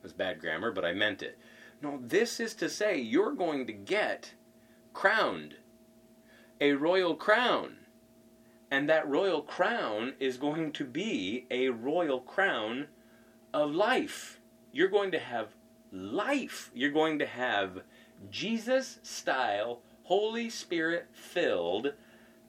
That's 0.00 0.14
bad 0.14 0.40
grammar, 0.40 0.72
but 0.72 0.86
I 0.86 0.92
meant 0.92 1.22
it. 1.22 1.38
No, 1.82 2.00
this 2.02 2.40
is 2.40 2.54
to 2.54 2.70
say 2.70 2.98
you're 2.98 3.34
going 3.34 3.66
to 3.66 3.72
get 3.74 4.32
crowned. 4.94 5.56
A 6.60 6.72
royal 6.72 7.14
crown. 7.14 7.76
And 8.70 8.88
that 8.88 9.08
royal 9.08 9.42
crown 9.42 10.14
is 10.18 10.38
going 10.38 10.72
to 10.72 10.84
be 10.84 11.46
a 11.50 11.68
royal 11.68 12.20
crown 12.20 12.88
of 13.52 13.74
life 13.74 14.38
you're 14.72 14.88
going 14.88 15.10
to 15.12 15.18
have 15.18 15.48
life. 15.92 16.70
You're 16.74 16.90
going 16.90 17.18
to 17.18 17.26
have 17.26 17.80
Jesus 18.30 18.98
style, 19.02 19.80
Holy 20.04 20.50
Spirit 20.50 21.08
filled 21.12 21.92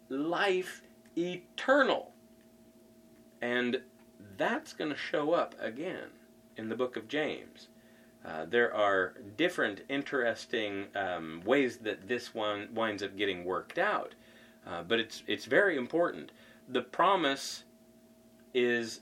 life 0.10 0.82
eternal. 1.18 2.14
And 3.42 3.82
that's 4.38 4.74
going 4.74 4.92
to 4.92 4.98
show 4.98 5.34
up 5.34 5.56
again 5.60 6.10
in 6.58 6.70
the 6.70 6.76
book 6.76 6.96
of 6.98 7.08
James. 7.08 7.68
Uh, 8.26 8.46
there 8.46 8.74
are 8.74 9.16
different 9.38 9.82
interesting 9.88 10.88
um, 10.96 11.42
ways 11.46 11.78
that 11.78 12.08
this 12.08 12.34
one 12.34 12.68
winds 12.74 13.02
up 13.02 13.16
getting 13.18 13.46
worked 13.46 13.78
out, 13.78 14.14
uh, 14.68 14.84
but 14.84 15.00
it's 15.00 15.24
it's 15.26 15.46
very 15.46 15.78
important. 15.78 16.32
The 16.68 16.82
promise 16.82 17.64
is 18.54 19.00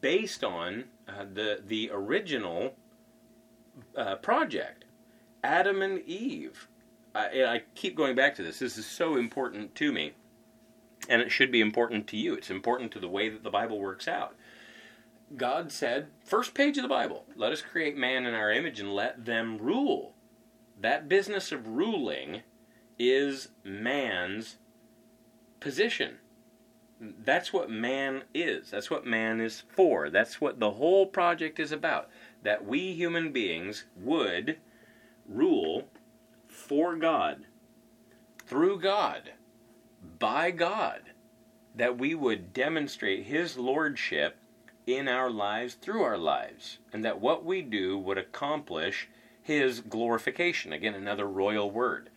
based 0.00 0.44
on 0.44 0.84
uh, 1.08 1.24
the 1.34 1.62
the 1.66 1.90
original 1.92 2.74
uh, 3.96 4.16
project, 4.16 4.85
Adam 5.42 5.82
and 5.82 6.00
Eve. 6.06 6.68
I, 7.14 7.44
I 7.44 7.62
keep 7.74 7.96
going 7.96 8.14
back 8.14 8.34
to 8.36 8.42
this. 8.42 8.58
This 8.58 8.76
is 8.76 8.86
so 8.86 9.16
important 9.16 9.74
to 9.76 9.92
me, 9.92 10.12
and 11.08 11.22
it 11.22 11.30
should 11.30 11.50
be 11.50 11.60
important 11.60 12.06
to 12.08 12.16
you. 12.16 12.34
It's 12.34 12.50
important 12.50 12.92
to 12.92 13.00
the 13.00 13.08
way 13.08 13.28
that 13.28 13.42
the 13.42 13.50
Bible 13.50 13.78
works 13.78 14.06
out. 14.06 14.34
God 15.34 15.72
said, 15.72 16.08
first 16.24 16.54
page 16.54 16.76
of 16.76 16.82
the 16.82 16.88
Bible, 16.88 17.24
let 17.34 17.52
us 17.52 17.62
create 17.62 17.96
man 17.96 18.26
in 18.26 18.34
our 18.34 18.52
image 18.52 18.78
and 18.78 18.94
let 18.94 19.24
them 19.24 19.58
rule. 19.58 20.14
That 20.78 21.08
business 21.08 21.50
of 21.52 21.66
ruling 21.66 22.42
is 22.98 23.48
man's 23.64 24.56
position. 25.58 26.18
That's 27.00 27.52
what 27.52 27.70
man 27.70 28.22
is. 28.32 28.70
That's 28.70 28.90
what 28.90 29.04
man 29.04 29.40
is 29.40 29.62
for. 29.68 30.10
That's 30.10 30.40
what 30.40 30.60
the 30.60 30.72
whole 30.72 31.06
project 31.06 31.58
is 31.58 31.72
about. 31.72 32.08
That 32.42 32.64
we 32.64 32.92
human 32.92 33.32
beings 33.32 33.84
would 33.96 34.58
rule 35.28 35.88
for 36.48 36.96
God, 36.96 37.46
through 38.46 38.80
God, 38.80 39.32
by 40.18 40.50
God. 40.50 41.02
That 41.74 41.98
we 41.98 42.14
would 42.14 42.54
demonstrate 42.54 43.26
His 43.26 43.58
Lordship 43.58 44.36
in 44.86 45.08
our 45.08 45.28
lives, 45.30 45.74
through 45.74 46.02
our 46.02 46.16
lives. 46.16 46.78
And 46.92 47.04
that 47.04 47.20
what 47.20 47.44
we 47.44 47.60
do 47.60 47.98
would 47.98 48.16
accomplish 48.16 49.08
His 49.42 49.80
glorification. 49.80 50.72
Again, 50.72 50.94
another 50.94 51.26
royal 51.26 51.70
word. 51.70 52.08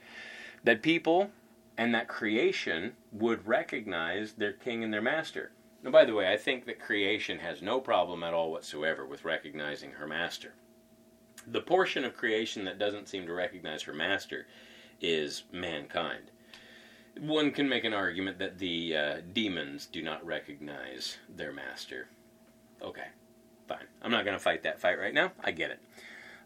That 0.64 0.82
people 0.82 1.32
and 1.78 1.94
that 1.96 2.08
creation 2.08 2.94
would 3.12 3.48
recognize 3.48 4.34
their 4.34 4.54
king 4.54 4.84
and 4.84 4.94
their 4.94 5.02
master. 5.02 5.52
Now, 5.84 5.92
by 5.92 6.06
the 6.06 6.14
way, 6.14 6.32
I 6.32 6.38
think 6.38 6.66
that 6.66 6.80
creation 6.80 7.40
has 7.40 7.62
no 7.62 7.80
problem 7.80 8.24
at 8.24 8.34
all 8.34 8.52
whatsoever 8.52 9.06
with 9.06 9.24
recognizing 9.24 9.92
her 9.92 10.08
master. 10.08 10.54
The 11.52 11.62
portion 11.62 12.06
of 12.06 12.16
creation 12.16 12.66
that 12.66 12.78
doesn't 12.78 13.08
seem 13.08 13.26
to 13.26 13.34
recognize 13.34 13.84
her 13.84 13.94
master 13.94 14.46
is 15.02 15.44
mankind. 15.52 16.32
One 17.20 17.52
can 17.52 17.68
make 17.68 17.84
an 17.84 17.94
argument 17.94 18.40
that 18.40 18.60
the 18.60 18.96
uh, 18.96 19.18
demons 19.34 19.88
do 19.88 20.02
not 20.02 20.26
recognize 20.26 21.18
their 21.28 21.52
master. 21.52 22.08
Okay, 22.82 23.08
fine. 23.68 23.86
I'm 24.02 24.12
not 24.12 24.26
going 24.26 24.38
to 24.38 24.44
fight 24.44 24.64
that 24.64 24.80
fight 24.80 25.00
right 25.00 25.14
now. 25.14 25.32
I 25.44 25.52
get 25.52 25.72
it. 25.72 25.80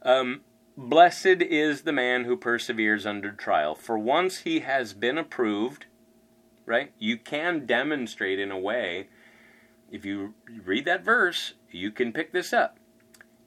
Um, 0.04 0.42
Blessed 0.76 1.42
is 1.42 1.82
the 1.84 1.92
man 1.92 2.24
who 2.24 2.36
perseveres 2.36 3.06
under 3.06 3.32
trial, 3.32 3.76
for 3.76 3.98
once 3.98 4.40
he 4.40 4.62
has 4.62 4.94
been 4.94 5.20
approved, 5.20 5.86
right? 6.66 6.92
You 6.98 7.18
can 7.18 7.68
demonstrate 7.68 8.40
in 8.40 8.50
a 8.50 8.58
way, 8.58 9.10
if 9.92 10.04
you 10.04 10.34
read 10.66 10.86
that 10.86 11.06
verse, 11.06 11.54
you 11.70 11.92
can 11.92 12.12
pick 12.12 12.32
this 12.32 12.54
up. 12.54 12.80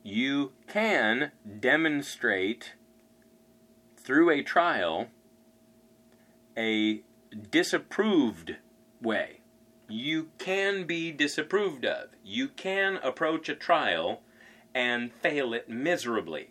You 0.07 0.53
can 0.69 1.33
demonstrate 1.59 2.75
through 3.97 4.31
a 4.31 4.41
trial 4.41 5.09
a 6.57 7.03
disapproved 7.51 8.55
way. 9.03 9.41
you 9.89 10.29
can 10.39 10.85
be 10.85 11.11
disapproved 11.11 11.85
of. 11.85 12.11
You 12.25 12.47
can 12.47 13.01
approach 13.03 13.49
a 13.49 13.57
trial 13.57 14.23
and 14.73 15.13
fail 15.13 15.53
it 15.53 15.69
miserably. 15.69 16.51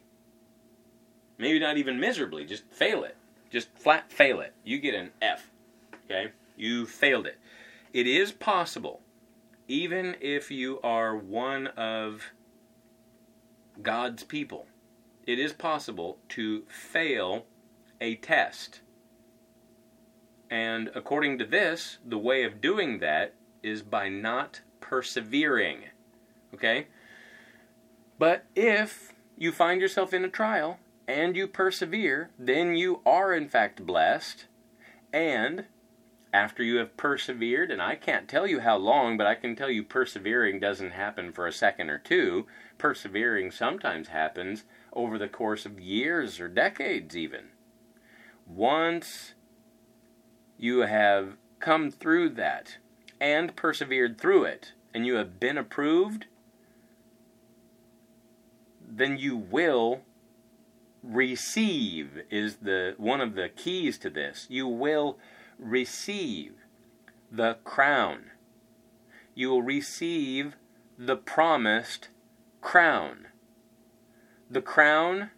Maybe 1.38 1.58
not 1.58 1.78
even 1.78 1.98
miserably, 1.98 2.44
just 2.44 2.70
fail 2.70 3.06
it. 3.06 3.16
Just 3.50 3.70
flat 3.78 4.12
fail 4.12 4.42
it. 4.42 4.54
You 4.66 4.80
get 4.80 4.96
an 4.96 5.12
F. 5.22 5.50
Okay? 6.06 6.32
You 6.58 6.86
failed 6.86 7.26
it. 7.26 7.38
It 7.94 8.06
is 8.06 8.34
possible, 8.34 9.00
even 9.70 10.18
if 10.20 10.52
you 10.52 10.82
are 10.82 11.16
one 11.16 11.68
of 11.68 12.34
God's 13.82 14.24
people, 14.24 14.68
it 15.26 15.40
is 15.40 15.54
possible 15.54 16.20
to 16.30 16.64
fail 16.68 17.46
a 18.00 18.16
test. 18.16 18.82
And 20.50 20.92
according 20.94 21.40
to 21.40 21.46
this, 21.46 21.98
the 22.06 22.18
way 22.18 22.44
of 22.44 22.62
doing 22.62 23.00
that 23.00 23.34
is 23.64 23.82
by 23.82 24.10
not 24.10 24.62
persevering. 24.80 25.86
Okay? 26.54 26.88
But 28.20 28.46
if 28.56 29.14
you 29.38 29.52
find 29.52 29.82
yourself 29.82 30.14
in 30.14 30.24
a 30.24 30.30
trial 30.30 30.80
and 31.08 31.36
you 31.36 31.48
persevere, 31.48 32.30
then 32.38 32.76
you 32.76 33.02
are 33.06 33.34
in 33.34 33.50
fact 33.50 33.86
blessed. 33.86 34.46
And 35.12 35.66
after 36.36 36.62
you 36.62 36.76
have 36.76 36.98
persevered, 36.98 37.72
and 37.72 37.82
I 37.82 37.96
can't 37.96 38.28
tell 38.28 38.46
you 38.46 38.60
how 38.60 38.76
long, 38.76 39.16
but 39.16 39.26
I 39.26 39.36
can 39.36 39.56
tell 39.56 39.70
you 39.70 39.84
persevering 39.84 40.60
doesn't 40.60 40.92
happen 40.92 41.32
for 41.32 41.48
a 41.48 41.54
second 41.54 41.90
or 41.90 41.98
two. 41.98 42.46
Persevering 42.78 43.52
sometimes 43.52 44.10
happens 44.10 44.66
over 44.92 45.18
the 45.18 45.30
course 45.30 45.66
of 45.66 45.80
years 45.80 46.42
or 46.42 46.50
decades, 46.50 47.16
even. 47.16 47.52
Once 48.46 49.34
you 50.58 50.80
have 50.80 51.38
come 51.62 51.90
through 51.90 52.32
that 52.32 52.80
and 53.22 53.56
persevered 53.56 54.20
through 54.20 54.44
it, 54.44 54.74
and 54.94 55.06
you 55.06 55.16
have 55.16 55.40
been 55.40 55.58
approved, 55.58 56.26
then 58.86 59.18
you 59.18 59.38
will 59.38 60.02
receive 61.02 62.24
is 62.30 62.58
the 62.58 62.94
one 62.98 63.22
of 63.22 63.36
the 63.36 63.48
keys 63.48 63.98
to 64.00 64.10
this. 64.10 64.48
You 64.50 64.68
will 64.68 65.18
receive 65.18 65.35
the 65.60 67.58
crown. 67.64 68.32
You 69.34 69.50
will 69.50 69.62
receive 69.62 70.56
the 70.98 71.16
promised 71.18 72.10
crown. 72.62 73.28
The 74.50 74.62
crown 74.62 75.32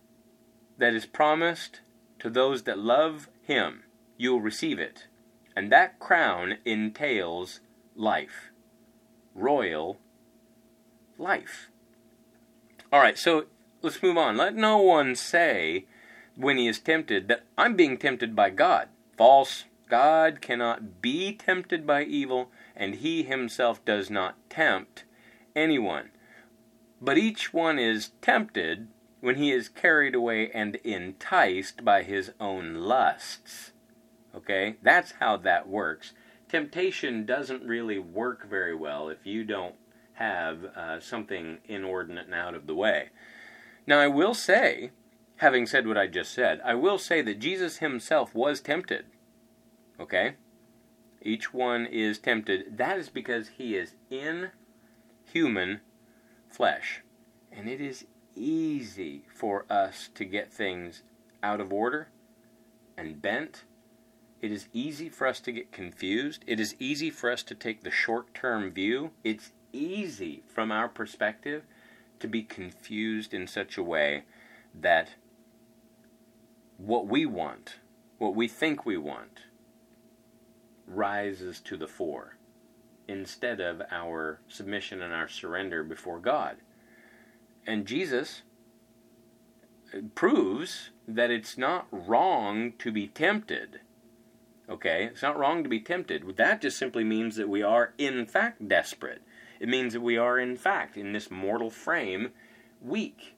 that 0.78 0.94
is 0.94 1.06
promised 1.06 1.82
to 2.20 2.30
those 2.30 2.64
that 2.64 2.78
love 2.78 3.30
Him, 3.42 3.84
you 4.18 4.32
will 4.32 4.42
receive 4.42 4.80
it. 4.80 5.08
And 5.56 5.72
that 5.72 6.00
crown 6.00 6.58
entails 6.66 7.62
life. 7.96 8.52
Royal 9.34 9.98
life. 11.18 11.70
All 12.92 13.00
right, 13.00 13.18
so 13.18 13.46
let's 13.82 14.02
move 14.02 14.18
on. 14.18 14.38
Let 14.38 14.56
no 14.56 14.78
one 14.78 15.16
say 15.16 15.86
when 16.36 16.58
he 16.58 16.68
is 16.68 16.80
tempted 16.80 17.28
that 17.28 17.44
I'm 17.58 17.76
being 17.76 17.98
tempted 17.98 18.36
by 18.36 18.52
God. 18.52 18.90
False. 19.18 19.66
God 19.90 20.42
cannot 20.42 21.02
be 21.02 21.34
tempted 21.34 21.88
by 21.88 22.04
evil, 22.04 22.52
and 22.76 22.96
he 22.96 23.24
himself 23.24 23.84
does 23.86 24.10
not 24.10 24.38
tempt 24.50 25.06
anyone. 25.56 26.10
But 27.02 27.18
each 27.18 27.54
one 27.54 27.80
is 27.80 28.12
tempted 28.22 28.88
when 29.20 29.36
he 29.36 29.52
is 29.52 29.70
carried 29.70 30.16
away 30.16 30.50
and 30.52 30.76
enticed 30.78 31.84
by 31.84 32.04
his 32.04 32.32
own 32.40 32.76
lusts. 32.76 33.72
Okay? 34.36 34.76
That's 34.82 35.14
how 35.20 35.38
that 35.38 35.68
works. 35.68 36.14
Temptation 36.50 37.26
doesn't 37.26 37.64
really 37.64 38.00
work 38.00 38.48
very 38.50 38.76
well 38.76 39.10
if 39.10 39.26
you 39.26 39.44
don't 39.44 39.76
have 40.14 40.64
uh, 40.64 41.00
something 41.00 41.60
inordinate 41.66 42.26
and 42.26 42.36
out 42.36 42.56
of 42.56 42.68
the 42.68 42.76
way. 42.76 43.10
Now, 43.86 44.00
I 44.00 44.08
will 44.08 44.34
say, 44.34 44.92
having 45.38 45.66
said 45.66 45.88
what 45.88 45.98
I 45.98 46.08
just 46.08 46.34
said, 46.34 46.60
I 46.64 46.74
will 46.74 46.98
say 46.98 47.22
that 47.22 47.40
Jesus 47.40 47.78
himself 47.78 48.34
was 48.34 48.60
tempted. 48.60 49.06
Okay? 50.00 50.36
Each 51.22 51.54
one 51.54 51.86
is 51.86 52.20
tempted. 52.20 52.78
That 52.78 52.98
is 52.98 53.10
because 53.10 53.50
he 53.58 53.76
is 53.76 53.96
in 54.10 54.52
human 55.26 55.82
flesh. 56.50 57.02
And 57.52 57.68
it 57.68 57.82
is 57.82 58.06
easy 58.36 59.24
for 59.34 59.66
us 59.70 60.10
to 60.16 60.26
get 60.26 60.54
things 60.54 61.04
out 61.42 61.60
of 61.60 61.74
order 61.74 62.10
and 62.98 63.22
bent. 63.22 63.64
It 64.42 64.52
is 64.52 64.68
easy 64.72 65.10
for 65.10 65.26
us 65.26 65.40
to 65.42 65.52
get 65.52 65.72
confused. 65.72 66.44
It 66.46 66.60
is 66.60 66.76
easy 66.80 67.10
for 67.10 67.32
us 67.32 67.44
to 67.44 67.56
take 67.56 67.84
the 67.84 67.92
short 67.92 68.34
term 68.34 68.72
view. 68.72 69.12
It's 69.24 69.52
easy 69.74 70.44
from 70.48 70.72
our 70.72 70.88
perspective 70.88 71.64
to 72.20 72.28
be 72.28 72.44
confused 72.44 73.34
in 73.34 73.48
such 73.48 73.78
a 73.78 73.84
way 73.84 74.24
that 74.74 75.10
what 76.78 77.08
we 77.08 77.26
want, 77.26 77.76
what 78.18 78.36
we 78.36 78.48
think 78.48 78.86
we 78.86 78.98
want, 78.98 79.42
rises 80.88 81.60
to 81.60 81.78
the 81.78 81.88
fore 81.88 82.38
instead 83.08 83.60
of 83.60 83.82
our 83.92 84.42
submission 84.48 85.02
and 85.02 85.14
our 85.14 85.28
surrender 85.28 85.84
before 85.84 86.20
God. 86.20 86.58
And 87.66 87.86
Jesus 87.86 88.42
uh, 89.94 90.00
proves 90.16 90.92
that 91.08 91.32
it's 91.32 91.58
not 91.58 91.88
wrong 91.92 92.74
to 92.80 92.92
be 92.92 93.08
tempted. 93.08 93.82
Okay? 94.70 95.10
It's 95.12 95.22
not 95.22 95.38
wrong 95.38 95.64
to 95.64 95.70
be 95.70 95.80
tempted. 95.80 96.38
That 96.38 96.62
just 96.62 96.78
simply 96.78 97.04
means 97.04 97.36
that 97.38 97.50
we 97.50 97.62
are, 97.62 97.94
in 97.98 98.26
fact, 98.26 98.68
desperate. 98.68 99.22
It 99.60 99.70
means 99.70 99.94
that 99.94 100.02
we 100.02 100.18
are, 100.18 100.38
in 100.38 100.56
fact, 100.56 100.98
in 100.98 101.14
this 101.14 101.32
mortal 101.32 101.70
frame, 101.70 102.32
weak. 102.82 103.36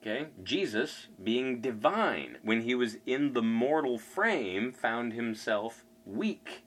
Okay? 0.00 0.28
Jesus, 0.42 1.08
being 1.22 1.60
divine, 1.60 2.38
when 2.42 2.62
he 2.62 2.74
was 2.74 2.98
in 3.06 3.32
the 3.32 3.42
mortal 3.42 3.98
frame, 3.98 4.72
found 4.72 5.12
himself 5.12 5.84
weak. 6.10 6.64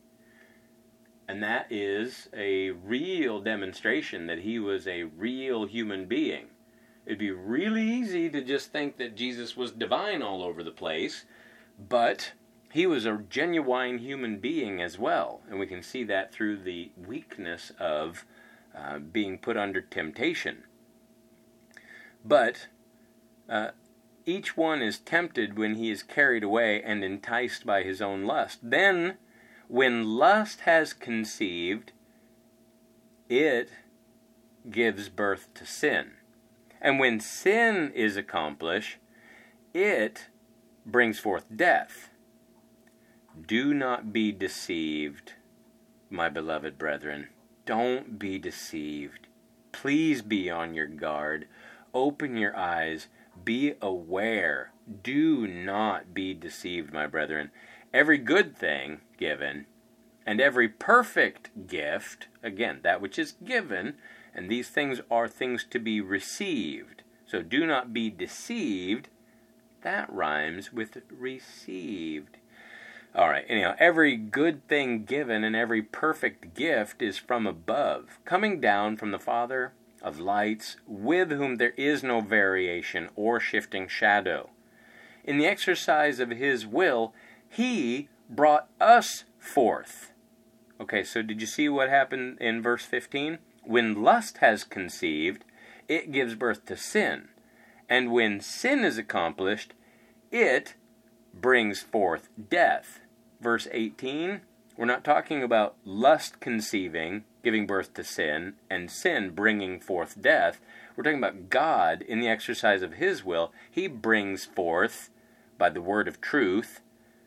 And 1.28 1.41
that 1.41 1.68
is 1.70 2.30
a 2.36 2.72
real 2.72 3.39
demonstration 3.39 4.28
that 4.28 4.39
he 4.39 4.60
was 4.60 4.88
a 4.88 5.04
real 5.04 5.66
human 5.66 6.06
being. 6.06 6.48
It'd 7.06 7.20
be 7.20 7.32
really 7.32 7.84
easy 7.84 8.30
to 8.30 8.41
just 8.41 8.72
think 8.72 8.98
that 8.98 9.16
Jesus 9.16 9.58
was 9.58 9.72
divine 9.72 10.22
all 10.22 10.44
over 10.44 10.64
the 10.64 10.72
place, 10.72 11.26
but 11.78 12.34
he 12.72 12.88
was 12.88 13.06
a 13.06 13.24
genuine 13.30 14.00
human 14.00 14.39
being 14.39 14.82
as 14.82 14.98
well. 14.98 15.41
And 15.50 15.60
we 15.60 15.68
can 15.68 15.84
see 15.84 16.04
that 16.06 16.34
through 16.34 16.64
the 16.64 16.91
weakness 16.98 17.72
of 17.80 18.26
uh, 18.76 19.00
being 19.00 19.38
put 19.38 19.58
under 19.58 19.82
temptation. 19.82 20.64
But 22.26 22.68
uh, 23.50 23.72
each 24.26 24.56
one 24.56 24.82
is 24.82 24.98
tempted 24.98 25.58
when 25.58 25.76
he 25.76 25.91
is 25.91 26.04
carried 26.04 26.44
away 26.44 26.82
and 26.82 27.04
enticed 27.04 27.66
by 27.66 27.84
his 27.84 28.02
own 28.02 28.24
lust. 28.24 28.60
Then 28.64 29.18
when 29.68 30.18
lust 30.18 30.61
has 30.61 30.93
conceived, 30.93 31.91
it 33.30 33.70
gives 34.70 35.09
birth 35.09 35.47
to 35.55 35.66
sin. 35.66 36.11
And 36.82 36.99
when 36.99 37.20
sin 37.20 37.91
is 37.95 38.18
accomplished, 38.18 38.97
it 39.74 40.28
brings 40.86 41.20
forth 41.20 41.45
death. 41.55 42.09
Do 43.47 43.74
not 43.74 44.14
be 44.14 44.32
deceived, 44.32 45.34
my 46.09 46.30
beloved 46.30 46.78
brethren. 46.78 47.30
Don't 47.66 48.20
be 48.20 48.38
deceived. 48.38 49.28
Please 49.72 50.22
be 50.22 50.49
on 50.49 50.74
your 50.74 50.88
guard. 50.88 51.47
Open 51.93 52.38
your 52.38 52.55
eyes. 52.55 53.07
Be 53.43 53.74
aware. 53.82 54.72
Do 55.01 55.47
not 55.47 56.14
be 56.14 56.34
deceived, 56.34 56.93
my 56.93 57.07
brethren. 57.07 57.51
Every 57.94 58.18
good 58.18 58.58
thing 58.58 59.02
given, 59.18 59.68
and 60.26 60.41
every 60.41 60.68
perfect 60.68 61.68
gift, 61.68 62.28
again, 62.41 62.80
that 62.82 63.02
which 63.02 63.20
is 63.20 63.34
given, 63.44 63.96
and 64.34 64.50
these 64.50 64.70
things 64.70 65.02
are 65.12 65.28
things 65.28 65.64
to 65.70 65.80
be 65.80 66.02
received. 66.02 67.04
So 67.28 67.41
do 67.41 67.68
not 67.68 67.94
be 67.94 68.10
deceived. 68.10 69.10
That 69.82 70.12
rhymes 70.12 70.74
with 70.74 70.98
received. 71.12 72.38
All 73.16 73.30
right, 73.30 73.46
anyhow, 73.48 73.76
every 73.78 74.16
good 74.18 74.68
thing 74.68 75.04
given 75.04 75.44
and 75.44 75.56
every 75.56 75.84
perfect 75.84 76.56
gift 76.56 77.02
is 77.02 77.20
from 77.20 77.46
above, 77.46 78.18
coming 78.26 78.60
down 78.60 78.98
from 78.98 79.12
the 79.12 79.20
Father 79.20 79.74
of 80.02 80.20
lights, 80.20 80.78
with 80.88 81.32
whom 81.32 81.58
there 81.58 81.74
is 81.78 82.02
no 82.02 82.22
variation 82.22 83.10
or 83.16 83.39
shifting 83.39 83.88
shadow. 83.88 84.50
In 85.24 85.38
the 85.38 85.46
exercise 85.46 86.20
of 86.20 86.32
his 86.32 86.66
will, 86.66 87.14
he 87.54 88.10
brought 88.30 88.68
us 88.82 89.26
forth. 89.38 90.12
Okay, 90.82 91.04
so 91.04 91.22
did 91.22 91.39
you 91.39 91.47
see 91.47 91.70
what 91.70 91.88
happened 91.88 92.39
in 92.41 92.64
verse 92.64 92.84
15? 92.84 93.38
When 93.64 94.01
lust 94.01 94.39
has 94.39 94.64
conceived, 94.64 95.45
it 95.88 96.12
gives 96.12 96.34
birth 96.34 96.66
to 96.66 96.76
sin. 96.76 97.30
And 97.88 98.12
when 98.12 98.41
sin 98.41 98.84
is 98.84 98.97
accomplished, 98.97 99.74
it 100.32 100.74
brings 101.32 101.82
forth 101.82 102.30
death. 102.49 103.01
Verse 103.39 103.68
18 103.72 104.41
We're 104.76 104.86
not 104.86 105.04
talking 105.04 105.43
about 105.43 105.76
lust 105.86 106.39
conceiving, 106.39 107.24
giving 107.43 107.68
birth 107.68 107.93
to 107.93 108.04
sin, 108.04 108.56
and 108.68 108.89
sin 108.89 109.30
bringing 109.30 109.80
forth 109.80 110.20
death. 110.20 110.60
We're 110.95 111.04
talking 111.04 111.20
about 111.20 111.49
God 111.49 112.01
in 112.01 112.20
the 112.20 112.28
exercise 112.28 112.82
of 112.82 112.93
His 112.93 113.24
will. 113.24 113.51
He 113.70 113.88
brings 113.88 114.43
forth 114.43 115.12
by 115.60 115.70
the 115.70 115.82
word 115.82 116.08
of 116.08 116.20
truth 116.20 116.82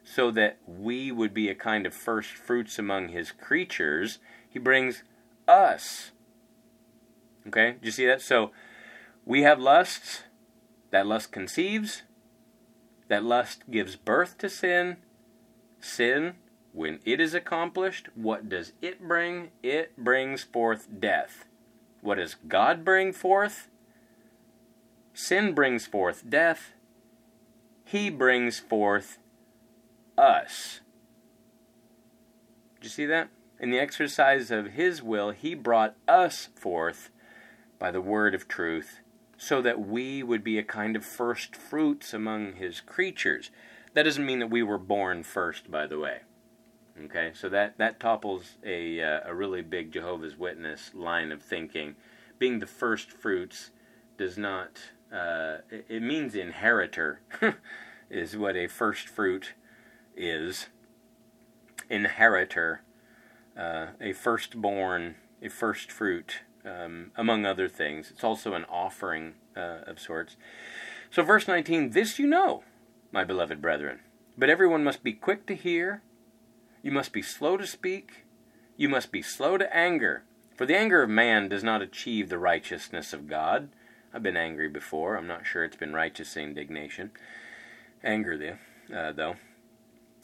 so 0.07 0.31
that 0.31 0.59
we 0.67 1.11
would 1.11 1.35
be 1.35 1.49
a 1.49 1.55
kind 1.55 1.85
of 1.85 1.93
first 1.93 2.31
fruits 2.31 2.79
among 2.79 3.09
His 3.09 3.33
creatures. 3.33 4.21
He 4.49 4.61
brings 4.61 5.03
us. 5.49 6.13
Okay? 7.49 7.73
Do 7.73 7.87
you 7.87 7.91
see 7.91 8.07
that? 8.07 8.23
So 8.23 8.53
we 9.25 9.43
have 9.43 9.59
lusts. 9.59 10.23
That 10.93 11.07
lust 11.07 11.33
conceives. 11.33 12.03
That 13.09 13.25
lust 13.25 13.65
gives 13.69 13.97
birth 13.97 14.39
to 14.39 14.49
sin. 14.49 14.99
Sin 15.81 16.37
when 16.73 17.01
it 17.07 17.21
is 17.21 17.35
accomplished, 17.35 18.11
what 18.15 18.51
does 18.51 18.75
it 18.83 19.09
bring? 19.09 19.49
It 19.63 19.97
brings 19.97 20.45
forth 20.45 20.89
death. 21.01 21.47
What 22.03 22.17
does 22.17 22.37
God 22.47 22.85
bring 22.85 23.13
forth? 23.13 23.69
Sin 25.15 25.55
brings 25.55 25.87
forth 25.87 26.29
death. 26.29 26.75
He 27.83 28.11
brings 28.11 28.61
forth 28.61 29.17
us. 30.19 30.81
Did 32.77 32.85
you 32.85 32.91
see 32.91 33.07
that? 33.07 33.29
In 33.59 33.71
the 33.71 33.79
exercise 33.79 34.51
of 34.51 34.73
His 34.73 35.03
will, 35.03 35.31
He 35.31 35.55
brought 35.55 35.97
us 36.07 36.49
forth 36.55 37.11
by 37.79 37.91
the 37.91 38.01
word 38.01 38.35
of 38.35 38.49
truth, 38.49 39.01
so 39.39 39.63
that 39.63 39.81
we 39.81 40.23
would 40.23 40.45
be 40.45 40.59
a 40.59 40.63
kind 40.63 40.97
of 40.97 41.05
first 41.05 41.57
fruits 41.57 42.13
among 42.13 42.55
His 42.55 42.81
creatures. 42.81 43.51
That 43.95 44.03
doesn't 44.03 44.27
mean 44.27 44.41
that 44.41 44.51
we 44.51 44.63
were 44.63 44.79
born 44.79 45.23
first, 45.23 45.71
by 45.71 45.87
the 45.87 45.99
way. 45.99 46.21
Okay, 47.05 47.33
so 47.35 47.49
that, 47.51 47.77
that 47.79 48.01
topples 48.01 48.57
a, 48.65 49.03
uh, 49.03 49.21
a 49.25 49.35
really 49.35 49.63
big 49.63 49.93
Jehovah's 49.93 50.37
Witness 50.37 50.93
line 50.95 51.31
of 51.31 51.43
thinking. 51.43 51.97
Being 52.39 52.59
the 52.59 52.67
first 52.67 53.11
fruits 53.11 53.71
does 54.17 54.39
not, 54.39 54.81
uh, 55.13 55.59
it, 55.71 55.87
it 55.89 56.03
means 56.03 56.35
inheritor, 56.35 57.21
is 58.11 58.37
what 58.37 58.57
a 58.57 58.67
first 58.67 59.09
fruit 59.09 59.53
is. 60.17 60.67
Inheritor, 61.89 62.83
uh, 63.57 63.89
a 64.01 64.13
firstborn, 64.13 65.17
a 65.41 65.49
first 65.49 65.93
fruit, 65.93 66.41
um, 66.65 67.13
among 67.17 67.47
other 67.47 67.69
things. 67.69 68.11
It's 68.11 68.25
also 68.25 68.55
an 68.55 68.65
offering 68.65 69.35
uh, 69.57 69.81
of 69.87 70.01
sorts. 70.01 70.37
So, 71.11 71.23
verse 71.23 71.47
19 71.47 71.91
This 71.91 72.19
you 72.19 72.27
know, 72.27 72.65
my 73.13 73.23
beloved 73.23 73.63
brethren, 73.63 74.01
but 74.37 74.51
everyone 74.51 74.83
must 74.83 75.05
be 75.05 75.13
quick 75.13 75.47
to 75.47 75.55
hear 75.55 76.03
you 76.87 76.93
must 76.93 77.13
be 77.13 77.21
slow 77.21 77.57
to 77.57 77.67
speak. 77.67 78.25
You 78.77 78.89
must 78.89 79.11
be 79.11 79.21
slow 79.21 79.59
to 79.59 79.77
anger. 79.77 80.23
For 80.55 80.67
the 80.67 80.77
anger 80.77 81.03
of 81.03 81.11
man 81.11 81.49
does 81.49 81.65
not 81.65 81.83
achieve 81.83 82.29
the 82.29 82.39
righteousness 82.39 83.13
of 83.13 83.27
God. 83.27 83.71
I've 84.15 84.23
been 84.23 84.37
angry 84.37 84.69
before. 84.69 85.17
I'm 85.17 85.27
not 85.27 85.45
sure 85.45 85.65
it's 85.65 85.75
been 85.75 85.95
righteous 85.95 86.37
indignation. 86.37 87.11
Anger, 88.05 88.57
uh, 88.95 89.11
though. 89.11 89.35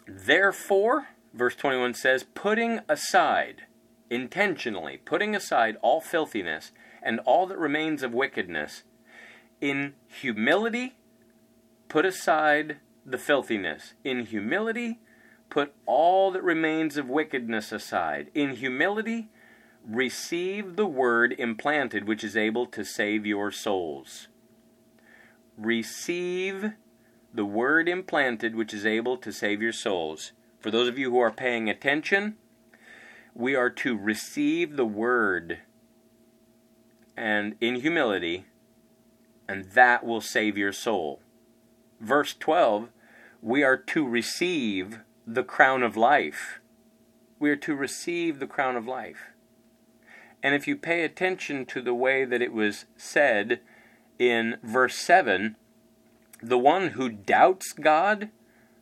Therefore, 0.07 1.09
verse 1.33 1.55
21 1.55 1.95
says, 1.95 2.25
putting 2.35 2.81
aside, 2.89 3.63
intentionally, 4.11 4.99
putting 5.05 5.35
aside 5.35 5.77
all 5.83 6.01
filthiness 6.01 6.73
and 7.03 7.21
all 7.21 7.47
that 7.47 7.59
remains 7.59 8.03
of 8.03 8.13
wickedness, 8.13 8.83
in 9.61 9.95
humility, 10.09 10.97
put 11.89 12.05
aside 12.05 12.79
the 13.07 13.19
filthiness. 13.19 13.95
In 14.05 14.27
humility, 14.27 15.01
Put 15.53 15.75
all 15.85 16.31
that 16.31 16.43
remains 16.43 16.97
of 16.97 17.11
wickedness 17.11 17.73
aside. 17.73 18.31
In 18.33 18.57
humility, 18.57 19.29
receive 19.87 20.77
the 20.77 20.87
word 20.87 21.35
implanted 21.39 22.09
which 22.09 22.25
is 22.25 22.39
able 22.39 22.65
to 22.69 22.83
save 22.87 23.27
your 23.27 23.51
souls. 23.51 24.29
Receive 25.59 26.73
the 27.33 27.45
word 27.45 27.89
implanted 27.89 28.55
which 28.55 28.75
is 28.75 28.85
able 28.85 29.17
to 29.17 29.33
save 29.33 29.63
your 29.63 29.73
souls. 29.73 30.33
For 30.61 30.71
those 30.71 30.89
of 30.89 30.99
you 30.99 31.11
who 31.11 31.19
are 31.19 31.31
paying 31.31 31.69
attention, 31.69 32.37
we 33.35 33.55
are 33.55 33.71
to 33.71 33.97
receive 33.97 34.77
the 34.77 34.85
word 34.85 35.61
and 37.17 37.57
in 37.61 37.77
humility, 37.77 38.47
and 39.49 39.65
that 39.73 40.05
will 40.05 40.21
save 40.21 40.57
your 40.57 40.73
soul. 40.73 41.21
Verse 42.01 42.35
12, 42.35 42.89
we 43.41 43.63
are 43.63 43.77
to 43.77 44.07
receive 44.07 45.01
the 45.27 45.45
crown 45.45 45.83
of 45.83 45.97
life. 45.97 46.61
We 47.39 47.51
are 47.51 47.57
to 47.57 47.75
receive 47.75 48.39
the 48.39 48.47
crown 48.47 48.77
of 48.77 48.87
life. 48.87 49.31
And 50.43 50.55
if 50.55 50.67
you 50.67 50.77
pay 50.77 51.05
attention 51.05 51.67
to 51.67 51.81
the 51.81 51.95
way 51.95 52.25
that 52.25 52.43
it 52.43 52.53
was 52.53 52.87
said 52.97 53.61
in 54.19 54.57
verse 54.63 54.97
7, 54.97 55.57
the 56.43 56.59
one 56.59 56.89
who 56.91 57.09
doubts 57.09 57.73
God, 57.73 58.31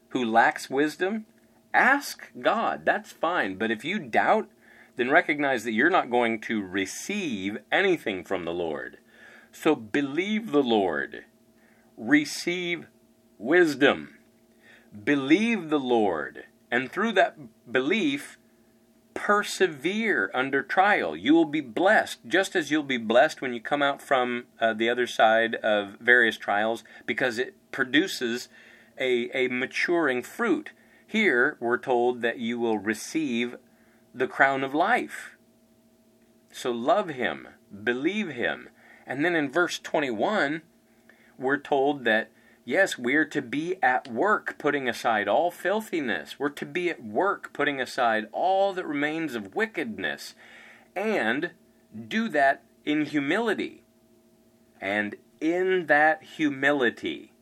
who 0.09 0.25
lacks 0.25 0.71
wisdom, 0.71 1.27
ask 1.75 2.31
God. 2.41 2.85
That's 2.85 3.13
fine. 3.13 3.57
But 3.57 3.71
if 3.71 3.85
you 3.85 3.99
doubt, 3.99 4.49
then 4.97 5.11
recognize 5.11 5.65
that 5.65 5.73
you're 5.73 5.91
not 5.91 6.11
going 6.11 6.41
to 6.43 6.63
receive 6.63 7.59
anything 7.71 8.25
from 8.25 8.45
the 8.45 8.53
Lord. 8.53 8.99
So 9.53 9.75
believe 9.75 10.53
the 10.53 10.63
Lord. 10.63 11.25
Receive 11.97 12.87
wisdom 13.39 14.21
believe 15.05 15.71
the 15.71 15.79
Lord, 15.79 16.45
and 16.71 16.91
through 16.91 17.13
that 17.13 17.37
belief, 17.71 18.39
persevere 19.15 20.31
under 20.35 20.63
trial. 20.63 21.17
You 21.17 21.35
will 21.35 21.45
be 21.45 21.61
blessed, 21.61 22.21
just 22.27 22.55
as 22.55 22.71
you'll 22.71 22.83
be 22.83 22.97
blessed 22.97 23.41
when 23.41 23.53
you 23.53 23.61
come 23.61 23.83
out 23.83 24.01
from 24.01 24.47
uh, 24.61 24.73
the 24.73 24.89
other 24.89 25.07
side 25.07 25.57
of 25.57 25.97
various 26.01 26.37
trials, 26.37 26.85
because 27.07 27.39
it 27.39 27.55
produces 27.73 28.49
a, 28.99 29.31
a 29.37 29.49
maturing 29.49 30.23
fruit. 30.23 30.71
Here, 31.07 31.57
we're 31.61 31.79
told 31.79 32.23
that 32.23 32.39
you 32.39 32.59
will 32.59 32.79
receive 32.79 33.57
the 34.15 34.29
crown 34.29 34.63
of 34.63 34.75
life. 34.75 35.37
So 36.53 36.71
love 36.71 37.11
Him, 37.11 37.49
believe 37.83 38.29
Him. 38.29 38.69
And 39.07 39.25
then 39.25 39.35
in 39.35 39.51
verse 39.51 39.79
21, 39.79 40.63
we're 41.39 41.57
told 41.57 42.05
that 42.05 42.31
Yes, 42.71 42.97
we're 42.97 43.25
to 43.25 43.43
be 43.43 43.83
at 43.83 44.07
work 44.07 44.55
putting 44.57 44.89
aside 44.89 45.27
all 45.27 45.51
filthiness. 45.51 46.39
We're 46.39 46.51
to 46.51 46.65
be 46.65 46.89
at 46.89 47.03
work 47.03 47.53
putting 47.53 47.81
aside 47.81 48.29
all 48.31 48.73
that 48.75 48.87
remains 48.87 49.35
of 49.35 49.57
wickedness. 49.57 50.37
And 50.95 51.51
do 52.07 52.29
that 52.29 52.63
in 52.85 53.07
humility. 53.07 53.83
And 54.81 55.17
in 55.41 55.87
that 55.87 56.23
humility, 56.23 57.33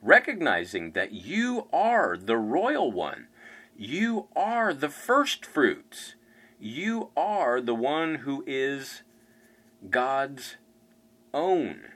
recognizing 0.00 0.92
that 0.92 1.12
you 1.12 1.68
are 1.70 2.16
the 2.16 2.38
royal 2.38 2.90
one, 2.90 3.26
you 3.76 4.28
are 4.34 4.72
the 4.72 4.88
first 4.88 5.44
fruits, 5.44 6.14
you 6.58 7.10
are 7.14 7.60
the 7.60 7.74
one 7.74 8.14
who 8.24 8.42
is 8.46 9.02
God's 9.90 10.56
own 11.34 11.92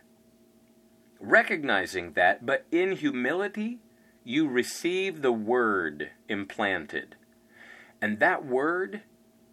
recognizing 1.20 2.12
that, 2.12 2.44
but 2.44 2.66
in 2.70 2.92
humility, 2.92 3.78
you 4.24 4.48
receive 4.48 5.22
the 5.22 5.32
word 5.32 6.10
implanted. 6.28 7.16
And 8.02 8.18
that 8.18 8.44
word 8.44 9.02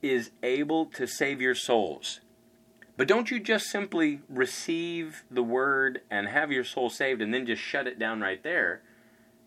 is 0.01 0.32
able 0.41 0.86
to 0.88 1.07
save 1.07 1.39
your 1.39 1.55
souls. 1.55 2.20
But 2.95 3.07
don't 3.07 3.32
you 3.32 3.39
just 3.39 3.68
simply 3.68 4.22
receive 4.30 5.24
the 5.32 5.43
word 5.43 6.01
and 6.11 6.28
have 6.28 6.51
your 6.51 6.64
soul 6.64 6.89
saved 6.89 7.22
and 7.22 7.34
then 7.34 7.45
just 7.45 7.61
shut 7.61 7.88
it 7.88 7.97
down 7.97 8.22
right 8.22 8.43
there, 8.43 8.82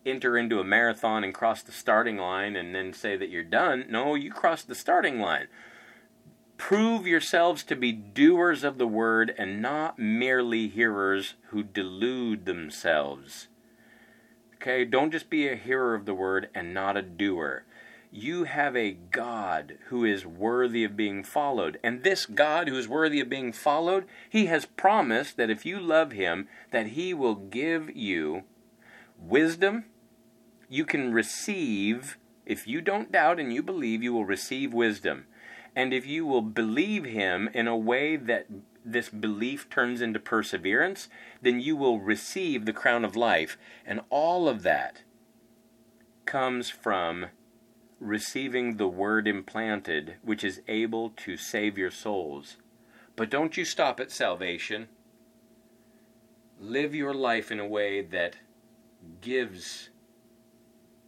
enter 0.05 0.37
into 0.37 0.59
a 0.59 0.65
marathon 0.65 1.23
and 1.23 1.33
cross 1.33 1.61
the 1.61 1.71
starting 1.71 2.17
line 2.17 2.55
and 2.55 2.75
then 2.75 2.91
say 2.91 3.15
that 3.15 3.29
you're 3.29 3.43
done. 3.43 3.85
No, 3.89 4.15
you 4.15 4.31
cross 4.31 4.63
the 4.63 4.75
starting 4.75 5.19
line. 5.19 5.47
Prove 6.57 7.05
yourselves 7.05 7.63
to 7.63 7.75
be 7.75 7.91
doers 7.91 8.63
of 8.63 8.77
the 8.77 8.87
word 8.87 9.33
and 9.37 9.61
not 9.61 9.99
merely 9.99 10.67
hearers 10.67 11.35
who 11.49 11.63
delude 11.63 12.45
themselves. 12.45 13.47
Okay, 14.55 14.83
don't 14.83 15.11
just 15.11 15.29
be 15.29 15.47
a 15.47 15.55
hearer 15.55 15.93
of 15.93 16.05
the 16.05 16.15
word 16.15 16.49
and 16.55 16.73
not 16.73 16.97
a 16.97 17.01
doer. 17.01 17.63
You 18.11 18.45
have 18.45 18.75
a 18.75 18.91
God 18.91 19.77
who 19.89 20.03
is 20.03 20.25
worthy 20.25 20.83
of 20.83 20.97
being 20.97 21.23
followed. 21.23 21.79
And 21.83 22.03
this 22.03 22.25
God 22.25 22.67
who 22.67 22.77
is 22.77 22.87
worthy 22.87 23.19
of 23.19 23.29
being 23.29 23.53
followed, 23.53 24.05
he 24.29 24.47
has 24.47 24.65
promised 24.65 25.37
that 25.37 25.49
if 25.49 25.65
you 25.65 25.79
love 25.79 26.11
him, 26.13 26.47
that 26.71 26.87
he 26.87 27.13
will 27.13 27.35
give 27.35 27.95
you 27.95 28.43
wisdom. 29.19 29.85
You 30.69 30.85
can 30.85 31.13
receive, 31.13 32.17
if 32.45 32.65
you 32.65 32.81
don't 32.81 33.11
doubt 33.11 33.39
and 33.39 33.53
you 33.53 33.61
believe, 33.61 34.01
you 34.01 34.13
will 34.13 34.25
receive 34.25 34.73
wisdom. 34.73 35.25
And 35.77 35.93
if 35.93 36.07
you 36.07 36.25
will 36.25 36.41
believe 36.41 37.05
him 37.05 37.51
in 37.53 37.67
a 37.67 37.77
way 37.77 38.15
that 38.15 38.47
this 38.83 39.09
belief 39.09 39.69
turns 39.69 40.01
into 40.01 40.19
perseverance, 40.19 41.07
then 41.39 41.59
you 41.59 41.75
will 41.75 41.99
receive 41.99 42.65
the 42.65 42.73
crown 42.73 43.05
of 43.05 43.15
life. 43.15 43.59
And 43.85 44.01
all 44.09 44.49
of 44.49 44.63
that 44.63 45.03
comes 46.25 46.71
from 46.71 47.27
receiving 47.99 48.77
the 48.77 48.87
word 48.87 49.27
implanted, 49.27 50.15
which 50.23 50.43
is 50.43 50.61
able 50.67 51.11
to 51.11 51.37
save 51.37 51.77
your 51.77 51.91
souls. 51.91 52.57
But 53.15 53.29
don't 53.29 53.55
you 53.55 53.63
stop 53.63 53.99
at 53.99 54.09
salvation. 54.09 54.87
Live 56.59 56.95
your 56.95 57.13
life 57.13 57.51
in 57.51 57.59
a 57.59 57.67
way 57.67 58.01
that 58.01 58.37
gives 59.21 59.89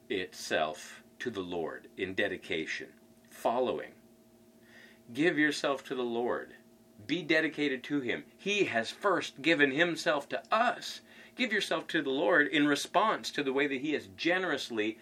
itself 0.10 1.02
to 1.18 1.32
the 1.32 1.42
Lord 1.42 1.88
in 1.98 2.14
dedication, 2.14 2.90
following. 3.32 3.94
Give 5.14 5.38
yourself 5.38 5.84
to 5.86 5.96
the 5.96 6.04
Lord. 6.04 6.54
Be 7.08 7.22
dedicated 7.24 7.84
to 7.86 8.00
Him. 8.02 8.24
He 8.38 8.66
has 8.66 8.92
first 8.92 9.42
given 9.42 9.72
Himself 9.72 10.30
to 10.30 10.42
us. 10.54 11.02
Give 11.36 11.52
yourself 11.52 11.88
to 11.88 12.02
the 12.02 12.10
Lord 12.10 12.48
in 12.48 12.68
response 12.68 13.32
to 13.32 13.44
the 13.44 13.54
way 13.54 13.68
that 13.68 13.82
He 13.82 13.94
has 13.94 14.08
generously 14.18 14.98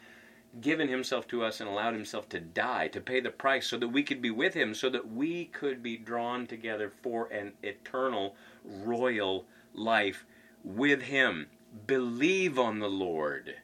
given 0.61 0.87
himself 0.87 1.27
to 1.27 1.43
us 1.43 1.59
and 1.59 1.69
allowed 1.69 1.93
himself 1.93 2.27
to 2.29 2.39
die, 2.39 2.87
to 2.87 3.01
pay 3.01 3.19
the 3.19 3.29
price 3.29 3.67
so 3.67 3.77
that 3.77 3.89
we 3.89 4.03
could 4.03 4.21
be 4.21 4.31
with 4.31 4.53
him, 4.53 4.73
so 4.73 4.89
that 4.89 5.11
we 5.11 5.45
could 5.45 5.83
be 5.83 5.97
drawn 5.97 6.47
together 6.47 6.91
for 7.01 7.27
an 7.27 7.53
eternal, 7.63 8.35
royal 8.63 9.45
life 9.73 10.25
with 10.63 11.03
him. 11.03 11.47
Believe 11.85 12.57
on 12.57 12.79
the 12.79 12.89
Lord 12.89 13.55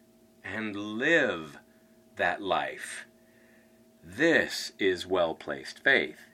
and 0.43 0.75
live 0.75 1.57
that 2.15 2.41
life. 2.41 3.05
This 4.03 4.73
is 4.77 5.07
well 5.07 5.33
placed 5.33 5.79
faith. 5.79 6.32